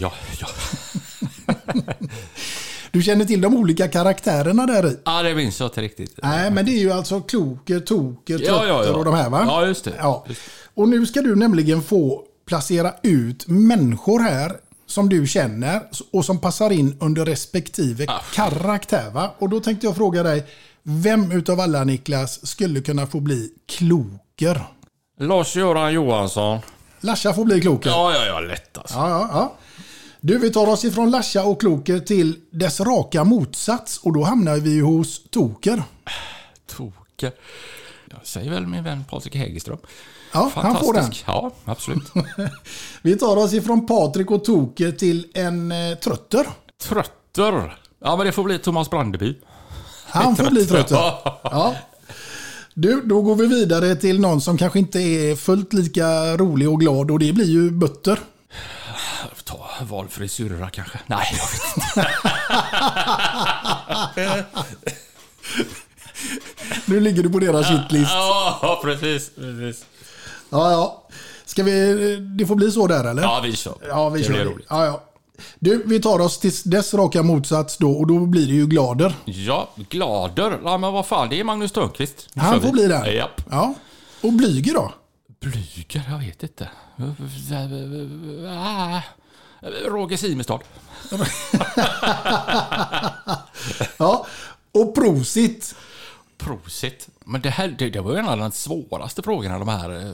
ja, 0.00 0.12
ja. 0.40 0.48
Du 2.98 3.02
känner 3.02 3.24
till 3.24 3.40
de 3.40 3.56
olika 3.56 3.88
karaktärerna 3.88 4.66
där 4.66 4.86
i? 4.86 4.96
Ja, 5.04 5.22
det 5.22 5.34
minns 5.34 5.60
jag 5.60 5.66
inte 5.66 5.80
riktigt. 5.80 6.18
Nej, 6.22 6.50
men 6.50 6.64
det 6.64 6.70
är 6.70 6.78
ju 6.78 6.92
alltså 6.92 7.20
Kloker, 7.20 7.80
Toker, 7.80 8.38
Trötter 8.38 8.52
Ja, 8.54 8.66
ja, 8.66 8.84
ja. 8.84 8.92
och 8.94 9.04
de 9.04 9.14
här 9.14 9.30
va? 9.30 9.44
Ja, 9.46 9.66
just 9.66 9.84
det. 9.84 9.92
Ja. 9.98 10.24
Och 10.74 10.88
nu 10.88 11.06
ska 11.06 11.22
du 11.22 11.36
nämligen 11.36 11.82
få 11.82 12.22
placera 12.46 12.92
ut 13.02 13.48
människor 13.48 14.20
här 14.20 14.52
som 14.86 15.08
du 15.08 15.26
känner 15.26 15.82
och 16.12 16.24
som 16.24 16.38
passar 16.40 16.70
in 16.70 16.96
under 17.00 17.24
respektive 17.24 18.04
Ah. 18.08 18.20
karaktär. 18.34 19.10
Va? 19.10 19.30
Och 19.38 19.48
då 19.48 19.60
tänkte 19.60 19.86
jag 19.86 19.96
fråga 19.96 20.22
dig, 20.22 20.44
vem 20.82 21.32
utav 21.32 21.60
alla 21.60 21.84
Niklas 21.84 22.46
skulle 22.46 22.80
kunna 22.80 23.06
få 23.06 23.20
bli 23.20 23.50
Kloker? 23.68 24.60
Lars-Göran 25.20 25.92
Johansson. 25.92 26.58
Lasha 27.00 27.34
får 27.34 27.44
bli 27.44 27.60
Kloker. 27.60 27.90
Ja, 27.90 28.12
ja, 28.14 28.24
ja, 28.26 28.40
lätt 28.40 28.78
alltså. 28.78 28.94
Ja, 28.96 29.08
ja, 29.10 29.28
ja. 29.32 29.52
Du, 30.20 30.38
vi 30.38 30.50
tar 30.50 30.66
oss 30.66 30.84
ifrån 30.84 31.10
Lasha 31.10 31.44
och 31.44 31.60
Kloker 31.60 31.98
till 31.98 32.36
dess 32.50 32.80
raka 32.80 33.24
motsats 33.24 33.98
och 33.98 34.12
då 34.12 34.22
hamnar 34.22 34.56
vi 34.56 34.80
hos 34.80 35.22
Toker. 35.30 35.82
Toke. 36.66 37.32
Jag 38.10 38.26
säger 38.26 38.50
väl 38.50 38.66
min 38.66 38.84
vän 38.84 39.04
Patrik 39.10 39.34
Hägerström. 39.36 39.78
Ja, 40.32 40.50
han 40.54 40.76
får 40.76 40.94
den. 40.94 41.12
Ja, 41.26 41.50
absolut. 41.64 42.02
Vi 43.02 43.16
tar 43.16 43.36
oss 43.36 43.52
ifrån 43.52 43.86
Patrik 43.86 44.30
och 44.30 44.44
Toker 44.44 44.92
till 44.92 45.26
en 45.34 45.72
eh, 45.72 45.98
Trötter. 45.98 46.46
Trötter. 46.82 47.78
Ja, 48.00 48.16
men 48.16 48.26
det 48.26 48.32
får 48.32 48.44
bli 48.44 48.58
Thomas 48.58 48.90
Brandeby. 48.90 49.34
Han 50.06 50.36
får 50.36 50.50
bli 50.50 50.66
Trötter. 50.66 50.96
Ja. 50.96 51.40
Ja. 51.44 51.74
Du, 52.74 53.02
då 53.04 53.22
går 53.22 53.34
vi 53.36 53.46
vidare 53.46 53.96
till 53.96 54.20
någon 54.20 54.40
som 54.40 54.58
kanske 54.58 54.78
inte 54.78 55.00
är 55.00 55.36
fullt 55.36 55.72
lika 55.72 56.36
rolig 56.36 56.70
och 56.70 56.80
glad 56.80 57.10
och 57.10 57.18
det 57.18 57.32
blir 57.32 57.46
ju 57.46 57.70
Butter. 57.70 58.18
Ta 59.44 59.68
valfri 59.80 60.28
syrra 60.28 60.70
kanske? 60.70 60.98
Nej, 61.06 61.26
jag 61.32 61.46
vet 61.50 61.76
inte. 61.76 62.08
Nu 66.86 67.00
ligger 67.00 67.22
du 67.22 67.30
på 67.30 67.38
deras 67.38 67.66
shitlist. 67.66 68.10
Ja, 68.12 68.80
precis. 68.84 69.30
precis. 69.34 69.84
Ja, 70.50 70.70
ja. 70.70 71.02
Ska 71.44 71.62
vi... 71.62 72.16
Det 72.38 72.46
får 72.46 72.54
bli 72.54 72.70
så 72.70 72.86
där 72.86 73.04
eller? 73.04 73.22
Ja, 73.22 73.40
vi 73.44 73.56
kör. 73.56 73.74
Ja, 73.88 74.08
vi 74.08 74.20
det 74.20 74.26
kör. 74.26 74.34
det. 74.34 74.44
roligt. 74.44 74.66
Ja, 74.70 74.86
ja. 74.86 75.02
Du, 75.58 75.82
vi 75.86 76.00
tar 76.00 76.18
oss 76.20 76.38
till 76.38 76.52
dess 76.64 76.94
raka 76.94 77.22
motsats 77.22 77.76
då 77.76 77.92
och 77.92 78.06
då 78.06 78.18
blir 78.18 78.46
det 78.46 78.52
ju 78.52 78.66
Glader. 78.66 79.14
Ja, 79.24 79.68
Glader. 79.88 80.58
Ja, 80.64 80.78
men 80.78 80.92
vad 80.92 81.06
fan, 81.06 81.28
det 81.28 81.40
är 81.40 81.44
Magnus 81.44 81.72
Törnqvist. 81.72 82.28
Han 82.34 82.60
får 82.60 82.66
vi. 82.66 82.72
bli 82.72 82.86
där. 82.86 83.06
Japp. 83.06 83.42
Ja. 83.50 83.74
Och 84.20 84.32
Blyger 84.32 84.74
då? 84.74 84.92
Blyger? 85.40 86.02
Jag 86.10 86.18
vet 86.18 86.42
inte. 86.42 86.68
Roger 89.86 90.16
Simestad. 90.16 90.60
Ja. 93.96 94.26
Och 94.72 94.94
Prosit. 94.94 95.74
Prosit. 96.38 97.08
Men 97.24 97.40
det 97.40 97.50
här 97.50 97.68
det, 97.78 97.90
det 97.90 98.00
var 98.00 98.12
ju 98.12 98.18
en 98.18 98.28
av 98.28 98.38
de 98.38 98.52
svåraste 98.52 99.22
frågorna, 99.22 99.58
de 99.58 99.68
här... 99.68 99.90
eh, 99.90 100.12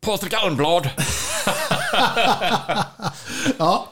Patrik 0.00 0.32
Almblad. 0.32 0.90
Ja. 3.58 3.88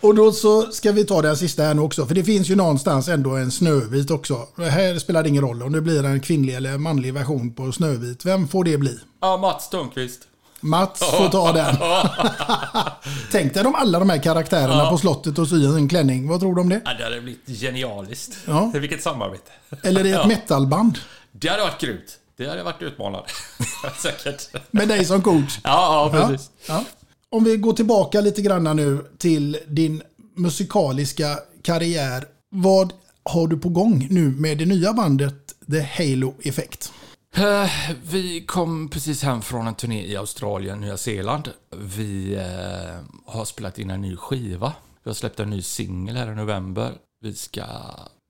Och 0.00 0.14
då 0.14 0.32
så 0.32 0.62
ska 0.72 0.92
vi 0.92 1.04
ta 1.04 1.22
den 1.22 1.36
sista 1.36 1.62
här 1.62 1.74
nu 1.74 1.82
också. 1.82 2.06
För 2.06 2.14
det 2.14 2.24
finns 2.24 2.48
ju 2.48 2.56
någonstans 2.56 3.08
ändå 3.08 3.30
en 3.36 3.50
Snövit 3.50 4.10
också. 4.10 4.46
Här 4.56 4.98
spelar 4.98 5.22
det 5.22 5.28
ingen 5.28 5.42
roll 5.44 5.62
om 5.62 5.72
det 5.72 5.80
blir 5.80 6.04
en 6.04 6.20
kvinnlig 6.20 6.54
eller 6.54 6.78
manlig 6.78 7.14
version 7.14 7.52
på 7.54 7.72
Snövit. 7.72 8.24
Vem 8.24 8.48
får 8.48 8.64
det 8.64 8.78
bli? 8.78 8.98
Ja, 9.20 9.36
Mats 9.36 9.68
Törnqvist. 9.70 10.20
Mats 10.60 11.00
får 11.00 11.28
ta 11.28 11.52
den. 11.52 11.76
Tänk 13.32 13.54
dig 13.54 13.64
om 13.66 13.74
alla 13.74 13.98
de 13.98 14.10
här 14.10 14.18
karaktärerna 14.22 14.90
på 14.90 14.98
slottet 14.98 15.38
och 15.38 15.48
sy 15.48 15.66
en 15.66 15.88
klänning. 15.88 16.28
Vad 16.28 16.40
tror 16.40 16.54
du 16.54 16.60
om 16.60 16.68
det? 16.68 16.80
Ja, 16.84 16.94
det 16.94 17.04
hade 17.04 17.20
blivit 17.20 17.48
genialiskt. 17.60 18.36
Ja. 18.46 18.70
Vilket 18.74 19.02
samarbete. 19.02 19.50
Eller 19.82 20.06
i 20.06 20.10
ett 20.10 20.16
Ja. 20.22 20.26
metalband. 20.26 20.98
Det 21.32 21.48
hade 21.48 21.62
varit 21.62 21.80
grymt. 21.80 22.18
Det 22.36 22.48
hade 22.48 22.62
varit 22.62 22.82
utmanande. 22.82 23.28
Säkert. 24.02 24.42
Med 24.70 24.88
dig 24.88 25.04
som 25.04 25.22
coach. 25.22 25.58
Ja, 25.64 26.10
ja, 26.14 26.28
precis. 26.28 26.50
Ja. 26.68 26.84
Om 27.30 27.44
vi 27.44 27.56
går 27.56 27.72
tillbaka 27.72 28.20
lite 28.20 28.42
grann 28.42 28.76
nu 28.76 29.04
till 29.18 29.58
din 29.66 30.02
musikaliska 30.36 31.38
karriär. 31.62 32.24
Vad 32.50 32.92
har 33.24 33.46
du 33.46 33.58
på 33.58 33.68
gång 33.68 34.06
nu 34.10 34.30
med 34.30 34.58
det 34.58 34.66
nya 34.66 34.92
bandet 34.92 35.34
The 35.70 35.80
Halo 35.80 36.34
Effect? 36.42 36.92
Eh, 37.38 37.70
vi 38.02 38.44
kom 38.46 38.88
precis 38.88 39.22
hem 39.22 39.42
från 39.42 39.66
en 39.66 39.74
turné 39.74 40.06
i 40.06 40.16
Australien, 40.16 40.80
Nya 40.80 40.96
Zeeland. 40.96 41.52
Vi 41.70 42.34
eh, 42.34 43.32
har 43.32 43.44
spelat 43.44 43.78
in 43.78 43.90
en 43.90 44.00
ny 44.00 44.16
skiva. 44.16 44.72
Vi 45.02 45.10
har 45.10 45.14
släppt 45.14 45.40
en 45.40 45.50
ny 45.50 45.62
singel 45.62 46.16
här 46.16 46.32
i 46.32 46.34
november. 46.34 46.92
Vi 47.20 47.34
ska 47.34 47.64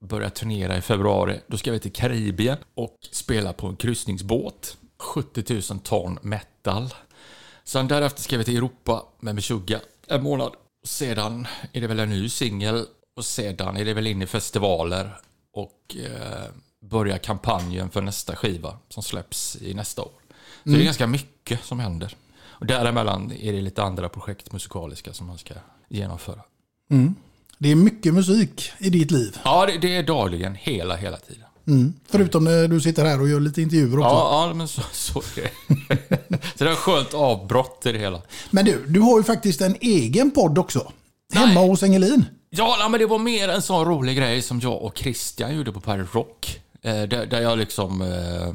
börja 0.05 0.29
turnera 0.29 0.77
i 0.77 0.81
februari. 0.81 1.39
Då 1.47 1.57
ska 1.57 1.71
vi 1.71 1.79
till 1.79 1.91
Karibien 1.91 2.57
och 2.75 2.97
spela 3.11 3.53
på 3.53 3.67
en 3.67 3.75
kryssningsbåt. 3.75 4.77
70 4.99 5.53
000 5.53 5.79
ton 5.79 6.19
metal. 6.21 6.93
Sen 7.63 7.87
därefter 7.87 8.21
ska 8.21 8.37
vi 8.37 8.43
till 8.43 8.57
Europa 8.57 9.05
med 9.19 9.35
Meshuggah 9.35 9.81
en 10.07 10.23
månad. 10.23 10.53
Sedan 10.85 11.47
är 11.73 11.81
det 11.81 11.87
väl 11.87 11.99
en 11.99 12.09
ny 12.09 12.29
singel 12.29 12.85
och 13.17 13.25
sedan 13.25 13.77
är 13.77 13.85
det 13.85 13.93
väl 13.93 14.07
in 14.07 14.21
i 14.21 14.27
festivaler 14.27 15.19
och 15.53 15.95
eh, 15.95 16.51
börja 16.81 17.17
kampanjen 17.17 17.89
för 17.89 18.01
nästa 18.01 18.35
skiva 18.35 18.77
som 18.89 19.03
släpps 19.03 19.57
i 19.61 19.73
nästa 19.73 20.01
år. 20.01 20.11
Så 20.63 20.69
det 20.69 20.81
är 20.81 20.83
ganska 20.83 21.07
mycket 21.07 21.63
som 21.63 21.79
händer. 21.79 22.15
Och 22.41 22.65
däremellan 22.65 23.31
är 23.31 23.53
det 23.53 23.61
lite 23.61 23.83
andra 23.83 24.09
projekt 24.09 24.51
musikaliska 24.51 25.13
som 25.13 25.27
man 25.27 25.37
ska 25.37 25.53
genomföra. 25.87 26.41
Det 27.57 27.71
är 27.71 27.75
mycket 27.75 28.13
musik 28.13 28.71
i 28.77 28.89
ditt 28.89 29.11
liv. 29.11 29.37
Ja, 29.43 29.65
det, 29.65 29.77
det 29.77 29.95
är 29.95 30.03
dagligen, 30.03 30.55
hela, 30.55 30.95
hela 30.95 31.17
tiden. 31.17 31.43
Mm. 31.67 31.93
Förutom 32.07 32.43
när 32.43 32.67
du 32.67 32.81
sitter 32.81 33.05
här 33.05 33.21
och 33.21 33.29
gör 33.29 33.39
lite 33.39 33.61
intervjuer 33.61 33.99
också. 33.99 34.09
Ja, 34.09 34.47
ja 34.47 34.53
men 34.53 34.67
så, 34.67 34.81
så 34.91 35.19
är 35.19 35.41
det. 35.41 35.51
så 36.57 36.63
det 36.63 36.69
är 36.69 36.73
ett 36.73 36.77
skönt 36.77 37.13
avbrott 37.13 37.85
i 37.85 37.91
det 37.91 37.99
hela. 37.99 38.21
Men 38.51 38.65
du, 38.65 38.85
du 38.87 38.99
har 38.99 39.17
ju 39.17 39.23
faktiskt 39.23 39.61
en 39.61 39.75
egen 39.81 40.31
podd 40.31 40.57
också. 40.57 40.91
Hemma 41.33 41.59
hos 41.59 41.83
Engelin. 41.83 42.25
Ja, 42.49 42.75
nej, 42.79 42.89
men 42.89 42.99
det 42.99 43.05
var 43.05 43.19
mer 43.19 43.49
en 43.49 43.61
sån 43.61 43.85
rolig 43.85 44.17
grej 44.17 44.41
som 44.41 44.59
jag 44.59 44.81
och 44.81 44.97
Christian 44.97 45.55
gjorde 45.55 45.71
på 45.71 45.79
Pirate 45.79 46.09
Rock. 46.11 46.59
Eh, 46.81 47.03
där, 47.03 47.25
där 47.25 47.41
jag 47.41 47.57
liksom 47.57 48.01
eh, 48.01 48.53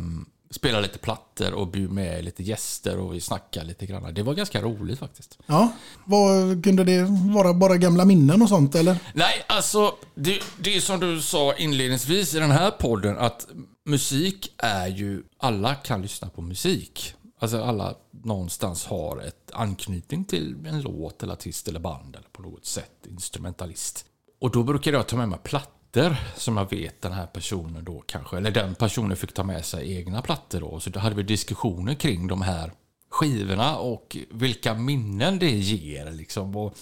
spelade 0.55 0.83
lite 0.83 0.99
plattor 0.99 1.53
och 1.53 1.69
bjöd 1.69 1.91
med 1.91 2.25
lite 2.25 2.43
gäster 2.43 2.99
och 2.99 3.15
vi 3.15 3.21
snackade 3.21 3.67
lite 3.67 3.87
grann. 3.87 4.15
Det 4.15 4.23
var 4.23 4.35
ganska 4.35 4.63
roligt 4.63 4.99
faktiskt. 4.99 5.39
Ja. 5.47 5.73
Vad, 6.05 6.65
kunde 6.65 6.85
det 6.85 7.07
vara 7.35 7.55
bara 7.55 7.77
gamla 7.77 8.05
minnen 8.05 8.43
och 8.43 8.49
sånt 8.49 8.75
eller? 8.75 8.97
Nej, 9.15 9.45
alltså 9.47 9.95
det, 10.15 10.43
det 10.59 10.77
är 10.77 10.81
som 10.81 11.01
du 11.01 11.21
sa 11.21 11.55
inledningsvis 11.55 12.35
i 12.35 12.39
den 12.39 12.51
här 12.51 12.71
podden 12.71 13.19
att 13.19 13.47
musik 13.85 14.53
är 14.59 14.87
ju, 14.87 15.23
alla 15.39 15.75
kan 15.75 16.03
lyssna 16.03 16.29
på 16.29 16.43
musik. 16.43 17.15
Alltså 17.39 17.63
alla 17.63 17.95
någonstans 18.25 18.85
har 18.85 19.21
ett 19.21 19.51
anknytning 19.53 20.25
till 20.25 20.67
en 20.67 20.81
låt 20.83 21.23
eller 21.23 21.33
artist 21.33 21.69
eller 21.69 21.81
band 21.81 22.17
eller 22.17 22.29
på 22.29 22.43
något 22.43 22.67
sätt 22.67 23.07
instrumentalist. 23.09 24.05
Och 24.41 24.51
då 24.51 24.63
brukar 24.63 24.93
jag 24.93 25.07
ta 25.07 25.17
med 25.17 25.29
mig 25.29 25.39
plattor 25.43 25.74
som 26.37 26.57
jag 26.57 26.71
vet 26.71 27.03
den 27.03 27.13
här 27.13 27.27
personen 27.27 27.85
då 27.85 28.03
kanske, 28.07 28.37
eller 28.37 28.51
den 28.51 28.75
personen 28.75 29.17
fick 29.17 29.33
ta 29.33 29.45
med 29.45 29.65
sig 29.65 29.97
egna 29.97 30.23
plattor 30.23 30.61
då. 30.61 30.81
Så 30.81 30.91
då 30.91 31.01
hade 31.01 31.17
vi 31.17 31.23
diskussioner 31.23 31.95
kring 31.95 32.27
de 32.27 32.43
här 32.43 32.73
skivorna 33.11 33.77
och 33.77 34.17
vilka 34.31 34.75
minnen 34.75 35.39
det 35.39 35.51
ger 35.51 36.11
liksom. 36.11 36.57
Och 36.57 36.75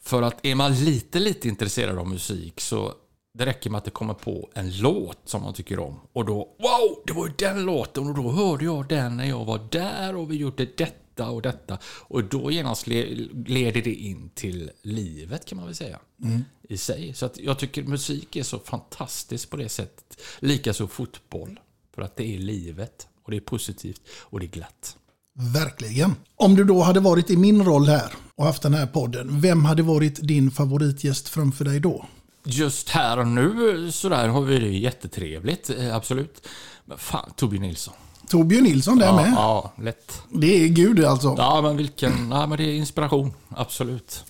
för 0.00 0.22
att 0.22 0.46
är 0.46 0.54
man 0.54 0.74
lite, 0.74 1.18
lite 1.18 1.48
intresserad 1.48 1.98
av 1.98 2.08
musik 2.08 2.60
så 2.60 2.94
det 3.34 3.46
räcker 3.46 3.70
med 3.70 3.78
att 3.78 3.84
det 3.84 3.90
kommer 3.90 4.14
på 4.14 4.50
en 4.54 4.78
låt 4.78 5.18
som 5.24 5.42
man 5.42 5.54
tycker 5.54 5.78
om. 5.78 6.00
Och 6.12 6.24
då, 6.24 6.34
wow, 6.34 7.02
det 7.06 7.12
var 7.12 7.26
ju 7.26 7.32
den 7.38 7.64
låten 7.64 8.08
och 8.08 8.14
då 8.14 8.30
hörde 8.30 8.64
jag 8.64 8.88
den 8.88 9.16
när 9.16 9.24
jag 9.24 9.44
var 9.44 9.68
där 9.70 10.16
och 10.16 10.30
vi 10.30 10.36
gjorde 10.36 10.66
detta 10.76 11.07
och 11.26 11.42
detta. 11.42 11.78
Och 11.84 12.24
då 12.24 12.50
genast 12.50 12.86
le- 12.86 13.28
leder 13.46 13.82
det 13.82 13.94
in 13.94 14.30
till 14.34 14.70
livet 14.82 15.44
kan 15.44 15.56
man 15.56 15.66
väl 15.66 15.74
säga. 15.74 15.98
I 16.68 16.76
sig. 16.76 17.14
Så 17.14 17.26
att 17.26 17.38
jag 17.38 17.58
tycker 17.58 17.82
musik 17.82 18.36
är 18.36 18.42
så 18.42 18.58
fantastiskt 18.58 19.50
på 19.50 19.56
det 19.56 19.68
sättet. 19.68 20.20
Likaså 20.38 20.86
fotboll. 20.88 21.60
För 21.94 22.02
att 22.02 22.16
det 22.16 22.34
är 22.34 22.38
livet. 22.38 23.06
Och 23.24 23.30
det 23.30 23.36
är 23.36 23.40
positivt 23.40 24.00
och 24.20 24.40
det 24.40 24.46
är 24.46 24.50
glatt. 24.50 24.96
Verkligen. 25.54 26.14
Om 26.36 26.54
du 26.56 26.64
då 26.64 26.82
hade 26.82 27.00
varit 27.00 27.30
i 27.30 27.36
min 27.36 27.64
roll 27.64 27.86
här 27.86 28.12
och 28.34 28.44
haft 28.44 28.62
den 28.62 28.74
här 28.74 28.86
podden, 28.86 29.40
vem 29.40 29.64
hade 29.64 29.82
varit 29.82 30.18
din 30.28 30.50
favoritgäst 30.50 31.28
framför 31.28 31.64
dig 31.64 31.80
då? 31.80 32.06
Just 32.44 32.88
här 32.88 33.18
och 33.18 33.26
nu 33.26 33.92
sådär 33.92 34.28
har 34.28 34.40
vi 34.42 34.58
det 34.58 34.68
jättetrevligt, 34.68 35.70
eh, 35.70 35.96
absolut. 35.96 36.48
Men 36.84 36.98
fan, 36.98 37.32
Torbjörn 37.36 37.62
Nilsson. 37.62 37.94
Torbjörn 38.28 38.64
Nilsson 38.64 38.98
där 38.98 39.06
Ja, 39.06 39.16
med. 39.16 39.32
ja, 39.36 39.72
lätt. 39.82 40.22
Det 40.30 40.64
är 40.64 40.68
gud 40.68 41.04
alltså. 41.04 41.34
Ja, 41.38 41.60
men 41.62 41.76
vilken... 41.76 42.30
Ja, 42.30 42.46
men 42.46 42.58
det 42.58 42.64
är 42.64 42.74
inspiration, 42.74 43.32
absolut. 43.48 44.24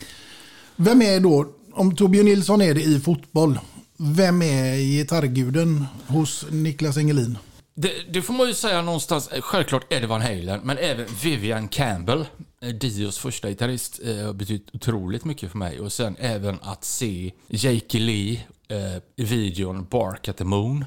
Vem 0.76 1.02
är 1.02 1.20
då, 1.20 1.46
om 1.72 1.96
Torbjörn 1.96 2.26
Nilsson 2.26 2.62
är 2.62 2.74
det 2.74 2.82
i 2.82 3.00
fotboll, 3.00 3.58
vem 3.96 4.42
är 4.42 4.76
gitarrguden 4.76 5.86
hos 6.06 6.44
Niklas 6.50 6.96
Engelin? 6.96 7.38
Det, 7.74 7.92
det 8.12 8.22
får 8.22 8.34
man 8.34 8.46
ju 8.48 8.54
säga 8.54 8.82
någonstans. 8.82 9.28
Självklart 9.40 9.92
Eddie 9.92 10.06
Van 10.06 10.20
Halen, 10.22 10.60
men 10.64 10.78
även 10.78 11.06
Vivian 11.22 11.68
Campbell, 11.68 12.24
eh, 12.62 12.68
Dios 12.68 13.18
första 13.18 13.48
gitarrist, 13.48 14.00
eh, 14.04 14.26
har 14.26 14.32
betytt 14.32 14.68
otroligt 14.74 15.24
mycket 15.24 15.50
för 15.50 15.58
mig. 15.58 15.80
Och 15.80 15.92
sen 15.92 16.16
även 16.18 16.58
att 16.62 16.84
se 16.84 17.32
Jake 17.48 17.98
Lee 17.98 18.40
eh, 18.68 18.96
i 19.16 19.24
videon 19.24 19.86
Bark 19.90 20.28
at 20.28 20.36
the 20.36 20.44
Moon. 20.44 20.84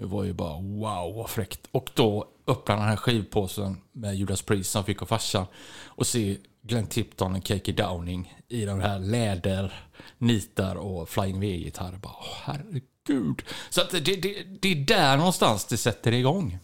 Det 0.00 0.06
var 0.06 0.24
ju 0.24 0.32
bara 0.32 0.60
wow 0.60 1.14
vad 1.16 1.30
fräckt. 1.30 1.60
Och 1.72 1.90
då 1.94 2.24
öppna 2.46 2.74
den 2.74 2.84
här 2.84 2.96
skivpåsen 2.96 3.76
med 3.92 4.16
Judas 4.16 4.42
Priest 4.42 4.70
som 4.70 4.84
fick 4.84 5.02
av 5.02 5.06
farsan 5.06 5.46
och 5.84 6.06
se 6.06 6.36
Glenn 6.62 6.86
Tipton 6.86 7.34
och 7.36 7.46
Keke 7.46 7.72
Downing 7.72 8.34
i 8.48 8.64
de 8.64 8.80
här 8.80 8.98
läder, 8.98 9.74
nitar 10.18 10.74
och 10.76 11.08
Flying 11.08 11.40
V-gitarrer. 11.40 11.96
Bara, 11.96 12.12
åh, 12.20 12.36
herregud. 12.44 13.42
Så 13.70 13.80
att 13.80 13.90
det, 13.90 14.00
det, 14.00 14.42
det 14.60 14.68
är 14.72 14.74
där 14.84 15.16
någonstans 15.16 15.64
det 15.64 15.76
sätter 15.76 16.12
igång. 16.12 16.58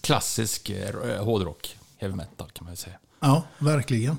Klassisk 0.00 0.70
eh, 0.70 1.24
hårdrock, 1.24 1.76
heavy 1.98 2.14
metal 2.14 2.50
kan 2.52 2.66
man 2.66 2.76
säga. 2.76 2.96
Ja, 3.20 3.42
verkligen. 3.58 4.16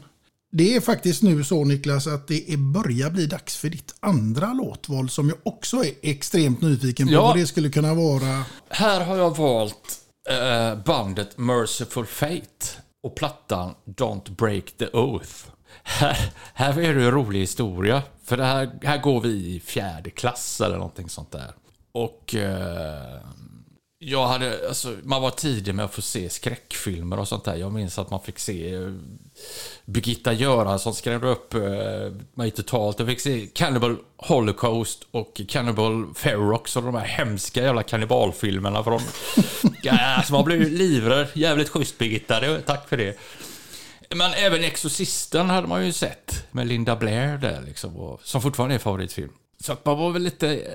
Det 0.51 0.75
är 0.75 0.81
faktiskt 0.81 1.23
nu 1.23 1.43
så 1.43 1.63
Niklas 1.63 2.07
att 2.07 2.27
det 2.27 2.53
är 2.53 2.57
börjar 2.57 3.09
bli 3.09 3.25
dags 3.25 3.57
för 3.57 3.69
ditt 3.69 3.95
andra 3.99 4.53
låtval 4.53 5.09
som 5.09 5.29
jag 5.29 5.37
också 5.43 5.77
är 5.85 5.91
extremt 6.01 6.61
nyfiken 6.61 7.07
på 7.07 7.13
Ja. 7.13 7.21
vad 7.21 7.35
det 7.37 7.47
skulle 7.47 7.69
kunna 7.69 7.93
vara. 7.93 8.43
Här 8.69 9.05
har 9.05 9.17
jag 9.17 9.37
valt 9.37 9.99
eh, 10.29 10.75
bandet 10.75 11.37
Merciful 11.37 12.05
Fate 12.05 12.65
och 13.03 13.15
plattan 13.15 13.75
Don't 13.85 14.31
Break 14.35 14.71
the 14.77 14.87
Oath. 14.87 15.45
Här, 15.83 16.33
här 16.53 16.79
är 16.79 16.95
det 16.95 17.05
en 17.05 17.11
rolig 17.11 17.39
historia. 17.39 18.03
För 18.23 18.37
det 18.37 18.45
här, 18.45 18.69
här 18.83 18.97
går 18.97 19.21
vi 19.21 19.55
i 19.55 19.59
fjärde 19.59 20.09
klass 20.09 20.61
eller 20.61 20.77
någonting 20.77 21.09
sånt 21.09 21.31
där. 21.31 21.51
Och 21.91 22.35
eh, 22.35 23.21
jag 23.99 24.27
hade, 24.27 24.67
alltså, 24.67 24.97
man 25.03 25.21
var 25.21 25.31
tidig 25.31 25.75
med 25.75 25.85
att 25.85 25.93
få 25.93 26.01
se 26.01 26.29
skräckfilmer 26.29 27.19
och 27.19 27.27
sånt 27.27 27.43
där. 27.43 27.55
Jag 27.55 27.71
minns 27.71 27.99
att 27.99 28.09
man 28.09 28.21
fick 28.21 28.39
se 28.39 28.73
eh, 28.73 28.91
Birgitta 29.85 30.33
Göransson 30.33 30.95
skrämde 30.95 31.27
upp 31.27 31.53
eh, 31.53 31.61
mig 32.33 32.51
totalt. 32.51 32.99
Jag 32.99 33.07
fick 33.07 33.19
se 33.19 33.47
Cannibal 33.53 33.97
Holocaust 34.17 35.07
och 35.11 35.41
Cannibal 35.47 36.13
Ferox 36.15 36.75
och 36.75 36.83
de 36.83 36.95
här 36.95 37.05
hemska 37.05 37.63
jävla 37.63 37.83
kannibalfilmerna 37.83 38.83
från... 38.83 39.01
alltså 39.91 40.33
man 40.33 40.45
blev 40.45 40.71
livrädd. 40.71 41.27
Jävligt 41.33 41.69
schysst 41.69 41.97
Birgitta, 41.97 42.39
det, 42.39 42.61
tack 42.61 42.89
för 42.89 42.97
det. 42.97 43.17
Men 44.09 44.33
även 44.33 44.63
Exorcisten 44.63 45.49
hade 45.49 45.67
man 45.67 45.85
ju 45.85 45.91
sett 45.93 46.45
med 46.51 46.67
Linda 46.67 46.95
Blair 46.95 47.37
där 47.37 47.61
liksom, 47.61 47.97
och, 47.97 48.21
som 48.23 48.41
fortfarande 48.41 48.75
är 48.75 48.79
favoritfilm. 48.79 49.31
Så 49.63 49.71
att 49.73 49.85
man 49.85 49.97
var 49.97 50.11
väl 50.11 50.21
lite... 50.23 50.47
eh, 50.55 50.71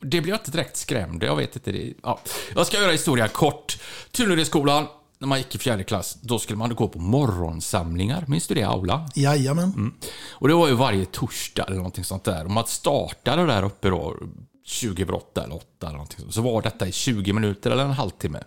Det 0.00 0.20
blev 0.20 0.28
jag 0.28 0.36
inte 0.38 0.50
direkt 0.50 0.76
skrämd, 0.76 1.22
jag 1.22 1.36
vet 1.36 1.56
inte. 1.56 1.72
Det, 1.72 1.92
ja. 2.02 2.20
Jag 2.54 2.66
ska 2.66 2.76
göra 2.80 2.92
historia 2.92 3.28
kort. 3.28 3.78
Tunnelskolan, 4.12 4.86
när 5.18 5.28
man 5.28 5.38
gick 5.38 5.54
i 5.54 5.58
fjärde 5.58 5.84
klass, 5.84 6.18
då 6.22 6.38
skulle 6.38 6.56
man 6.58 6.74
gå 6.74 6.88
på 6.88 6.98
morgonsamlingar. 6.98 8.24
Minns 8.28 8.46
du 8.46 8.54
det, 8.54 8.62
Aula? 8.62 9.08
Jajamän. 9.14 9.94
Och 10.30 10.48
det 10.48 10.54
var 10.54 10.68
ju 10.68 10.74
varje 10.74 11.04
torsdag 11.06 11.64
eller 11.66 11.76
någonting 11.76 12.04
sånt 12.04 12.24
där. 12.24 12.44
Och 12.44 12.50
man 12.50 12.66
startade 12.66 13.46
där 13.46 13.62
uppe 13.62 13.88
då 13.88 14.16
20 14.64 15.02
över 15.02 15.14
8 15.14 15.44
eller 15.44 15.54
8 15.54 15.66
eller 15.80 15.92
någonting. 15.92 16.32
Så 16.32 16.42
var 16.42 16.62
detta 16.62 16.86
i 16.88 16.92
20 16.92 17.32
minuter 17.32 17.70
eller 17.70 17.84
en 17.84 17.90
halvtimme. 17.90 18.42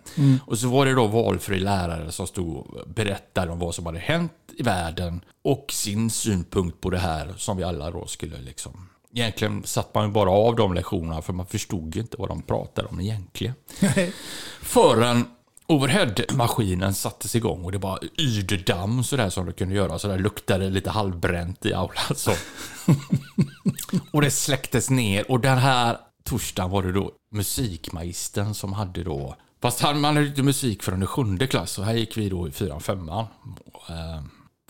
Och 0.46 0.58
så 0.58 0.68
var 0.68 0.86
det 0.86 0.94
då 0.94 1.06
valfri 1.06 1.60
lärare 1.60 2.12
som 2.12 2.26
stod 2.26 2.56
och 2.56 2.88
berättade 2.88 3.52
om 3.52 3.58
vad 3.58 3.74
som 3.74 3.86
hade 3.86 3.98
hänt 3.98 4.32
i 4.58 4.62
världen 4.62 5.24
och 5.44 5.66
sin 5.72 6.10
synpunkt 6.10 6.80
på 6.80 6.90
det 6.90 6.98
här 6.98 7.34
som 7.36 7.56
vi 7.56 7.64
alla 7.64 7.90
då 7.90 8.06
skulle 8.06 8.38
liksom... 8.40 8.88
Egentligen 9.14 9.62
satt 9.64 9.94
man 9.94 10.06
ju 10.06 10.12
bara 10.12 10.30
av 10.30 10.56
de 10.56 10.74
lektionerna 10.74 11.22
för 11.22 11.32
man 11.32 11.46
förstod 11.46 11.94
ju 11.94 12.00
inte 12.00 12.16
vad 12.16 12.28
de 12.28 12.42
pratade 12.42 12.88
om 12.88 13.00
egentligen. 13.00 13.54
Förrän 14.62 15.24
overheadmaskinen 15.66 16.94
sattes 16.94 17.34
igång 17.34 17.64
och 17.64 17.72
det 17.72 17.78
bara 17.78 17.98
yrde 18.18 18.56
damm 18.56 19.04
sådär 19.04 19.30
som 19.30 19.46
det 19.46 19.52
kunde 19.52 19.74
göra. 19.74 19.98
Så 19.98 20.08
där 20.08 20.18
luktade 20.18 20.70
lite 20.70 20.90
halvbränt 20.90 21.66
i 21.66 21.74
aulan. 21.74 22.14
Så. 22.16 22.32
och 24.10 24.22
det 24.22 24.30
släcktes 24.30 24.90
ner 24.90 25.30
och 25.30 25.40
den 25.40 25.58
här 25.58 25.96
torsdagen 26.24 26.70
var 26.70 26.82
det 26.82 26.92
då 26.92 27.12
musikmagistern 27.34 28.54
som 28.54 28.72
hade 28.72 29.04
då 29.04 29.36
Fast 29.62 29.80
han, 29.80 30.00
man 30.00 30.16
hade 30.16 30.28
inte 30.28 30.42
musik 30.42 30.82
förrän 30.82 31.02
i 31.02 31.06
sjunde 31.06 31.46
klass 31.46 31.78
och 31.78 31.84
här 31.84 31.94
gick 31.94 32.16
vi 32.16 32.28
då 32.28 32.48
i 32.48 32.50
fyran, 32.50 32.80
femman. 32.80 33.26
Och, 33.72 33.90
eh, 33.90 34.22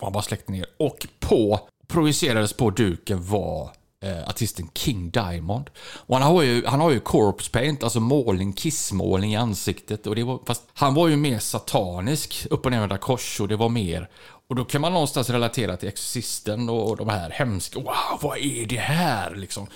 han 0.03 0.13
bara 0.13 0.23
släckte 0.23 0.53
ner. 0.53 0.67
Och 0.79 1.07
på, 1.21 1.61
projicerades 1.89 2.53
på 2.53 2.71
duken 2.71 3.27
var 3.27 3.71
eh, 4.03 4.29
artisten 4.29 4.69
King 4.75 5.11
Diamond. 5.11 5.71
Och 6.07 6.17
han 6.19 6.35
har 6.35 6.43
ju, 6.43 6.67
han 6.67 6.81
har 6.81 6.91
ju 6.91 7.01
corpse 7.01 7.51
paint, 7.51 7.83
alltså 7.83 8.01
målning, 8.01 8.53
kissmålning 8.53 9.33
i 9.33 9.37
ansiktet. 9.37 10.07
Och 10.07 10.15
det 10.15 10.25
var, 10.25 10.41
fast 10.47 10.63
han 10.75 10.95
var 10.95 11.09
ju 11.09 11.17
mer 11.17 11.39
satanisk, 11.39 12.47
upp 12.51 12.65
och 12.65 12.73
nervända 12.73 12.99
kors 12.99 13.41
och 13.41 13.49
det 13.49 13.57
var 13.57 13.69
mer 13.69 14.09
och 14.53 14.57
då 14.57 14.65
kan 14.65 14.81
man 14.81 14.93
någonstans 14.93 15.31
relatera 15.31 15.77
till 15.77 15.89
Exorcisten 15.89 16.69
och 16.69 16.97
de 16.97 17.09
här 17.09 17.31
hemska, 17.31 17.81
wow, 17.81 18.19
vad 18.21 18.39
är 18.39 18.67
det 18.67 18.77
här 18.77 19.35
liksom? 19.35 19.67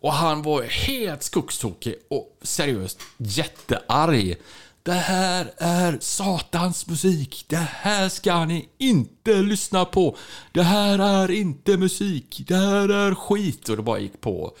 Och 0.00 0.12
han 0.12 0.42
var 0.42 0.62
helt 0.62 1.22
skogstokig 1.22 1.94
och 2.10 2.38
seriöst 2.42 3.00
jättearg. 3.16 4.36
Det 4.84 4.92
här 4.92 5.52
är 5.58 5.98
satans 6.00 6.86
musik. 6.86 7.44
Det 7.48 7.56
här 7.56 8.08
ska 8.08 8.44
ni 8.44 8.68
inte 8.78 9.32
lyssna 9.32 9.84
på. 9.84 10.16
Det 10.52 10.62
här 10.62 10.98
är 10.98 11.30
inte 11.30 11.76
musik. 11.76 12.42
Det 12.46 12.56
här 12.56 12.88
är 12.88 13.14
skit. 13.14 13.68
Och 13.68 13.76
det 13.76 13.82
bara 13.82 13.98
gick 13.98 14.20
på. 14.20 14.56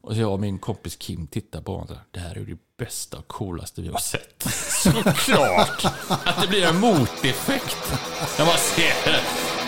Och 0.00 0.14
jag 0.14 0.32
och 0.32 0.40
min 0.40 0.58
kompis 0.58 0.96
Kim 0.96 1.26
tittade 1.26 1.64
på 1.64 1.72
honom. 1.76 1.96
Det 2.10 2.20
här 2.20 2.38
är 2.38 2.40
det 2.40 2.58
bästa 2.78 3.18
och 3.18 3.28
coolaste 3.28 3.82
vi 3.82 3.88
har 3.88 3.98
sett. 3.98 4.42
Såklart 4.82 5.84
att 6.08 6.42
det 6.42 6.48
blir 6.48 6.64
en 6.64 6.80
moteffekt 6.80 7.92
när 8.38 8.46
man 8.46 8.56
ser 8.56 9.12
det. 9.12 9.59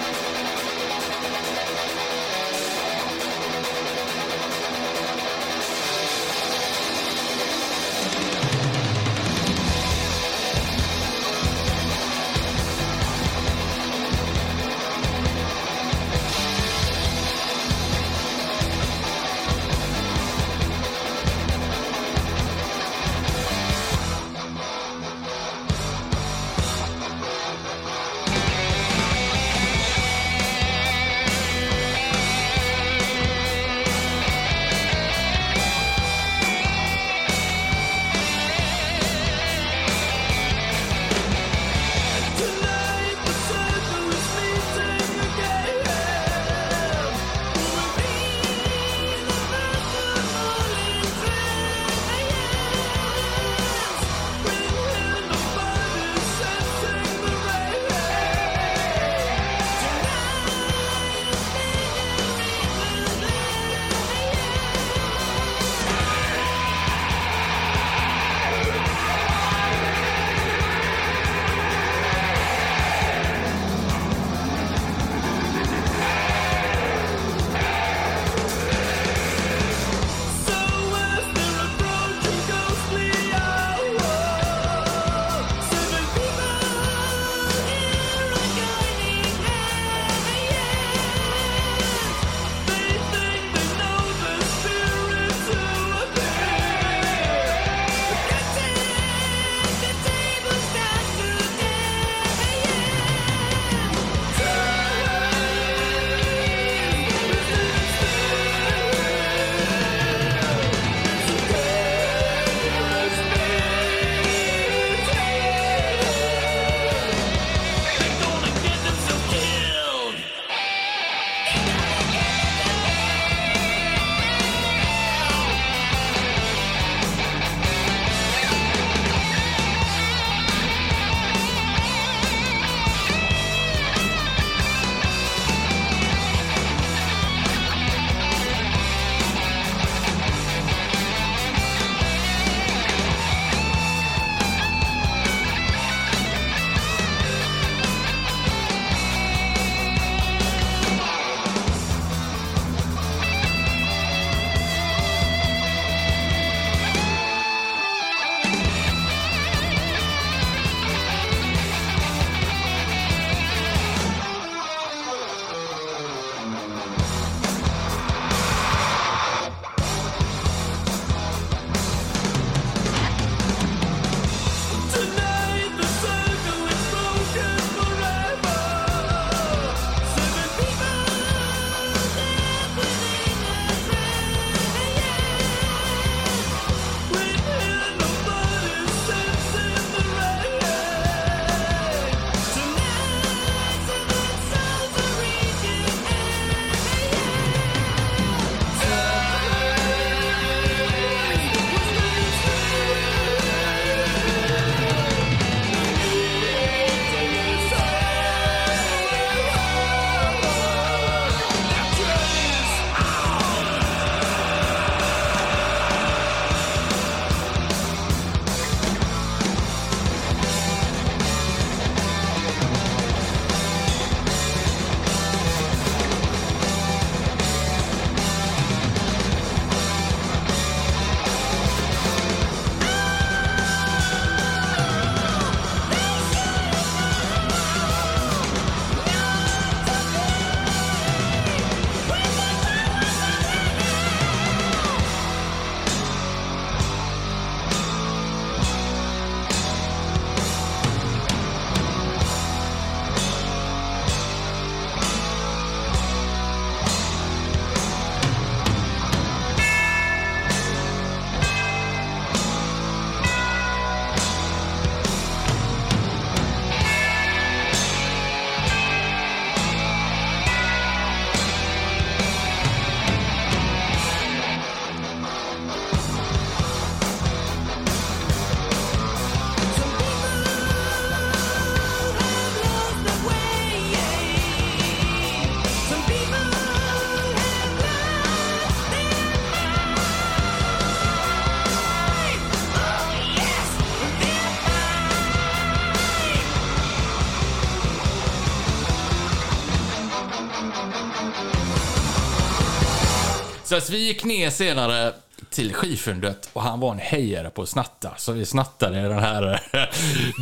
Så 303.73 303.77
att 303.77 303.91
vi 303.91 303.99
gick 303.99 304.25
ner 304.25 304.51
senare 304.51 305.12
till 305.51 305.75
Skifundet 305.75 306.51
och 306.53 306.62
han 306.62 306.81
var 306.81 306.93
en 306.93 306.99
hejare 306.99 307.51
på 307.51 307.62
att 307.62 307.68
snatta. 307.68 308.14
Så 308.16 308.33
vi 308.33 308.47
snattade 308.47 309.03
den 309.03 309.18
här 309.18 309.61
eh, 309.73 309.81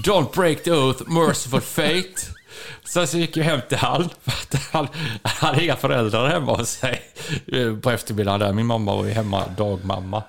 Don't 0.04 0.34
break 0.34 0.62
the 0.62 0.72
oath, 0.72 1.10
merciful 1.10 1.60
fate. 1.60 2.20
Sen 2.84 3.06
så 3.06 3.18
gick 3.18 3.36
jag 3.36 3.44
hem 3.44 3.60
till 3.68 3.78
han, 3.78 4.08
för 4.22 4.32
att 4.32 4.62
han, 4.72 4.88
hade 5.22 5.64
inga 5.64 5.76
föräldrar 5.76 6.28
hemma 6.28 6.56
hos 6.56 6.68
sig 6.68 7.02
eh, 7.46 7.76
på 7.76 7.90
eftermiddagen 7.90 8.40
där. 8.40 8.52
Min 8.52 8.66
mamma 8.66 8.96
var 8.96 9.04
ju 9.04 9.10
hemma, 9.10 9.44
dagmamma. 9.56 10.22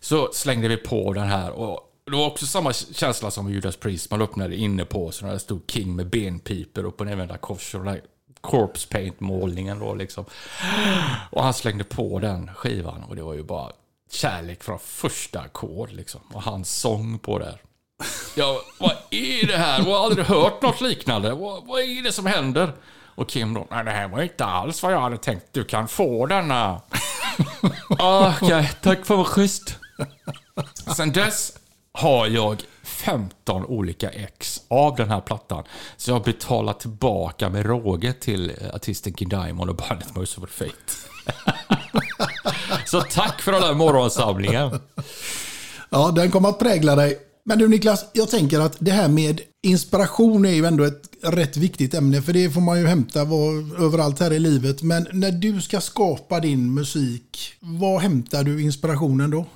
Så 0.00 0.30
slängde 0.32 0.68
vi 0.68 0.76
på 0.76 1.12
den 1.12 1.28
här 1.28 1.50
och 1.50 1.80
det 2.06 2.16
var 2.16 2.26
också 2.26 2.46
samma 2.46 2.72
känsla 2.72 3.30
som 3.30 3.52
Judas 3.52 3.76
Priest. 3.76 4.10
Man 4.10 4.22
öppnade 4.22 4.56
inne 4.56 4.84
på 4.84 5.10
så 5.10 5.26
där 5.26 5.38
stod 5.38 5.62
King 5.70 5.96
med 5.96 6.10
benpiper 6.10 6.84
upp 6.84 7.00
och 7.00 7.06
nervända 7.06 7.36
kors 7.36 7.74
och 7.74 7.84
den 7.84 8.00
corpse 8.40 8.88
paint 8.88 9.20
målningen 9.20 9.78
då 9.78 9.94
liksom. 9.94 10.24
Och 11.30 11.42
han 11.44 11.54
slängde 11.54 11.84
på 11.84 12.18
den 12.18 12.50
skivan 12.54 13.02
och 13.02 13.16
det 13.16 13.22
var 13.22 13.34
ju 13.34 13.42
bara 13.42 13.72
kärlek 14.10 14.64
från 14.64 14.78
första 14.78 15.40
ackord 15.40 15.90
liksom. 15.92 16.20
Och 16.32 16.42
hans 16.42 16.70
sång 16.78 17.18
på 17.18 17.38
det. 17.38 17.58
Ja, 18.36 18.60
vad 18.78 18.96
är 19.10 19.46
det 19.46 19.56
här? 19.56 19.78
Jag 19.78 19.84
har 19.98 20.04
aldrig 20.04 20.26
hört 20.26 20.62
något 20.62 20.80
liknande. 20.80 21.30
Vad, 21.34 21.66
vad 21.66 21.80
är 21.80 22.02
det 22.02 22.12
som 22.12 22.26
händer? 22.26 22.72
Och 23.14 23.28
Kim 23.28 23.54
då, 23.54 23.66
nej 23.70 23.84
det 23.84 23.90
här 23.90 24.08
var 24.08 24.22
inte 24.22 24.44
alls 24.44 24.82
vad 24.82 24.92
jag 24.92 25.00
hade 25.00 25.16
tänkt. 25.18 25.46
Du 25.52 25.64
kan 25.64 25.88
få 25.88 26.26
denna. 26.26 26.80
Ah, 27.98 28.34
Okej, 28.42 28.70
tack 28.82 29.06
för 29.06 29.16
vad 29.16 29.26
schysst. 29.26 29.76
Sen 30.96 31.12
dess 31.12 31.52
har 31.92 32.26
jag 32.26 32.62
15 33.00 33.64
olika 33.64 34.10
ex 34.10 34.60
av 34.68 34.96
den 34.96 35.08
här 35.08 35.20
plattan. 35.20 35.64
Så 35.96 36.10
jag 36.10 36.14
har 36.16 36.24
betalat 36.24 36.80
tillbaka 36.80 37.48
med 37.50 37.66
råge 37.66 38.12
till 38.12 38.50
eh, 38.50 38.74
artisten 38.74 39.14
King 39.14 39.28
Diamond 39.28 39.70
och 39.70 39.76
bandet 39.76 40.16
Mercyful 40.16 40.48
Fate. 40.48 40.72
Så 42.86 43.00
tack 43.00 43.40
för 43.42 43.52
den 43.52 43.62
här 43.62 43.74
morgonsamlingen. 43.74 44.78
Ja, 45.90 46.10
den 46.10 46.30
kommer 46.30 46.48
att 46.48 46.58
prägla 46.58 46.96
dig. 46.96 47.18
Men 47.44 47.58
du 47.58 47.68
Niklas, 47.68 48.06
jag 48.12 48.30
tänker 48.30 48.60
att 48.60 48.76
det 48.78 48.90
här 48.90 49.08
med 49.08 49.40
inspiration 49.62 50.44
är 50.44 50.52
ju 50.52 50.64
ändå 50.64 50.84
ett 50.84 51.02
rätt 51.22 51.56
viktigt 51.56 51.94
ämne. 51.94 52.22
För 52.22 52.32
det 52.32 52.50
får 52.50 52.60
man 52.60 52.80
ju 52.80 52.86
hämta 52.86 53.24
var, 53.24 53.82
överallt 53.84 54.20
här 54.20 54.32
i 54.32 54.38
livet. 54.38 54.82
Men 54.82 55.06
när 55.12 55.30
du 55.32 55.60
ska 55.60 55.80
skapa 55.80 56.40
din 56.40 56.74
musik, 56.74 57.54
var 57.60 58.00
hämtar 58.00 58.44
du 58.44 58.62
inspirationen 58.62 59.30
då? 59.30 59.46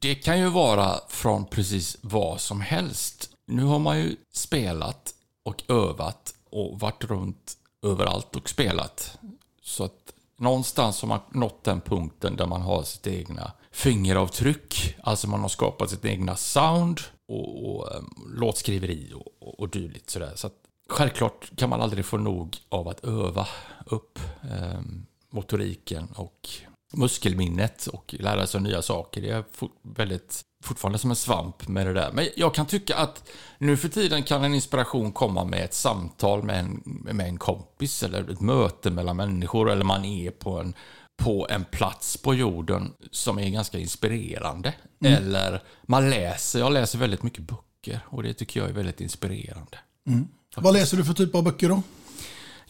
Det 0.00 0.14
kan 0.14 0.38
ju 0.38 0.48
vara 0.48 1.00
från 1.08 1.44
precis 1.44 1.96
vad 2.00 2.40
som 2.40 2.60
helst. 2.60 3.30
Nu 3.46 3.62
har 3.62 3.78
man 3.78 3.98
ju 3.98 4.16
spelat 4.32 5.14
och 5.44 5.62
övat 5.68 6.34
och 6.50 6.80
varit 6.80 7.04
runt 7.04 7.56
överallt 7.82 8.36
och 8.36 8.48
spelat. 8.48 9.18
Så 9.62 9.84
att 9.84 10.12
någonstans 10.38 11.02
har 11.02 11.08
man 11.08 11.20
nått 11.30 11.64
den 11.64 11.80
punkten 11.80 12.36
där 12.36 12.46
man 12.46 12.62
har 12.62 12.82
sitt 12.82 13.06
egna 13.06 13.52
fingeravtryck. 13.72 14.96
Alltså 15.02 15.28
man 15.28 15.40
har 15.40 15.48
skapat 15.48 15.90
sitt 15.90 16.04
egna 16.04 16.36
sound 16.36 17.00
och, 17.28 17.66
och 17.66 17.96
um, 17.96 18.34
låtskriveri 18.36 19.12
och, 19.14 19.48
och, 19.48 19.60
och 19.60 19.68
dylikt. 19.68 20.10
Sådär. 20.10 20.32
Så 20.34 20.46
att 20.46 20.56
självklart 20.88 21.56
kan 21.56 21.70
man 21.70 21.80
aldrig 21.80 22.04
få 22.04 22.16
nog 22.16 22.56
av 22.68 22.88
att 22.88 23.04
öva 23.04 23.48
upp 23.86 24.18
um, 24.42 25.06
motoriken 25.30 26.08
och 26.14 26.48
muskelminnet 26.92 27.86
och 27.86 28.14
lära 28.18 28.46
sig 28.46 28.60
nya 28.60 28.82
saker. 28.82 29.22
Det 29.22 29.30
är 29.30 29.44
fort, 29.52 29.72
väldigt, 29.82 30.42
fortfarande 30.64 30.98
som 30.98 31.10
en 31.10 31.16
svamp 31.16 31.68
med 31.68 31.86
det 31.86 31.92
där. 31.92 32.12
Men 32.12 32.26
jag 32.36 32.54
kan 32.54 32.66
tycka 32.66 32.96
att 32.96 33.28
nu 33.58 33.76
för 33.76 33.88
tiden 33.88 34.22
kan 34.22 34.44
en 34.44 34.54
inspiration 34.54 35.12
komma 35.12 35.44
med 35.44 35.64
ett 35.64 35.74
samtal 35.74 36.42
med 36.42 36.60
en, 36.60 36.82
med 36.84 37.26
en 37.26 37.38
kompis 37.38 38.02
eller 38.02 38.30
ett 38.30 38.40
möte 38.40 38.90
mellan 38.90 39.16
människor 39.16 39.70
eller 39.70 39.84
man 39.84 40.04
är 40.04 40.30
på 40.30 40.60
en, 40.60 40.74
på 41.22 41.46
en 41.50 41.64
plats 41.64 42.16
på 42.16 42.34
jorden 42.34 42.92
som 43.10 43.38
är 43.38 43.48
ganska 43.48 43.78
inspirerande. 43.78 44.74
Eller 45.04 45.62
man 45.82 46.10
läser, 46.10 46.58
jag 46.58 46.72
läser 46.72 46.98
väldigt 46.98 47.22
mycket 47.22 47.44
böcker 47.44 48.00
och 48.06 48.22
det 48.22 48.34
tycker 48.34 48.60
jag 48.60 48.68
är 48.68 48.72
väldigt 48.74 49.00
inspirerande. 49.00 49.78
Vad 50.56 50.74
läser 50.74 50.96
du 50.96 51.04
för 51.04 51.14
typ 51.14 51.34
av 51.34 51.42
böcker 51.42 51.68
då? 51.68 51.82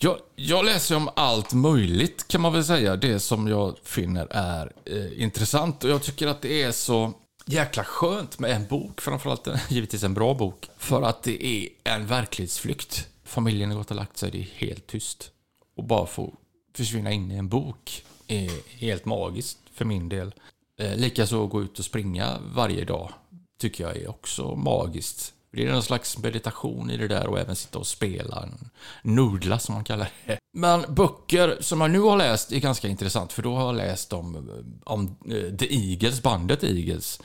Jag, 0.01 0.19
jag 0.37 0.65
läser 0.65 0.97
om 0.97 1.09
allt 1.17 1.53
möjligt 1.53 2.29
kan 2.29 2.41
man 2.41 2.53
väl 2.53 2.65
säga. 2.65 2.97
Det 2.97 3.21
som 3.21 3.49
jag 3.49 3.79
finner 3.83 4.27
är 4.31 4.73
eh, 4.85 5.23
intressant. 5.23 5.85
Och 5.85 5.91
jag 5.91 6.03
tycker 6.03 6.27
att 6.27 6.43
det 6.43 6.63
är 6.63 6.73
så 6.73 7.13
jäkla 7.47 7.85
skönt 7.85 8.39
med 8.39 8.51
en 8.51 8.67
bok. 8.67 9.01
Framförallt 9.01 9.47
en, 9.47 9.59
givetvis 9.69 10.03
en 10.03 10.15
bra 10.15 10.35
bok. 10.35 10.69
För 10.77 11.03
att 11.03 11.23
det 11.23 11.47
är 11.47 11.69
en 11.85 12.07
verklighetsflykt. 12.07 13.09
Familjen 13.25 13.71
har 13.71 13.79
gått 13.79 13.91
och 13.91 13.97
lagt 13.97 14.17
sig, 14.17 14.31
det 14.31 14.39
är 14.39 14.49
helt 14.67 14.87
tyst. 14.87 15.31
Och 15.77 15.85
bara 15.85 16.07
få 16.07 16.35
försvinna 16.77 17.13
in 17.13 17.33
i 17.33 17.37
en 17.37 17.49
bok 17.49 18.05
är 18.27 18.51
helt 18.79 19.05
magiskt 19.05 19.59
för 19.75 19.85
min 19.85 20.09
del. 20.09 20.35
Eh, 20.81 20.97
Likaså 20.97 21.45
att 21.45 21.51
gå 21.51 21.63
ut 21.63 21.79
och 21.79 21.85
springa 21.85 22.39
varje 22.55 22.85
dag 22.85 23.13
tycker 23.61 23.85
jag 23.85 23.97
är 23.97 24.11
också 24.11 24.55
magiskt. 24.55 25.35
Det 25.59 25.67
är 25.67 25.73
någon 25.73 25.83
slags 25.83 26.19
meditation 26.19 26.91
i 26.91 26.97
det 26.97 27.09
där 27.09 27.27
och 27.27 27.39
även 27.39 27.57
sitta 27.57 27.79
och 27.79 27.87
spela, 27.87 28.43
en 28.43 28.71
nudla 29.03 29.59
som 29.59 29.75
man 29.75 29.85
kallar 29.85 30.11
det. 30.27 30.39
Men 30.53 30.95
böcker 30.95 31.57
som 31.61 31.81
jag 31.81 31.91
nu 31.91 32.01
har 32.01 32.17
läst 32.17 32.53
är 32.53 32.61
ganska 32.61 32.89
intressant 32.89 33.33
för 33.33 33.43
då 33.43 33.55
har 33.55 33.67
jag 33.67 33.75
läst 33.75 34.13
om, 34.13 34.51
om 34.85 35.17
eh, 35.25 35.57
The 35.57 35.91
Eagles, 35.91 36.23
bandet 36.23 36.65
Eagles. 36.65 37.21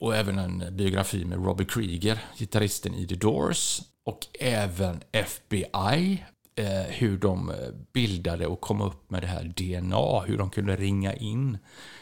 Och 0.00 0.16
även 0.16 0.38
en 0.38 0.76
biografi 0.76 1.24
med 1.24 1.44
Robbie 1.44 1.64
Krieger, 1.64 2.18
gitarristen 2.38 2.94
i 2.94 3.06
The 3.06 3.14
Doors. 3.14 3.80
Och 4.04 4.26
även 4.40 5.00
FBI, 5.12 6.24
eh, 6.56 6.66
hur 6.88 7.18
de 7.18 7.50
eh, 7.50 7.56
bildade 7.92 8.46
och 8.46 8.60
kom 8.60 8.80
upp 8.80 9.10
med 9.10 9.22
det 9.22 9.26
här 9.26 9.44
DNA, 9.44 10.20
hur 10.20 10.38
de 10.38 10.50
kunde 10.50 10.76
ringa 10.76 11.14
in 11.14 11.58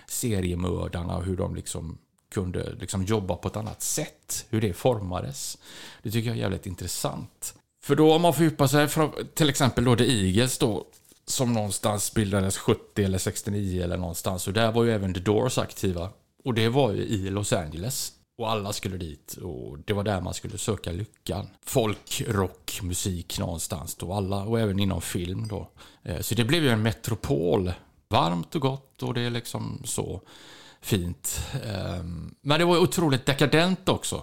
seriemördarna 0.07 1.17
och 1.17 1.25
hur 1.25 1.37
de 1.37 1.55
liksom 1.55 1.99
kunde 2.33 2.75
liksom 2.81 3.05
jobba 3.05 3.37
på 3.37 3.49
ett 3.49 3.57
annat 3.57 3.83
sätt, 3.83 4.47
hur 4.51 4.61
det 4.61 4.73
formades. 4.73 5.59
Det 6.03 6.11
tycker 6.11 6.29
jag 6.29 6.37
är 6.37 6.41
jävligt 6.41 6.67
intressant. 6.67 7.55
För 7.85 7.97
då 7.97 8.15
om 8.15 8.23
man 8.23 8.35
fördjupar 8.35 8.67
sig, 8.67 8.89
från, 8.89 9.13
till 9.35 9.51
exempel 9.51 9.85
då 9.85 9.97
The 9.97 10.27
Eagles 10.27 10.59
då, 10.59 10.87
som 11.27 11.53
någonstans 11.53 12.15
bildades 12.15 12.59
70 12.59 13.05
eller 13.05 13.19
69 13.19 13.83
eller 13.83 13.97
någonstans, 13.97 14.47
och 14.47 14.53
där 14.53 14.73
var 14.73 14.85
ju 14.85 14.93
även 14.93 15.15
The 15.15 15.21
Doors 15.21 15.59
aktiva. 15.59 16.11
Och 16.45 16.55
det 16.55 16.69
var 16.69 16.93
ju 16.93 17.03
i 17.03 17.31
Los 17.31 17.53
Angeles. 17.53 18.13
Och 18.39 18.51
alla 18.51 18.73
skulle 18.73 18.97
dit 18.97 19.37
och 19.43 19.79
det 19.79 19.93
var 19.93 20.05
där 20.05 20.21
man 20.21 20.35
skulle 20.35 20.59
söka 20.59 20.93
lyckan. 20.93 21.49
Folk, 21.65 22.23
rock, 22.29 22.81
musik 22.83 23.39
någonstans 23.39 23.95
då. 23.95 24.13
Alla, 24.13 24.43
och 24.43 24.61
även 24.61 24.79
inom 24.79 25.01
film 25.01 25.49
då. 25.49 25.69
Eh, 26.03 26.21
så 26.21 26.35
det 26.35 26.45
blev 26.45 26.63
ju 26.63 26.71
en 26.71 26.83
metropol. 26.83 27.73
Varmt 28.09 28.55
och 28.55 28.61
gott 28.61 29.03
och 29.03 29.15
det 29.15 29.21
är 29.21 29.31
liksom 29.31 29.83
så 29.85 30.21
fint. 30.83 31.41
Ehm, 31.67 32.35
Men 32.41 32.59
det 32.59 32.65
var 32.65 32.79
otroligt 32.79 33.27
dekadent 33.27 33.89
också. 33.89 34.23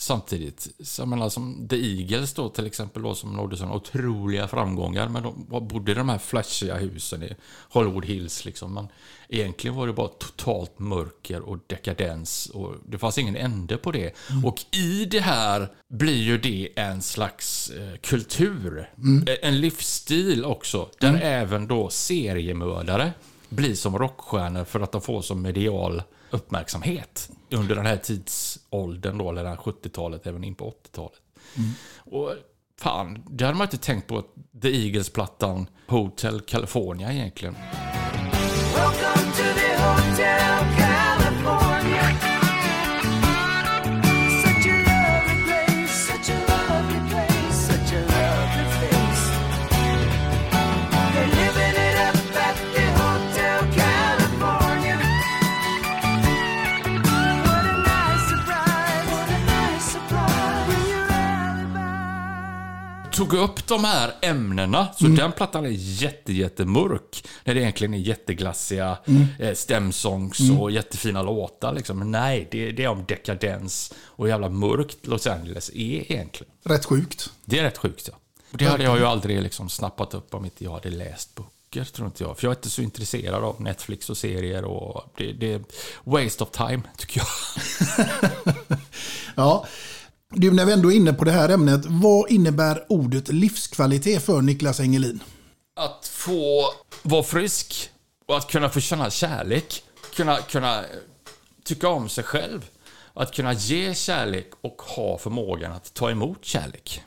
Samtidigt. 0.00 0.68
Så 0.80 1.00
jag 1.02 1.08
menar 1.08 1.28
som 1.28 1.68
The 1.68 1.76
Eagles 1.76 2.34
då 2.34 2.48
till 2.48 2.66
exempel 2.66 3.02
då 3.02 3.14
som 3.14 3.32
nådde 3.32 3.56
sådana 3.56 3.74
otroliga 3.74 4.48
framgångar. 4.48 5.08
Men 5.08 5.22
de 5.22 5.46
bodde 5.68 5.92
i 5.92 5.94
de 5.94 6.08
här 6.08 6.18
flashiga 6.18 6.76
husen 6.76 7.22
i 7.22 7.36
Hollywood 7.70 8.04
Hills 8.04 8.44
liksom. 8.44 8.74
Men 8.74 8.88
egentligen 9.28 9.76
var 9.76 9.86
det 9.86 9.92
bara 9.92 10.08
totalt 10.08 10.78
mörker 10.78 11.40
och 11.40 11.58
dekadens. 11.66 12.46
Och 12.46 12.74
det 12.88 12.98
fanns 12.98 13.18
ingen 13.18 13.36
ände 13.36 13.76
på 13.76 13.92
det. 13.92 14.12
Och 14.44 14.76
i 14.76 15.04
det 15.04 15.20
här 15.20 15.68
blir 15.88 16.22
ju 16.22 16.38
det 16.38 16.68
en 16.76 17.02
slags 17.02 17.70
eh, 17.70 17.96
kultur. 18.02 18.90
Eh, 19.26 19.48
En 19.48 19.60
livsstil 19.60 20.44
också. 20.44 20.88
Där 21.00 21.20
även 21.22 21.66
då 21.66 21.90
seriemördare 21.90 23.12
blir 23.48 23.74
som 23.74 23.98
rockstjärnor 23.98 24.64
för 24.64 24.80
att 24.80 24.92
de 24.92 25.00
får 25.00 25.22
som 25.22 25.42
medial 25.42 26.02
uppmärksamhet 26.30 27.30
under 27.50 27.74
den 27.74 27.86
här 27.86 27.96
tidsåldern 27.96 29.18
då, 29.18 29.30
eller 29.30 29.42
det 29.42 29.48
här 29.48 29.56
70-talet, 29.56 30.26
även 30.26 30.44
in 30.44 30.54
på 30.54 30.70
80-talet. 30.84 31.20
Och 31.98 32.34
fan, 32.80 33.22
det 33.30 33.44
hade 33.44 33.58
man 33.58 33.64
inte 33.64 33.78
tänkt 33.78 34.06
på 34.06 34.24
The 34.62 34.68
Eagles-plattan 34.68 35.66
Hotel 35.86 36.40
California 36.40 37.12
egentligen. 37.12 37.54
Tog 63.18 63.32
upp 63.34 63.66
de 63.66 63.84
här 63.84 64.14
ämnena, 64.22 64.88
så 64.98 65.06
den 65.06 65.32
plattan 65.32 65.66
är 65.66 65.70
jätte, 65.70 66.32
jättemörk. 66.32 67.24
När 67.44 67.54
det 67.54 67.60
egentligen 67.60 67.94
är 67.94 67.98
jätteglassiga 67.98 68.98
eh, 69.38 69.54
stämsångs 69.54 70.40
och 70.58 70.70
jättefina 70.70 71.22
låtar. 71.22 71.72
Liksom. 71.72 71.98
Men 71.98 72.10
nej, 72.10 72.48
det, 72.50 72.72
det 72.72 72.84
är 72.84 72.88
om 72.88 73.04
dekadens 73.08 73.94
och 74.04 74.24
hur 74.24 74.32
jävla 74.32 74.48
mörkt 74.48 75.06
Los 75.06 75.26
Angeles 75.26 75.70
är 75.70 76.12
egentligen. 76.12 76.52
Rätt 76.64 76.84
sjukt. 76.84 77.30
Det 77.44 77.58
är 77.58 77.62
rätt 77.62 77.78
sjukt 77.78 78.08
ja. 78.12 78.18
Och 78.52 78.58
det 78.58 78.64
hade 78.64 78.84
jag 78.84 78.98
ju 78.98 79.04
aldrig 79.04 79.42
liksom 79.42 79.68
snappat 79.68 80.14
upp 80.14 80.34
om 80.34 80.44
inte 80.44 80.64
jag 80.64 80.72
hade 80.72 80.90
läst 80.90 81.34
böcker. 81.34 81.50
böcker, 81.70 81.92
tror 81.92 82.06
inte 82.06 82.24
jag. 82.24 82.38
För 82.38 82.46
jag 82.46 82.52
är 82.52 82.56
inte 82.56 82.70
så 82.70 82.82
intresserad 82.82 83.44
av 83.44 83.60
Netflix 83.62 84.10
och 84.10 84.16
serier 84.16 84.64
och 84.64 85.12
det, 85.16 85.32
det 85.32 85.52
är 85.52 85.64
waste 86.04 86.44
of 86.44 86.50
time, 86.50 86.82
tycker 86.96 87.20
jag. 87.20 87.28
Ja. 89.36 89.66
Du, 90.34 90.50
när 90.50 90.64
vi 90.66 90.72
ändå 90.72 90.92
är 90.92 90.96
inne 90.96 91.12
på 91.12 91.24
det 91.24 91.32
här 91.32 91.48
ämnet, 91.48 91.80
vad 91.86 92.30
innebär 92.30 92.84
ordet 92.88 93.28
livskvalitet 93.28 94.22
för 94.22 94.42
Niklas 94.42 94.80
Engelin? 94.80 95.22
Att 95.76 96.06
få 96.12 96.64
vara 97.02 97.22
frisk 97.22 97.90
och 98.26 98.36
att 98.36 98.50
kunna 98.50 98.68
få 98.70 98.80
känna 98.80 99.10
kärlek. 99.10 99.82
Kunna, 100.16 100.36
kunna 100.36 100.78
eh, 100.78 100.86
tycka 101.64 101.88
om 101.88 102.08
sig 102.08 102.24
själv. 102.24 102.70
Att 103.14 103.34
kunna 103.34 103.52
ge 103.52 103.94
kärlek 103.94 104.50
och 104.60 104.82
ha 104.82 105.18
förmågan 105.18 105.72
att 105.72 105.94
ta 105.94 106.10
emot 106.10 106.44
kärlek. 106.44 107.02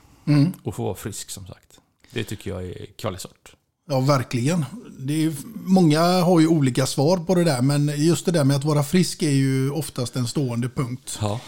Och 0.62 0.74
få 0.74 0.84
vara 0.84 0.94
frisk, 0.94 1.30
som 1.30 1.46
sagt. 1.46 1.80
Det 2.10 2.24
tycker 2.24 2.50
jag 2.50 2.64
är 2.64 2.86
kvalisort. 2.98 3.54
Ja, 3.88 4.00
verkligen. 4.00 4.64
Det 4.98 5.24
är, 5.24 5.32
många 5.54 6.00
har 6.00 6.40
ju 6.40 6.46
olika 6.46 6.86
svar 6.86 7.16
på 7.16 7.34
det 7.34 7.44
där, 7.44 7.62
men 7.62 7.92
just 7.96 8.26
det 8.26 8.32
där 8.32 8.44
med 8.44 8.56
att 8.56 8.64
vara 8.64 8.82
frisk 8.82 9.22
är 9.22 9.30
ju 9.30 9.70
oftast 9.70 10.16
en 10.16 10.26
stående 10.26 10.68
punkt. 10.68 11.18
Ja. 11.20 11.40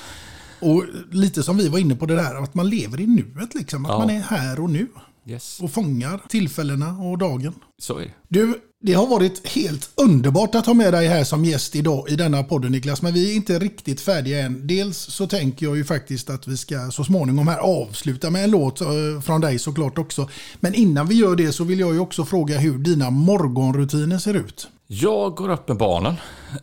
Och 0.65 0.85
lite 1.11 1.43
som 1.43 1.57
vi 1.57 1.69
var 1.69 1.79
inne 1.79 1.95
på 1.97 2.07
det 2.07 2.15
där, 2.15 2.43
att 2.43 2.55
man 2.55 2.69
lever 2.69 3.01
i 3.01 3.07
nuet, 3.07 3.55
liksom. 3.55 3.85
Att 3.87 3.93
Ja. 3.93 3.99
man 3.99 4.11
är 4.11 4.21
här 4.21 4.61
och 4.61 4.71
nu. 4.71 4.87
Yes. 5.27 5.61
Och 5.61 5.71
fångar 5.73 6.21
tillfällena 6.29 6.99
och 6.99 7.19
dagen. 7.19 7.55
Så 7.79 7.99
är 7.99 8.03
det. 8.05 8.11
Du, 8.29 8.55
det 8.83 8.93
har 8.93 9.07
varit 9.07 9.49
helt 9.49 9.91
underbart 9.95 10.55
att 10.55 10.67
ha 10.67 10.75
med 10.75 10.93
dig 10.93 11.09
här 11.09 11.25
som 11.25 11.45
gäst 11.45 11.77
idag 11.77 12.09
i 12.11 12.17
denna 12.17 12.43
podden 12.43 12.73
Niklas, 12.73 13.03
men 13.03 13.15
vi 13.15 13.31
är 13.31 13.35
inte 13.37 13.59
riktigt 13.59 14.01
färdiga 14.01 14.39
än. 14.43 14.67
Dels 14.67 14.97
så 14.99 15.27
tänker 15.27 15.67
jag 15.67 15.77
ju 15.77 15.85
faktiskt 15.85 16.31
att 16.31 16.49
vi 16.49 16.57
ska 16.57 16.91
så 16.91 17.05
småningom 17.05 17.49
här 17.49 17.59
avsluta 17.59 18.31
med 18.31 18.45
en 18.45 18.51
låt 18.51 18.81
eh, 18.81 18.87
från 19.25 19.41
dig 19.41 19.59
såklart 19.59 19.99
också. 19.99 20.29
Men 20.61 20.75
innan 20.75 21.07
vi 21.09 21.15
gör 21.15 21.37
det 21.37 21.53
så 21.53 21.65
vill 21.65 21.81
jag 21.81 21.95
ju 21.95 22.01
också 22.01 22.25
fråga 22.25 22.59
hur 22.59 22.79
dina 22.79 23.11
morgonrutiner 23.11 24.19
ser 24.19 24.35
ut. 24.35 24.69
Jag 24.87 25.35
går 25.35 25.49
upp 25.51 25.69
med 25.69 25.77
barnen 25.77 26.15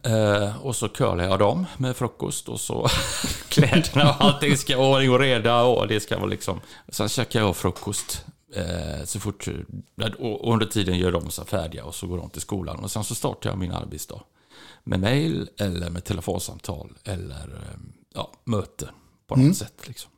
eh, 0.03 0.65
och 0.65 0.75
så 0.75 0.89
curlar 0.89 1.23
jag 1.23 1.39
dem 1.39 1.65
med 1.77 1.95
frukost 1.95 2.49
och 2.49 2.59
så 2.59 2.87
kläderna 3.49 4.09
och 4.09 4.23
allting 4.23 4.57
ska 4.57 4.77
vara 4.77 4.89
ordning 4.89 5.11
och 5.11 5.19
reda 5.19 5.63
och 5.63 5.87
det 5.87 5.99
ska 5.99 6.17
vara 6.17 6.29
liksom... 6.29 6.59
Sen 6.89 7.09
käkar 7.09 7.39
jag 7.39 7.55
frukost 7.55 8.25
eh, 8.55 9.05
så 9.05 9.19
fort... 9.19 9.47
Och 10.19 10.53
under 10.53 10.65
tiden 10.65 10.97
gör 10.97 11.11
de 11.11 11.31
sig 11.31 11.45
färdiga 11.45 11.85
och 11.85 11.95
så 11.95 12.07
går 12.07 12.17
de 12.17 12.29
till 12.29 12.41
skolan 12.41 12.79
och 12.79 12.91
sen 12.91 13.03
så 13.03 13.15
startar 13.15 13.49
jag 13.49 13.59
min 13.59 13.71
arbetsdag. 13.71 14.21
Med 14.83 14.99
mail 14.99 15.49
eller 15.57 15.89
med 15.89 16.03
telefonsamtal 16.03 16.97
eller 17.03 17.47
eh, 17.47 17.79
ja, 18.13 18.31
möte 18.43 18.89
på 19.27 19.35
något 19.35 19.57
sätt. 19.57 19.87
Liksom. 19.87 20.11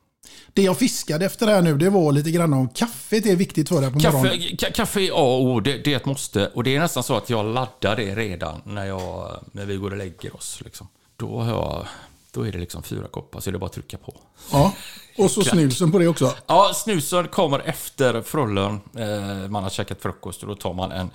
Det 0.52 0.62
jag 0.62 0.78
fiskade 0.78 1.26
efter 1.26 1.46
här 1.46 1.62
nu, 1.62 1.76
det 1.78 1.90
var 1.90 2.12
lite 2.12 2.30
grann 2.30 2.52
om 2.52 2.68
kaffet 2.68 3.26
är 3.26 3.36
viktigt 3.36 3.68
för 3.68 3.80
dig 3.80 3.90
på 3.92 3.98
morgonen. 3.98 4.22
Kaffe, 4.30 4.66
ka- 4.66 4.72
kaffe 4.72 5.00
är 5.00 5.10
A 5.10 5.14
och 5.36 5.42
O, 5.44 5.60
det, 5.60 5.78
det 5.78 5.92
är 5.92 5.96
ett 5.96 6.04
måste. 6.06 6.46
Och 6.46 6.64
det 6.64 6.76
är 6.76 6.80
nästan 6.80 7.02
så 7.02 7.16
att 7.16 7.30
jag 7.30 7.54
laddar 7.54 7.96
det 7.96 8.14
redan 8.14 8.60
när, 8.64 8.86
jag, 8.86 9.40
när 9.52 9.64
vi 9.66 9.76
går 9.76 9.90
och 9.90 9.96
lägger 9.96 10.36
oss. 10.36 10.60
Liksom. 10.64 10.88
Då, 11.16 11.38
har 11.38 11.48
jag, 11.50 11.86
då 12.32 12.46
är 12.46 12.52
det 12.52 12.58
liksom 12.58 12.82
fyra 12.82 13.08
koppar, 13.10 13.40
så 13.40 13.50
är 13.50 13.52
det 13.52 13.58
bara 13.58 13.66
att 13.66 13.72
trycka 13.72 13.96
på. 13.98 14.14
Ja, 14.52 14.72
och 15.18 15.30
så 15.30 15.42
snusen 15.44 15.92
på 15.92 15.98
det 15.98 16.08
också. 16.08 16.34
Ja, 16.46 16.72
snusen 16.74 17.28
kommer 17.28 17.58
efter 17.58 18.22
frullen. 18.22 18.80
Eh, 18.98 19.48
man 19.50 19.62
har 19.62 19.70
käkat 19.70 20.02
frukost 20.02 20.42
och 20.42 20.48
då 20.48 20.54
tar 20.54 20.72
man 20.74 20.92
en 20.92 21.10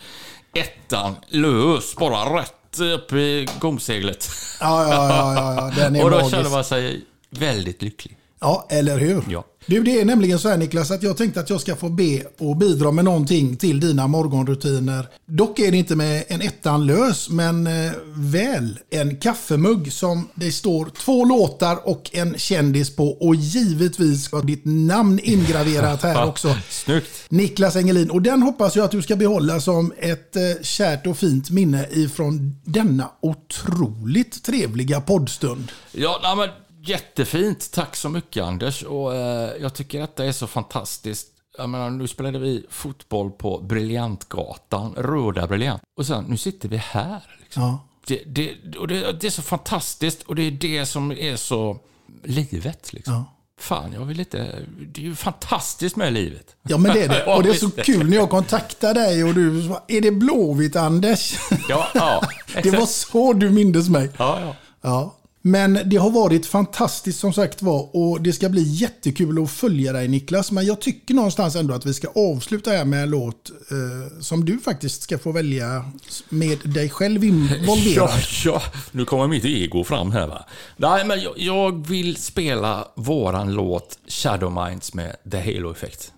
ettan 0.54 1.16
lös, 1.28 1.96
bara 1.96 2.40
rätt 2.42 2.80
upp 2.80 3.14
i 3.14 3.48
gomseglet. 3.60 4.30
Ja, 4.60 4.88
ja, 4.90 5.10
ja, 5.10 5.34
ja, 5.36 5.56
ja 5.56 5.84
den 5.84 5.96
är 5.96 6.04
Och 6.04 6.10
då 6.12 6.18
magisk. 6.18 6.36
känner 6.36 6.50
man 6.50 6.64
sig 6.64 7.06
väldigt 7.30 7.82
lycklig. 7.82 8.18
Ja, 8.40 8.68
eller 8.70 8.98
hur? 8.98 9.24
Ja. 9.30 9.46
Du, 9.66 9.84
det 9.84 10.02
är 10.02 10.06
nämligen 10.06 10.40
så 10.40 10.50
här 10.50 10.58
Niklas 10.58 10.92
att 10.92 11.04
jag 11.04 11.18
tänkte 11.18 11.40
att 11.40 11.50
jag 11.50 11.62
ska 11.62 11.76
få 11.76 11.90
be 11.90 12.24
och 12.38 12.58
bidra 12.58 12.92
med 12.92 13.06
någonting 13.06 13.56
till 13.56 13.80
dina 13.80 14.08
morgonrutiner. 14.08 15.08
Dock 15.26 15.60
är 15.60 15.72
det 15.72 15.78
inte 15.78 15.96
med 15.96 16.24
en 16.28 16.42
ettan 16.42 16.86
lös, 16.86 17.30
men 17.30 17.68
eh, 17.68 17.92
väl 18.16 18.80
en 18.90 19.18
kaffemugg 19.18 19.94
som 19.94 20.30
det 20.36 20.52
står 20.52 20.86
två 20.86 21.26
låtar 21.26 21.88
och 21.88 22.10
en 22.14 22.38
kändis 22.38 22.96
på 22.96 23.10
och 23.10 23.36
givetvis 23.36 24.24
ska 24.24 24.42
ditt 24.42 24.66
namn 24.66 25.20
ingraverat 25.24 26.04
här 26.04 26.28
också. 26.30 26.56
Snyggt. 26.70 27.26
Niklas 27.30 27.76
Engelin. 27.76 28.12
Och 28.12 28.22
den 28.22 28.42
hoppas 28.42 28.76
jag 28.76 28.86
att 28.86 28.92
du 28.92 29.02
ska 29.02 29.16
behålla 29.16 29.62
som 29.62 29.94
ett 29.98 30.36
eh, 30.36 30.42
kärt 30.62 31.08
och 31.08 31.18
fint 31.18 31.50
minne 31.50 31.88
ifrån 31.92 32.56
denna 32.66 33.12
otroligt 33.22 34.44
trevliga 34.44 35.02
poddstund. 35.02 35.72
Ja, 35.92 36.36
men 36.38 36.50
jättefint. 36.82 37.72
Tack 37.72 37.96
så 37.96 38.10
mycket 38.10 38.44
Anders. 38.44 38.84
Och, 38.84 39.16
eh, 39.16 39.52
jag 39.62 39.74
tycker 39.74 40.00
detta 40.00 40.26
är 40.26 40.32
så 40.32 40.48
fantastiskt. 40.48 41.28
Jag 41.58 41.70
menar, 41.70 41.90
nu 41.90 42.08
spelade 42.08 42.40
vi 42.40 42.66
fotboll 42.70 43.32
på 43.32 43.60
Briljantgatan, 43.60 44.94
Röda 44.98 45.48
Briljant. 45.48 45.82
Och 45.98 46.06
sen, 46.06 46.24
nu 46.24 46.38
sitter 46.38 46.70
vi 46.70 46.78
här. 46.78 47.38
Liksom. 47.42 47.64
Ja. 47.64 47.86
Det, 48.08 48.24
det, 48.26 48.78
och 48.78 48.88
det, 48.88 49.22
det 49.22 49.28
är 49.28 49.32
så 49.32 49.42
fantastiskt 49.42 50.24
och 50.24 50.36
det 50.36 50.44
är 50.44 50.52
det 50.52 50.86
som 50.86 51.12
är 51.12 51.36
så 51.36 51.80
livet. 52.24 52.94
Liksom. 52.94 53.14
Ja. 53.14 53.26
Fan, 53.60 53.94
jag 53.94 54.06
vill 54.06 54.20
inte... 54.20 54.66
Det 54.94 55.02
är 55.02 55.06
ju 55.06 55.16
fantastiskt 55.16 55.96
med 55.96 56.14
livet. 56.14 56.56
Ja 56.64 56.78
men 56.78 56.94
det 56.94 57.04
är 57.04 57.10
det. 57.10 57.26
Och 57.36 57.44
det 57.44 57.50
är 57.50 57.54
så 57.54 57.72
kul 57.72 58.10
när 58.10 58.18
jag 58.18 58.30
kontaktar 58.30 58.94
dig 58.94 59.24
och 59.24 59.34
du 59.34 59.68
sa, 59.68 59.84
är 59.88 60.02
det 60.02 60.12
Blåvitt 60.12 60.76
Anders? 60.76 61.38
Ja, 61.70 61.88
ja. 61.94 62.22
Det 62.64 62.72
var 62.72 62.86
så 62.86 63.34
du 63.34 63.50
mindes 63.50 63.90
mig. 63.90 64.10
Ja, 64.18 64.40
ja. 64.42 64.56
Ja. 64.82 65.16
Men 65.50 65.80
det 65.86 65.98
har 65.98 66.10
varit 66.10 66.46
fantastiskt 66.46 67.20
som 67.20 67.34
sagt 67.34 67.62
var 67.62 67.96
och 67.96 68.22
det 68.22 68.34
ska 68.34 68.50
bli 68.50 68.62
jättekul 68.64 69.44
att 69.44 69.52
följa 69.52 69.94
dig 69.94 70.08
Niklas. 70.08 70.52
Men 70.52 70.66
jag 70.66 70.82
tycker 70.82 71.14
någonstans 71.14 71.56
ändå 71.56 71.74
att 71.74 71.86
vi 71.86 71.94
ska 71.94 72.08
avsluta 72.08 72.72
här 72.72 72.86
med 72.86 73.04
en 73.04 73.10
låt 73.10 73.52
eh, 73.72 74.20
som 74.22 74.46
du 74.46 74.60
faktiskt 74.60 75.02
ska 75.02 75.18
få 75.18 75.32
välja 75.32 75.86
med 76.30 76.58
dig 76.64 76.90
själv 76.90 77.24
involverad. 77.24 77.96
Ja, 77.96 78.12
ja, 78.46 78.62
nu 78.92 79.06
kommer 79.06 79.28
mitt 79.28 79.46
ego 79.46 79.84
fram 79.84 80.12
här 80.12 80.28
va. 80.28 80.46
Nej, 80.78 81.06
men 81.06 81.22
jag, 81.22 81.34
jag 81.38 81.88
vill 81.88 82.16
spela 82.16 82.88
våran 82.96 83.54
låt 83.54 83.98
Shadow 84.08 84.66
Minds 84.66 84.94
med 84.94 85.16
The 85.32 85.38
Halo 85.40 85.72
Effect. 85.72 86.12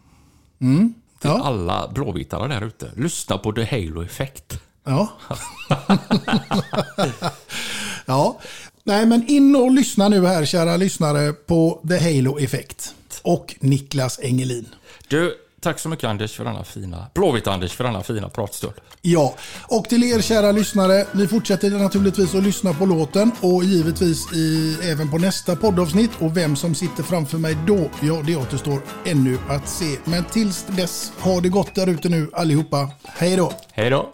Till 0.60 1.30
Ja. 1.30 1.42
alla 1.44 1.88
blåvitare 1.94 2.48
där 2.48 2.66
ute. 2.68 2.92
Lyssna 2.98 3.38
på 3.38 3.52
The 3.52 3.64
Halo 3.64 4.04
Effect. 4.04 4.60
Ja. 4.84 5.08
ja. 8.12 8.40
Nej, 8.84 9.06
men 9.06 9.28
in 9.28 9.56
och 9.56 9.72
lyssna 9.72 10.10
nu 10.10 10.26
här, 10.26 10.46
kära 10.46 10.78
lyssnare, 10.78 11.34
på 11.34 11.82
The 11.88 11.98
Halo 11.98 12.40
Effect. 12.40 12.96
Och 13.22 13.56
Niklas 13.60 14.20
Engelin. 14.20 14.66
Du, 15.08 15.36
tack 15.62 15.80
så 15.80 15.90
mycket 15.90 16.06
Anders 16.06 16.36
för 16.36 16.46
denna 16.46 16.64
fina... 16.64 17.08
Blåvitt-Anders 17.14 17.68
för 17.76 17.84
denna 17.84 18.04
fina 18.04 18.30
pratstund. 18.30 18.74
Ja, 19.02 19.36
och 19.68 19.90
till 19.90 20.04
er 20.04 20.22
kära 20.22 20.52
lyssnare, 20.52 21.06
ni 21.12 21.28
fortsätter 21.28 21.70
naturligtvis 21.70 22.36
att 22.36 22.44
lyssna 22.44 22.74
på 22.74 22.86
låten 22.86 23.32
och 23.42 23.64
givetvis 23.64 24.34
i, 24.34 24.78
även 24.84 25.12
på 25.12 25.18
nästa 25.18 25.56
poddavsnitt. 25.56 26.12
Och 26.20 26.38
vem 26.38 26.56
som 26.56 26.76
sitter 26.76 27.04
framför 27.04 27.38
mig 27.38 27.58
då, 27.68 27.90
ja 28.02 28.22
det 28.26 28.36
återstår 28.36 28.82
ännu 29.06 29.38
att 29.50 29.70
se. 29.70 29.98
Men 30.06 30.24
tills 30.26 30.66
dess, 30.68 31.12
ha 31.20 31.42
det 31.42 31.50
gott 31.50 31.76
där 31.76 31.90
ute 31.90 32.10
nu 32.10 32.30
allihopa. 32.34 32.90
Hej 33.04 33.36
då! 33.36 33.54
Hej 33.74 33.90
då! 33.90 34.14